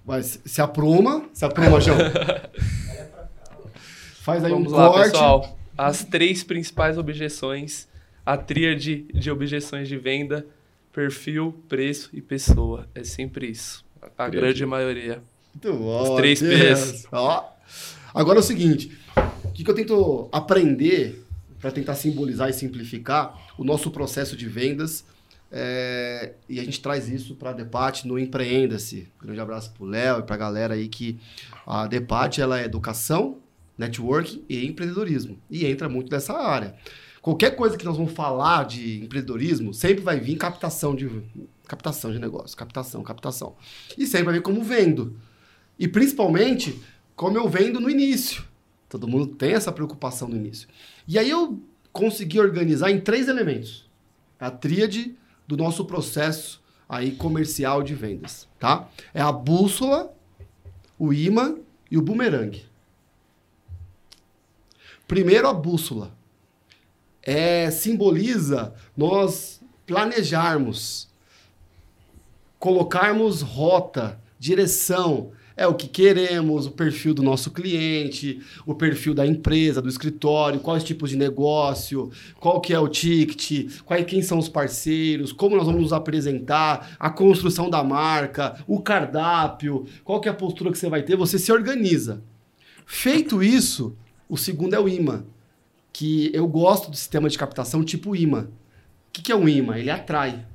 Vai, 0.05 0.22
se 0.22 0.41
se 0.45 0.61
apruma. 0.61 1.25
Se 1.33 1.45
apruma, 1.45 1.81
João. 1.81 1.99
Faz 4.22 4.43
aí 4.45 4.51
Vamos 4.51 4.72
um 4.72 4.77
lá, 4.77 4.89
corte. 4.89 5.11
pessoal. 5.12 5.59
As 5.77 6.05
três 6.05 6.43
principais 6.43 6.99
objeções. 6.99 7.87
A 8.25 8.37
tríade 8.37 9.07
de 9.12 9.31
objeções 9.31 9.87
de 9.87 9.97
venda. 9.97 10.47
Perfil, 10.93 11.55
preço 11.68 12.09
e 12.12 12.20
pessoa. 12.22 12.89
É 12.95 13.05
sempre 13.05 13.49
isso. 13.51 13.84
A 14.17 14.29
grande 14.29 14.65
maioria. 14.67 15.23
Muito 15.55 15.79
bom. 15.79 16.03
Os 16.03 16.17
três. 16.17 16.41
Ps. 16.41 17.07
Ó. 17.13 17.45
Agora 18.15 18.39
é 18.39 18.41
o 18.41 18.45
seguinte. 18.45 18.97
O 19.45 19.53
que, 19.53 19.65
que 19.65 19.71
eu 19.71 19.75
tento 19.75 20.29
aprender 20.33 21.25
para 21.61 21.71
tentar 21.71 21.95
simbolizar 21.95 22.51
e 22.51 22.53
simplificar 22.53 23.35
o 23.57 23.65
nosso 23.65 23.91
processo 23.91 24.37
de 24.37 24.47
vendas. 24.47 25.05
é, 25.51 26.33
e 26.49 26.59
a 26.59 26.65
gente 26.65 26.81
traz 26.81 27.09
isso 27.09 27.37
para 27.37 27.51
a 27.51 27.53
Depate 27.53 28.07
no 28.09 28.19
Empreenda-se. 28.19 29.09
Grande 29.23 29.41
abraço 29.41 29.73
para 29.73 29.85
o 29.85 29.87
Léo 29.87 30.19
e 30.19 30.23
para 30.25 30.35
a 30.35 30.39
galera 30.39 30.75
aí 30.75 30.89
que 30.89 31.19
a 31.67 31.87
Depate 31.87 32.41
ela 32.41 32.61
é 32.61 32.65
educação, 32.65 33.39
networking 33.79 34.45
e 34.49 34.67
empreendedorismo. 34.67 35.39
E 35.49 35.65
entra 35.65 35.89
muito 35.89 36.11
nessa 36.11 36.35
área. 36.35 36.75
Qualquer 37.23 37.57
coisa 37.57 37.79
que 37.79 37.85
nós 37.85 37.97
vamos 37.97 38.13
falar 38.13 38.65
de 38.65 39.03
empreendedorismo, 39.03 39.73
sempre 39.73 40.03
vai 40.03 40.21
vir 40.21 40.37
captação 40.37 40.95
de 40.95 41.09
captação 41.75 42.12
de 42.12 42.20
negócio, 42.20 42.57
captação, 42.57 43.03
captação. 43.03 43.57
E 43.99 44.07
sempre 44.07 44.27
vai 44.27 44.35
vir 44.35 44.43
como 44.43 44.62
vendo. 44.62 45.18
E 45.77 45.89
principalmente 45.89 46.81
como 47.16 47.37
eu 47.37 47.49
vendo 47.49 47.81
no 47.81 47.91
início. 47.91 48.45
Todo 48.89 49.09
mundo 49.09 49.27
tem 49.35 49.53
essa 49.53 49.72
preocupação 49.72 50.29
no 50.29 50.37
início. 50.37 50.68
E 51.07 51.18
aí 51.18 51.29
eu 51.29 51.61
consegui 51.93 52.39
organizar 52.39 52.91
em 52.91 53.01
três 53.01 53.27
elementos. 53.27 53.91
A 54.39 54.51
tríade 54.51 55.16
do 55.49 55.57
nosso 55.57 55.85
processo 55.85 56.62
aí 56.89 57.12
comercial 57.16 57.83
de 57.83 57.95
vendas, 57.95 58.49
tá? 58.59 58.89
É 59.12 59.20
a 59.20 59.33
bússola, 59.33 60.14
o 60.99 61.12
imã 61.12 61.57
e 61.91 61.99
o 61.99 62.03
bumerangue. 62.03 62.66
Primeiro 65.09 65.49
a 65.49 65.53
bússola. 65.53 66.16
É, 67.22 67.70
simboliza 67.70 68.75
nós 68.97 69.61
planejarmos, 69.87 71.09
colocarmos 72.65 73.43
rota, 73.43 74.19
direção, 74.39 75.33
é 75.55 75.67
o 75.67 75.75
que 75.75 75.87
queremos, 75.87 76.65
o 76.65 76.71
perfil 76.71 77.12
do 77.12 77.23
nosso 77.23 77.51
cliente, 77.51 78.41
o 78.65 78.75
perfil 78.75 79.12
da 79.12 79.27
empresa, 79.27 79.83
do 79.83 79.89
escritório, 79.91 80.59
quais 80.61 80.83
tipos 80.83 81.11
de 81.11 81.17
negócio, 81.19 82.11
qual 82.41 82.62
que 82.62 82.73
é 82.73 82.79
o 82.79 82.89
ticket, 82.89 83.71
quais, 83.85 84.07
quem 84.07 84.23
são 84.23 84.39
os 84.39 84.49
parceiros, 84.49 85.31
como 85.31 85.57
nós 85.57 85.67
vamos 85.67 85.83
nos 85.83 85.93
apresentar, 85.93 86.97
a 86.99 87.11
construção 87.11 87.69
da 87.69 87.85
marca, 87.85 88.57
o 88.67 88.81
cardápio, 88.81 89.85
qual 90.03 90.19
que 90.19 90.31
é 90.31 90.33
a 90.33 90.35
postura 90.35 90.73
que 90.73 90.79
você 90.79 90.89
vai 90.89 91.03
ter, 91.03 91.17
você 91.17 91.39
se 91.39 91.53
organiza. 91.53 92.23
Feito 92.87 93.43
isso, 93.43 93.95
o 94.27 94.39
segundo 94.39 94.73
é 94.73 94.81
o 94.81 94.89
imã, 94.89 95.23
que 95.93 96.31
eu 96.33 96.49
gosto 96.49 96.91
do 96.91 96.97
sistema 96.97 97.29
de 97.29 97.37
captação 97.37 97.85
tipo 97.85 98.17
imã. 98.17 98.45
O 98.45 98.49
que, 99.12 99.21
que 99.21 99.33
é 99.33 99.37
um 99.37 99.47
imã? 99.47 99.77
Ele 99.77 99.91
atrai. 99.91 100.47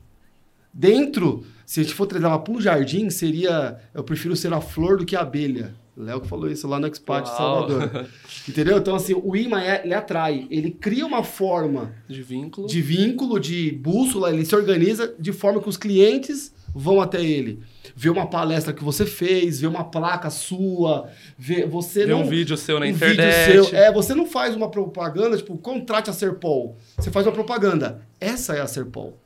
Dentro, 0.73 1.43
se 1.65 1.79
a 1.79 1.83
gente 1.83 1.95
for 1.95 2.05
trazer 2.05 2.27
para 2.27 2.51
um 2.53 2.61
jardim, 2.61 3.09
seria. 3.09 3.77
Eu 3.93 4.03
prefiro 4.03 4.35
ser 4.35 4.53
a 4.53 4.61
flor 4.61 4.97
do 4.97 5.05
que 5.05 5.15
a 5.15 5.21
abelha. 5.21 5.73
Léo 5.97 6.21
que 6.21 6.27
falou 6.29 6.49
isso 6.49 6.65
lá 6.65 6.79
no 6.79 6.87
Expat 6.87 7.23
de. 7.29 7.35
Salvador. 7.35 8.07
Entendeu? 8.47 8.77
Então, 8.77 8.95
assim, 8.95 9.13
o 9.13 9.35
imã 9.35 9.59
é- 9.59 9.81
ele 9.83 9.93
atrai. 9.93 10.47
Ele 10.49 10.71
cria 10.71 11.05
uma 11.05 11.23
forma 11.23 11.93
De 12.07 12.21
vínculo. 12.23 12.67
de 12.67 12.81
vínculo, 12.81 13.37
de 13.37 13.71
bússola, 13.73 14.31
ele 14.31 14.45
se 14.45 14.55
organiza 14.55 15.13
de 15.19 15.33
forma 15.33 15.61
que 15.61 15.67
os 15.67 15.75
clientes 15.75 16.53
vão 16.73 17.01
até 17.01 17.21
ele. 17.21 17.59
Vê 17.95 18.09
uma 18.09 18.27
palestra 18.27 18.71
que 18.71 18.81
você 18.83 19.05
fez, 19.05 19.59
vê 19.59 19.67
uma 19.67 19.83
placa 19.83 20.29
sua, 20.29 21.09
vê 21.37 21.65
você 21.65 22.05
Ver 22.05 22.11
não 22.13 22.21
um 22.21 22.29
vídeo 22.29 22.55
seu 22.55 22.79
na 22.79 22.85
um 22.85 22.89
internet. 22.89 23.47
vídeo 23.47 23.65
seu. 23.65 23.77
É, 23.77 23.91
você 23.91 24.15
não 24.15 24.25
faz 24.25 24.55
uma 24.55 24.69
propaganda, 24.71 25.35
tipo, 25.35 25.57
contrate 25.57 26.09
a 26.09 26.13
Serpol. 26.13 26.77
Você 26.97 27.11
faz 27.11 27.25
uma 27.25 27.33
propaganda. 27.33 28.01
Essa 28.21 28.55
é 28.55 28.61
a 28.61 28.67
Serpol. 28.67 29.19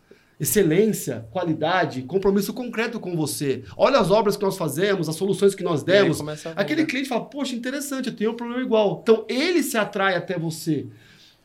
Excelência, 0.44 1.26
qualidade, 1.32 2.02
compromisso 2.02 2.54
concreto 2.54 3.00
com 3.00 3.16
você. 3.16 3.64
Olha 3.78 3.98
as 3.98 4.12
obras 4.12 4.36
que 4.36 4.44
nós 4.44 4.58
fazemos, 4.58 5.08
as 5.08 5.16
soluções 5.16 5.56
que 5.56 5.64
nós 5.64 5.84
demos. 5.84 6.20
Aquele 6.54 6.86
cliente 6.86 7.08
fala, 7.08 7.24
poxa, 7.24 7.56
interessante, 7.56 8.10
eu 8.10 8.16
tenho 8.16 8.32
um 8.32 8.36
problema 8.36 8.62
igual. 8.62 9.00
Então, 9.02 9.26
ele 9.30 9.64
se 9.64 9.78
atrai 9.78 10.16
até 10.18 10.38
você. 10.38 10.86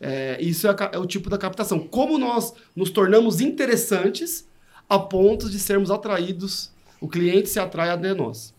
É, 0.00 0.36
isso 0.40 0.66
é, 0.66 0.70
a 0.70 0.90
é 0.94 0.98
o 0.98 1.06
tipo 1.06 1.30
da 1.30 1.38
captação. 1.38 1.78
Como 1.78 2.18
nós 2.18 2.52
nos 2.74 2.90
tornamos 2.90 3.40
interessantes 3.40 4.48
a 4.88 4.98
ponto 4.98 5.48
de 5.48 5.60
sermos 5.60 5.92
atraídos, 5.92 6.72
o 7.00 7.06
cliente 7.06 7.48
se 7.48 7.60
atrai 7.60 7.90
até 7.90 8.12
nós. 8.12 8.52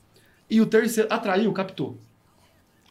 E 0.49 0.61
o 0.61 0.65
terceiro, 0.65 1.11
atraiu, 1.11 1.51
captou. 1.51 1.97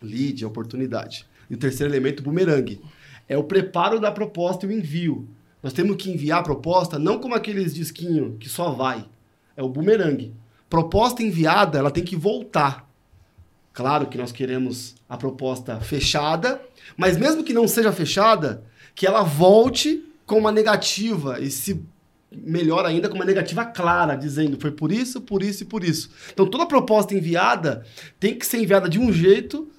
Lead, 0.03 0.45
oportunidade. 0.45 1.25
E 1.49 1.55
o 1.55 1.59
terceiro 1.59 1.91
elemento, 1.91 2.23
bumerangue. 2.23 2.79
É 3.27 3.39
o 3.39 3.45
preparo 3.45 3.99
da 3.99 4.13
proposta 4.13 4.67
e 4.67 4.69
o 4.69 4.73
envio. 4.73 5.27
Nós 5.63 5.73
temos 5.73 5.97
que 5.97 6.11
enviar 6.11 6.41
a 6.41 6.43
proposta 6.43 6.99
não 6.99 7.19
como 7.19 7.35
aqueles 7.35 7.75
disquinhos 7.75 8.35
que 8.39 8.49
só 8.49 8.71
vai. 8.71 9.05
É 9.57 9.63
o 9.63 9.69
bumerangue. 9.69 10.35
Proposta 10.69 11.23
enviada, 11.23 11.79
ela 11.79 11.91
tem 11.91 12.05
que 12.05 12.17
voltar. 12.17 12.89
Claro 13.73 14.07
que 14.07 14.19
nós 14.19 14.33
queremos 14.33 14.95
a 15.09 15.17
proposta 15.17 15.81
fechada, 15.81 16.61
mas 16.97 17.17
mesmo 17.17 17.45
que 17.45 17.53
não 17.53 17.67
seja 17.67 17.93
fechada, 17.93 18.65
que 18.95 19.07
ela 19.07 19.23
volte 19.23 20.05
com 20.27 20.39
uma 20.39 20.53
negativa 20.53 21.41
e 21.41 21.51
se 21.51 21.81
melhor 22.31 22.85
ainda 22.85 23.09
com 23.09 23.15
uma 23.15 23.25
negativa 23.25 23.65
clara, 23.65 24.15
dizendo 24.15 24.61
foi 24.61 24.71
por 24.71 24.93
isso, 24.93 25.21
por 25.21 25.43
isso 25.43 25.63
e 25.63 25.67
por 25.67 25.83
isso. 25.83 26.11
Então 26.33 26.47
toda 26.47 26.67
proposta 26.67 27.15
enviada 27.15 27.85
tem 28.21 28.37
que 28.37 28.45
ser 28.45 28.59
enviada 28.59 28.89
de 28.89 28.99
um 28.99 29.13
jeito 29.13 29.71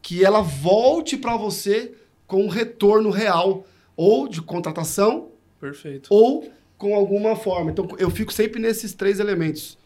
que 0.00 0.24
ela 0.24 0.40
volte 0.40 1.16
para 1.16 1.36
você 1.36 1.94
com 2.26 2.44
um 2.44 2.48
retorno 2.48 3.10
real 3.10 3.66
ou 3.98 4.28
de 4.28 4.40
contratação 4.40 5.32
Perfeito. 5.60 6.06
ou 6.08 6.52
com 6.78 6.94
alguma 6.94 7.34
forma. 7.34 7.72
Então 7.72 7.88
eu 7.98 8.08
fico 8.08 8.32
sempre 8.32 8.60
nesses 8.60 8.94
três 8.94 9.18
elementos. 9.18 9.76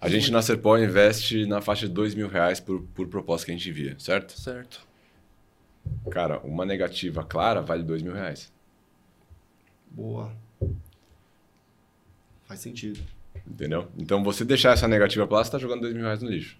A 0.00 0.08
gente 0.08 0.32
na 0.32 0.40
Serpol 0.40 0.78
investe 0.78 1.44
na 1.44 1.60
faixa 1.60 1.86
de 1.86 1.92
dois 1.92 2.14
mil 2.14 2.26
reais 2.26 2.58
por, 2.58 2.80
por 2.94 3.06
proposta 3.06 3.44
que 3.44 3.52
a 3.52 3.54
gente 3.54 3.68
envia, 3.68 3.94
certo? 3.98 4.32
Certo. 4.32 4.80
Cara, 6.10 6.40
uma 6.40 6.64
negativa 6.64 7.22
clara 7.22 7.60
vale 7.60 7.82
dois 7.82 8.00
mil 8.00 8.14
reais. 8.14 8.50
Boa. 9.90 10.32
Faz 12.44 12.60
sentido. 12.60 12.98
Entendeu? 13.46 13.88
Então 13.98 14.24
você 14.24 14.42
deixar 14.42 14.72
essa 14.72 14.88
negativa 14.88 15.26
pra 15.26 15.38
lá, 15.38 15.44
você 15.44 15.50
tá 15.50 15.58
jogando 15.58 15.82
dois 15.82 15.92
mil 15.92 16.04
reais 16.04 16.22
no 16.22 16.30
lixo. 16.30 16.58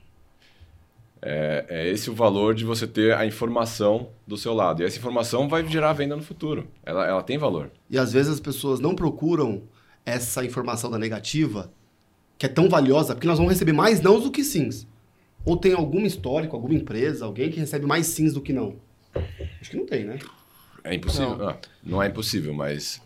É, 1.22 1.66
é, 1.68 1.88
esse 1.88 2.08
o 2.08 2.14
valor 2.14 2.54
de 2.54 2.64
você 2.64 2.86
ter 2.86 3.14
a 3.14 3.26
informação 3.26 4.08
do 4.26 4.36
seu 4.36 4.54
lado. 4.54 4.82
E 4.82 4.86
essa 4.86 4.98
informação 4.98 5.48
vai 5.48 5.66
gerar 5.66 5.92
venda 5.92 6.16
no 6.16 6.22
futuro. 6.22 6.66
Ela, 6.82 7.06
ela 7.06 7.22
tem 7.22 7.36
valor. 7.36 7.70
E 7.90 7.98
às 7.98 8.12
vezes 8.12 8.32
as 8.32 8.40
pessoas 8.40 8.80
não 8.80 8.94
procuram 8.94 9.62
essa 10.04 10.44
informação 10.44 10.90
da 10.90 10.98
negativa, 10.98 11.70
que 12.38 12.46
é 12.46 12.48
tão 12.48 12.68
valiosa, 12.68 13.14
porque 13.14 13.26
nós 13.26 13.36
vamos 13.36 13.52
receber 13.52 13.72
mais 13.72 14.00
não 14.00 14.18
do 14.18 14.30
que 14.30 14.42
sims. 14.42 14.86
Ou 15.44 15.56
tem 15.56 15.74
algum 15.74 16.06
histórico, 16.06 16.56
alguma 16.56 16.74
empresa, 16.74 17.24
alguém 17.24 17.50
que 17.50 17.60
recebe 17.60 17.86
mais 17.86 18.06
sims 18.06 18.32
do 18.32 18.40
que 18.40 18.52
não? 18.52 18.76
Acho 19.60 19.70
que 19.70 19.76
não 19.76 19.86
tem, 19.86 20.04
né? 20.04 20.18
É 20.84 20.94
impossível. 20.94 21.36
Não, 21.36 21.48
ah, 21.48 21.58
não 21.82 22.02
é 22.02 22.08
impossível, 22.08 22.54
mas. 22.54 23.00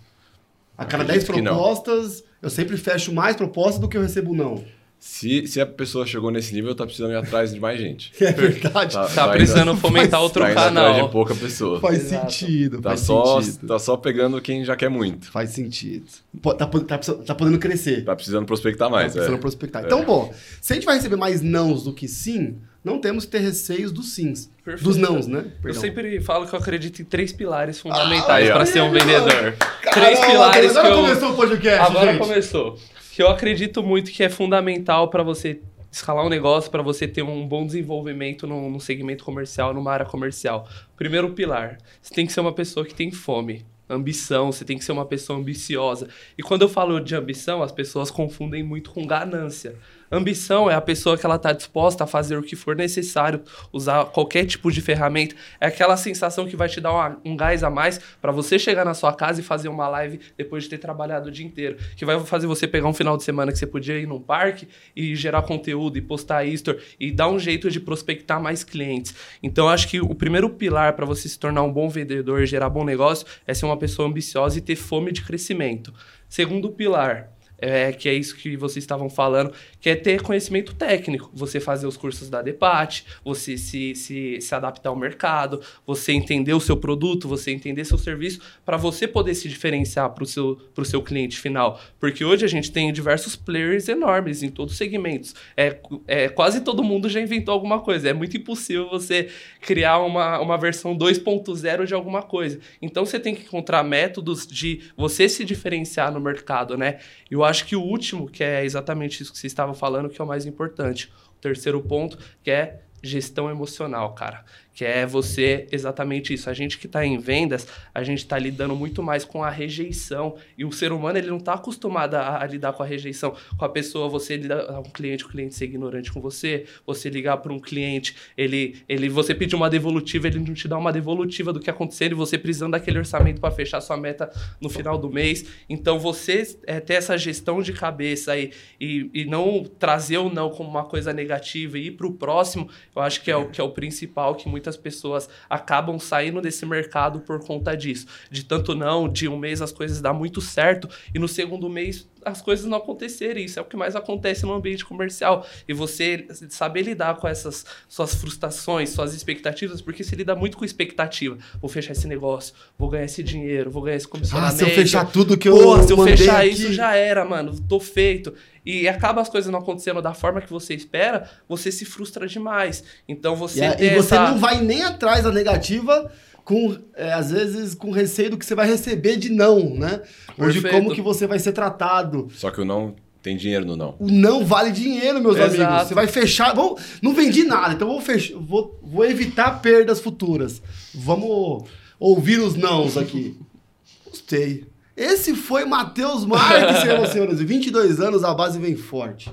A 0.77 0.85
cada 0.85 1.05
10 1.05 1.25
propostas, 1.25 2.25
eu 2.43 2.51
sempre 2.51 2.77
fecho 2.77 3.12
mais 3.12 3.37
propostas 3.37 3.81
do 3.81 3.89
que 3.89 3.97
eu 3.97 4.03
recebo 4.03 4.35
não. 4.35 4.65
Se, 5.07 5.47
se 5.47 5.61
a 5.61 5.67
pessoa 5.67 6.07
chegou 6.07 6.31
nesse 6.31 6.55
nível, 6.55 6.75
tá 6.75 6.87
precisando 6.87 7.13
ir 7.13 7.17
atrás 7.17 7.53
de 7.53 7.61
mais 7.61 7.79
gente. 7.79 8.11
É 8.25 8.33
verdade. 8.33 8.95
Tá, 8.95 9.07
tá, 9.07 9.09
tá 9.09 9.29
precisando 9.29 9.69
ainda, 9.69 9.77
fomentar 9.83 10.23
outro 10.23 10.43
tá 10.43 10.55
canal. 10.55 10.87
Atrás 10.87 11.05
de 11.05 11.13
pouca 11.13 11.35
pessoa. 11.35 11.79
Faz 11.79 12.07
Exato. 12.07 12.33
sentido. 12.33 12.81
Tá 12.81 12.89
faz 12.89 13.01
só, 13.01 13.43
sentido. 13.43 13.67
tá 13.67 13.79
só 13.79 13.99
pegando 13.99 14.41
quem 14.41 14.65
já 14.65 14.75
quer 14.75 14.89
muito. 14.89 15.31
Faz 15.31 15.51
sentido. 15.51 16.07
Tá, 16.43 16.67
tá, 16.67 16.99
tá 16.99 17.35
podendo 17.35 17.59
crescer. 17.59 18.03
Tá 18.03 18.17
precisando 18.17 18.47
prospectar 18.47 18.91
mais. 18.91 19.09
Tá 19.09 19.19
precisando 19.19 19.37
é. 19.37 19.41
prospectar. 19.41 19.85
Então, 19.85 20.01
é. 20.01 20.05
bom, 20.07 20.35
se 20.59 20.73
a 20.73 20.77
gente 20.77 20.87
vai 20.87 20.97
receber 20.97 21.17
mais 21.17 21.43
nãos 21.43 21.85
do 21.85 21.93
que 21.93 22.09
sim, 22.09 22.57
não 22.83 22.99
temos 22.99 23.27
que 23.27 23.33
ter 23.33 23.41
receios 23.41 23.93
dos 23.93 24.15
sims. 24.15 24.51
Perfeito. 24.65 24.85
Dos 24.85 24.97
nãos, 24.97 25.27
né? 25.27 25.43
Perdão. 25.43 25.59
Eu 25.65 25.75
sempre 25.75 26.19
falo 26.23 26.47
que 26.47 26.55
eu 26.55 26.59
acredito 26.59 27.03
em 27.03 27.05
três 27.05 27.31
pilares 27.31 27.79
fundamentais 27.79 28.49
ah, 28.49 28.55
para 28.55 28.65
ser 28.65 28.81
um 28.81 28.91
vendedor. 28.91 29.53
Caramba, 29.83 29.93
três 29.93 30.19
pilares 30.19 30.71
agora 30.71 30.89
que 30.89 30.93
eu... 30.93 31.03
começou 31.03 31.31
o 31.31 31.37
podcast, 31.37 31.91
Agora 31.91 32.13
gente. 32.13 32.21
começou. 32.21 32.79
Que 33.15 33.23
eu 33.23 33.29
acredito 33.29 33.81
muito 33.81 34.11
que 34.11 34.25
é 34.25 34.29
fundamental 34.29 35.09
para 35.09 35.23
você 35.23 35.61
escalar 35.89 36.27
um 36.27 36.29
negócio 36.29 36.69
para 36.69 36.83
você 36.83 37.07
ter 37.07 37.23
um 37.23 37.47
bom 37.47 37.65
desenvolvimento 37.65 38.45
no, 38.45 38.81
segmento 38.81 39.25
comercial, 39.25 39.73
numa 39.73 39.93
área 39.93 40.05
comercial. 40.05 40.69
Primeiro 40.97 41.31
pilar, 41.31 41.79
você 42.03 42.12
tem 42.12 42.27
que 42.27 42.33
ser 42.33 42.41
uma 42.41 42.53
pessoa 42.53 42.85
que 42.85 42.93
tem 42.93 43.12
fome, 43.12 43.65
ambição, 43.89 44.51
você 44.51 44.65
tem 44.65 44.77
que 44.77 44.85
ser 44.85 44.91
uma 44.91 45.07
pessoa 45.07 45.39
ambiciosa. 45.39 46.09
E 46.37 46.43
quando 46.43 46.62
eu 46.62 46.69
falo 46.69 46.99
de 46.99 47.15
ambição, 47.15 47.62
as 47.62 47.71
pessoas 47.71 48.11
confundem 48.11 48.65
muito 48.65 48.91
com 48.91 49.07
ganância. 49.07 49.77
Ambição 50.15 50.71
é 50.71 50.75
a 50.75 50.81
pessoa 50.81 51.19
que 51.19 51.27
ela 51.27 51.35
está 51.35 51.53
disposta 51.53 52.05
a 52.05 52.07
fazer 52.07 52.39
o 52.39 52.43
que 52.43 52.55
for 52.55 52.77
necessário, 52.77 53.43
usar 53.73 54.05
qualquer 54.05 54.47
tipo 54.47 54.71
de 54.71 54.81
ferramenta. 54.81 55.35
É 55.61 55.67
aquela 55.67 55.97
sensação 55.97 56.47
que 56.47 56.55
vai 56.55 56.69
te 56.69 56.81
dar 56.81 56.93
uma, 56.93 57.21
um 57.25 57.37
gás 57.37 57.65
a 57.65 57.69
mais 57.69 57.99
para 58.23 58.31
você 58.31 58.57
chegar 58.57 58.85
na 58.85 58.95
sua 58.95 59.12
casa 59.12 59.41
e 59.41 59.45
fazer 59.45 59.69
uma 59.69 59.89
live 59.89 60.21
depois 60.39 60.62
de 60.62 60.71
ter 60.71 60.79
trabalhado 60.79 61.29
o 61.29 61.33
dia 61.33 61.45
inteiro. 61.45 61.79
Que 61.97 62.05
vai 62.05 62.21
fazer 62.21 62.47
você 62.47 62.69
pegar 62.69 62.87
um 62.87 62.95
final 62.95 63.17
de 63.17 63.25
semana 63.25 63.51
que 63.51 63.59
você 63.59 63.67
podia 63.67 63.99
ir 63.99 64.07
num 64.07 64.21
parque 64.21 64.69
e 64.95 65.17
gerar 65.17 65.43
conteúdo 65.43 65.99
e 65.99 66.01
postar 66.01 66.45
history 66.45 66.79
e 67.01 67.11
dar 67.11 67.29
um 67.29 67.39
jeito 67.39 67.69
de 67.69 67.81
prospectar 67.81 68.41
mais 68.41 68.62
clientes. 68.62 69.17
Então, 69.43 69.69
acho 69.69 69.89
que 69.89 70.01
o 70.01 70.15
primeiro 70.15 70.49
pilar 70.49 70.93
para 70.93 71.05
você 71.05 71.29
se 71.29 71.39
tornar 71.39 71.65
um 71.65 71.73
bom 71.73 71.89
vendedor 71.89 72.41
e 72.41 72.47
gerar 72.47 72.69
bom 72.69 72.85
negócio 72.85 73.27
é 73.49 73.53
ser 73.53 73.67
uma 73.67 73.77
pessoa 73.77 74.07
ambiciosa 74.07 74.59
e 74.59 74.61
ter 74.61 74.77
fome 74.77 75.11
de 75.11 75.23
crescimento. 75.23 75.93
Segundo 76.29 76.71
pilar, 76.71 77.34
é, 77.59 77.93
que 77.93 78.09
é 78.09 78.15
isso 78.15 78.37
que 78.37 78.57
vocês 78.57 78.83
estavam 78.83 79.09
falando, 79.09 79.53
que 79.81 79.89
é 79.89 79.97
ter 79.97 80.23
conhecimento 80.23 80.75
técnico. 80.75 81.31
Você 81.33 81.61
fazer 81.61 81.87
os 81.87 81.97
cursos 81.97 82.29
da 82.29 82.43
DEPAT, 82.43 83.05
você 83.25 83.57
se, 83.57 83.95
se, 83.95 84.41
se 84.41 84.55
adaptar 84.55 84.91
ao 84.91 84.97
mercado, 84.97 85.61
você 85.87 86.13
entender 86.13 86.55
o 86.55 86.61
seu 86.61 86.77
produto, 86.77 87.29
você 87.29 87.51
entender 87.51 87.85
seu 87.85 87.99
serviço, 87.99 88.41
para 88.65 88.77
você 88.77 89.07
poder 89.07 89.35
se 89.35 89.49
diferenciar 89.49 90.11
para 90.11 90.25
o 90.25 90.27
seu, 90.27 90.59
seu 90.85 91.03
cliente 91.03 91.39
final. 91.39 91.81
Porque 91.99 92.25
hoje 92.25 92.45
a 92.45 92.49
gente 92.49 92.71
tem 92.73 92.93
diversos 92.93 93.37
players 93.37 93.89
enormes 93.89 94.43
em 94.43 94.51
todos 94.51 94.73
os 94.73 94.79
segmentos. 94.79 95.35
É, 95.57 95.79
é, 96.07 96.29
quase 96.29 96.61
todo 96.61 96.83
mundo 96.83 97.09
já 97.09 97.21
inventou 97.21 97.53
alguma 97.53 97.81
coisa. 97.81 98.09
É 98.09 98.13
muito 98.13 98.37
impossível 98.37 98.89
você 98.89 99.29
criar 99.61 99.99
uma, 99.99 100.41
uma 100.41 100.59
versão 100.59 100.97
2.0 100.97 101.87
de 101.87 101.95
alguma 101.95 102.23
coisa. 102.23 102.59
Então 102.81 103.05
você 103.05 103.19
tem 103.19 103.35
que 103.35 103.43
encontrar 103.43 103.83
métodos 103.83 104.47
de 104.47 104.83
você 104.97 105.29
se 105.29 105.45
diferenciar 105.45 106.13
no 106.13 106.21
mercado, 106.21 106.77
né? 106.77 106.99
E 107.31 107.37
o 107.37 107.44
acho 107.45 107.67
que 107.67 107.77
o 107.77 107.83
último, 107.83 108.29
que 108.29 108.43
é 108.43 108.65
exatamente 108.65 109.23
isso 109.23 109.33
que 109.33 109.39
você 109.39 109.47
estava 109.47 109.75
falando, 109.75 110.09
que 110.09 110.21
é 110.21 110.25
o 110.25 110.27
mais 110.27 110.47
importante. 110.47 111.13
O 111.37 111.41
terceiro 111.41 111.83
ponto, 111.83 112.19
que 112.43 112.51
é 112.51 112.84
gestão 113.05 113.51
emocional, 113.51 114.15
cara 114.15 114.45
que 114.75 114.85
é 114.85 115.07
você 115.07 115.67
exatamente 115.71 116.35
isso. 116.35 116.51
A 116.51 116.53
gente 116.53 116.79
que 116.79 116.87
está 116.87 117.07
em 117.07 117.17
vendas, 117.17 117.67
a 117.95 118.03
gente 118.03 118.19
está 118.19 118.37
lidando 118.37 118.75
muito 118.75 119.03
mais 119.03 119.25
com 119.25 119.43
a 119.43 119.49
rejeição 119.49 120.35
e 120.59 120.65
o 120.65 120.73
ser 120.73 120.91
humano 120.91 121.17
ele 121.17 121.29
não 121.29 121.37
está 121.37 121.55
acostumado 121.55 122.17
a, 122.17 122.43
a, 122.43 122.47
lidar 122.47 122.73
com 122.73 122.83
a 122.83 122.87
rejeição, 122.87 123.35
com 123.57 123.65
a 123.65 123.69
pessoa. 123.69 124.09
Você 124.09 124.37
lidar 124.37 124.65
com 124.67 124.81
um 124.81 124.93
cliente, 124.93 125.25
o 125.25 125.29
cliente 125.29 125.55
ser 125.55 125.67
ignorante 125.67 126.13
com 126.13 126.21
você, 126.21 126.65
você 126.85 127.09
ligar 127.09 127.37
para 127.37 127.53
um 127.53 127.61
cliente, 127.61 128.17
ele, 128.37 128.83
ele, 128.89 129.09
você 129.09 129.35
pedir 129.35 129.55
uma 129.55 129.71
devolutiva, 129.71 130.27
ele 130.27 130.41
não 130.41 130.53
te 130.53 130.67
dá 130.67 130.77
uma 130.77 130.93
devolutiva 130.93 131.53
do 131.53 131.61
que 131.61 131.71
aconteceu 131.71 132.09
e 132.09 132.15
você 132.15 132.37
precisando 132.37 132.73
daquele 132.73 132.99
orçamento 132.99 133.41
para 133.41 133.55
fechar 133.55 133.81
sua 133.81 133.97
meta 133.97 134.31
no 134.61 134.69
final 134.69 134.99
do 134.99 135.09
mês. 135.09 135.47
Então 135.69 136.01
você 136.01 136.59
é, 136.67 136.81
ter 136.81 136.95
essa 136.95 137.17
gestão 137.17 137.63
de 137.63 137.73
cabeça 137.73 138.33
aí 138.33 138.51
e, 138.81 139.09
e 139.15 139.25
não 139.25 139.63
trazer 139.63 140.19
o 140.19 140.29
não 140.29 140.51
como 140.51 140.69
uma 140.69 140.85
coisa 140.85 141.13
negativa 141.13 141.79
e 141.79 141.87
ir 141.87 141.91
para 141.93 142.09
o 142.09 142.13
próximo, 142.13 142.69
eu 142.95 143.03
acho 143.03 143.23
que 143.23 143.31
é 143.31 143.37
o 143.37 143.49
que 143.49 143.61
é 143.61 143.65
o 143.65 143.71
principal 143.71 144.35
que 144.35 144.49
muitas 144.49 144.77
pessoas 144.77 145.29
acabam 145.49 145.99
saindo 145.99 146.41
desse 146.41 146.65
mercado 146.65 147.21
por 147.21 147.45
conta 147.45 147.77
disso. 147.77 148.07
De 148.31 148.45
tanto 148.45 148.75
não, 148.75 149.09
de 149.09 149.29
um 149.29 149.37
mês 149.37 149.61
as 149.61 149.73
coisas 149.73 150.01
dão 150.01 150.15
muito 150.15 150.41
certo 150.41 150.89
e 151.15 151.19
no 151.19 151.29
segundo 151.29 151.69
mês 151.69 152.09
as 152.25 152.41
coisas 152.41 152.66
não 152.66 152.79
acontecerem. 152.79 153.45
Isso 153.45 153.59
é 153.59 153.62
o 153.62 153.64
que 153.64 153.77
mais 153.77 153.95
acontece 153.95 154.45
no 154.45 154.53
ambiente 154.53 154.85
comercial. 154.85 155.47
E 155.68 155.72
você 155.72 156.27
saber 156.49 156.83
lidar 156.83 157.16
com 157.16 157.29
essas 157.29 157.64
suas 157.89 158.14
frustrações, 158.14 158.91
suas 158.91 159.14
expectativas, 159.14 159.81
porque 159.81 160.03
se 160.03 160.14
lida 160.16 160.35
muito 160.35 160.57
com 160.57 160.64
expectativa. 160.64 161.37
Vou 161.61 161.68
fechar 161.68 161.93
esse 161.93 162.07
negócio, 162.07 162.55
vou 162.79 162.89
ganhar 162.89 163.05
esse 163.05 163.22
dinheiro, 163.22 163.70
vou 163.70 163.83
ganhar 163.83 163.97
esse 163.97 164.09
comissionamento. 164.09 164.55
Ah, 164.55 164.59
se 164.59 164.64
eu 164.64 164.70
fechar 164.70 165.11
tudo 165.11 165.37
que 165.37 165.49
eu 165.49 165.57
Porra, 165.57 165.83
se 165.83 165.93
eu 165.93 166.05
fechar 166.05 166.41
aqui... 166.41 166.51
isso 166.51 166.72
já 166.72 166.95
era, 166.95 167.25
mano. 167.25 167.59
Tô 167.68 167.79
feito 167.81 168.35
e 168.64 168.89
acaba 168.89 169.20
as 169.20 169.29
coisas 169.29 169.51
não 169.53 169.59
acontecendo 169.59 170.01
da 170.01 170.14
forma 170.14 170.41
que 170.41 170.51
você 170.51 170.75
espera, 170.75 171.29
você 171.47 171.70
se 171.70 171.85
frustra 171.85 172.27
demais. 172.27 172.83
Então 173.07 173.37
você. 173.37 173.61
E, 173.61 173.85
e 173.85 173.91
você 173.91 174.14
essa... 174.14 174.31
não 174.31 174.39
vai 174.39 174.61
nem 174.62 174.83
atrás 174.83 175.25
da 175.25 175.31
negativa 175.31 176.11
com, 176.45 176.77
é, 176.95 177.13
às 177.13 177.31
vezes, 177.31 177.75
com 177.75 177.91
receio 177.91 178.31
do 178.31 178.39
que 178.39 178.45
você 178.45 178.55
vai 178.55 178.67
receber 178.67 179.17
de 179.17 179.31
não, 179.31 179.75
né? 179.75 180.03
Ou 180.39 180.51
de 180.51 180.61
como 180.61 180.95
que 180.95 181.01
você 181.01 181.27
vai 181.27 181.39
ser 181.39 181.53
tratado. 181.53 182.29
Só 182.35 182.51
que 182.51 182.61
o 182.61 182.65
não 182.65 182.95
tem 183.23 183.37
dinheiro 183.37 183.65
no 183.65 183.75
não. 183.75 183.97
O 183.99 184.11
não 184.11 184.45
vale 184.45 184.71
dinheiro, 184.71 185.21
meus 185.23 185.37
Exato. 185.37 185.63
amigos. 185.63 185.89
Você 185.89 185.95
vai 185.95 186.07
fechar. 186.07 186.55
Vou, 186.55 186.79
não 187.01 187.15
vendi 187.15 187.45
nada, 187.45 187.73
então 187.73 187.89
vou, 187.89 188.01
fech, 188.01 188.35
vou, 188.35 188.79
vou 188.83 189.07
evitar 189.07 189.63
perdas 189.63 190.01
futuras. 190.01 190.61
Vamos 190.95 191.67
ouvir 191.99 192.39
os 192.41 192.55
nãos 192.55 192.99
aqui. 192.99 193.37
Gostei. 194.05 194.67
Esse 194.95 195.35
foi 195.35 195.65
Matheus 195.65 196.25
Marques, 196.25 196.83
senhoras 196.83 197.09
e 197.09 197.13
senhores. 197.13 197.41
22 197.41 198.01
anos, 198.01 198.23
a 198.23 198.35
base 198.35 198.59
vem 198.59 198.77
forte. 198.77 199.33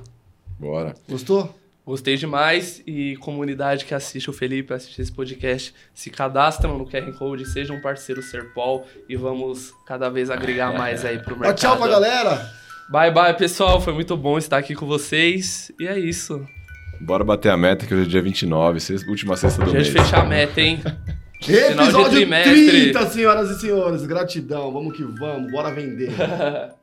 Bora. 0.57 0.95
Gostou? 1.09 1.53
Gostei 1.86 2.15
demais 2.15 2.82
e 2.86 3.15
comunidade 3.17 3.86
que 3.86 3.93
assiste 3.93 4.29
o 4.29 4.34
Felipe, 4.34 4.71
assiste 4.71 5.01
esse 5.01 5.11
podcast, 5.11 5.73
se 5.93 6.09
cadastram 6.11 6.77
no 6.77 6.86
QR 6.86 7.11
Code, 7.17 7.45
sejam 7.45 7.77
um 7.77 7.82
parceiro 7.82 8.21
Serpol 8.21 8.86
e 9.09 9.15
vamos 9.15 9.73
cada 9.86 10.07
vez 10.09 10.29
agregar 10.29 10.73
mais 10.77 11.03
aí 11.03 11.17
pro 11.17 11.36
mercado. 11.36 11.57
Tchau 11.57 11.77
pra 11.77 11.88
galera! 11.88 12.51
Bye 12.91 13.11
bye, 13.11 13.34
pessoal. 13.34 13.79
Foi 13.79 13.93
muito 13.93 14.17
bom 14.17 14.38
estar 14.38 14.57
aqui 14.57 14.75
com 14.75 14.86
vocês. 14.86 15.71
E 15.79 15.88
é 15.88 15.97
isso. 15.97 16.45
Bora 16.99 17.23
bater 17.23 17.49
a 17.49 17.57
meta, 17.57 17.86
que 17.86 17.93
hoje 17.93 18.05
é 18.05 18.09
dia 18.09 18.21
29, 18.21 18.79
última 19.07 19.36
sexta 19.36 19.63
do 19.63 19.71
dia 19.71 19.79
mês. 19.79 19.88
De 19.88 19.93
fechar 19.93 20.21
a 20.21 20.25
meta, 20.25 20.61
hein? 20.61 20.82
Episódio 21.41 22.27
30, 22.27 23.07
senhoras 23.07 23.49
e 23.49 23.59
senhores. 23.59 24.05
Gratidão. 24.05 24.71
Vamos 24.71 24.95
que 24.95 25.03
vamos. 25.03 25.51
Bora 25.51 25.71
vender. 25.71 26.11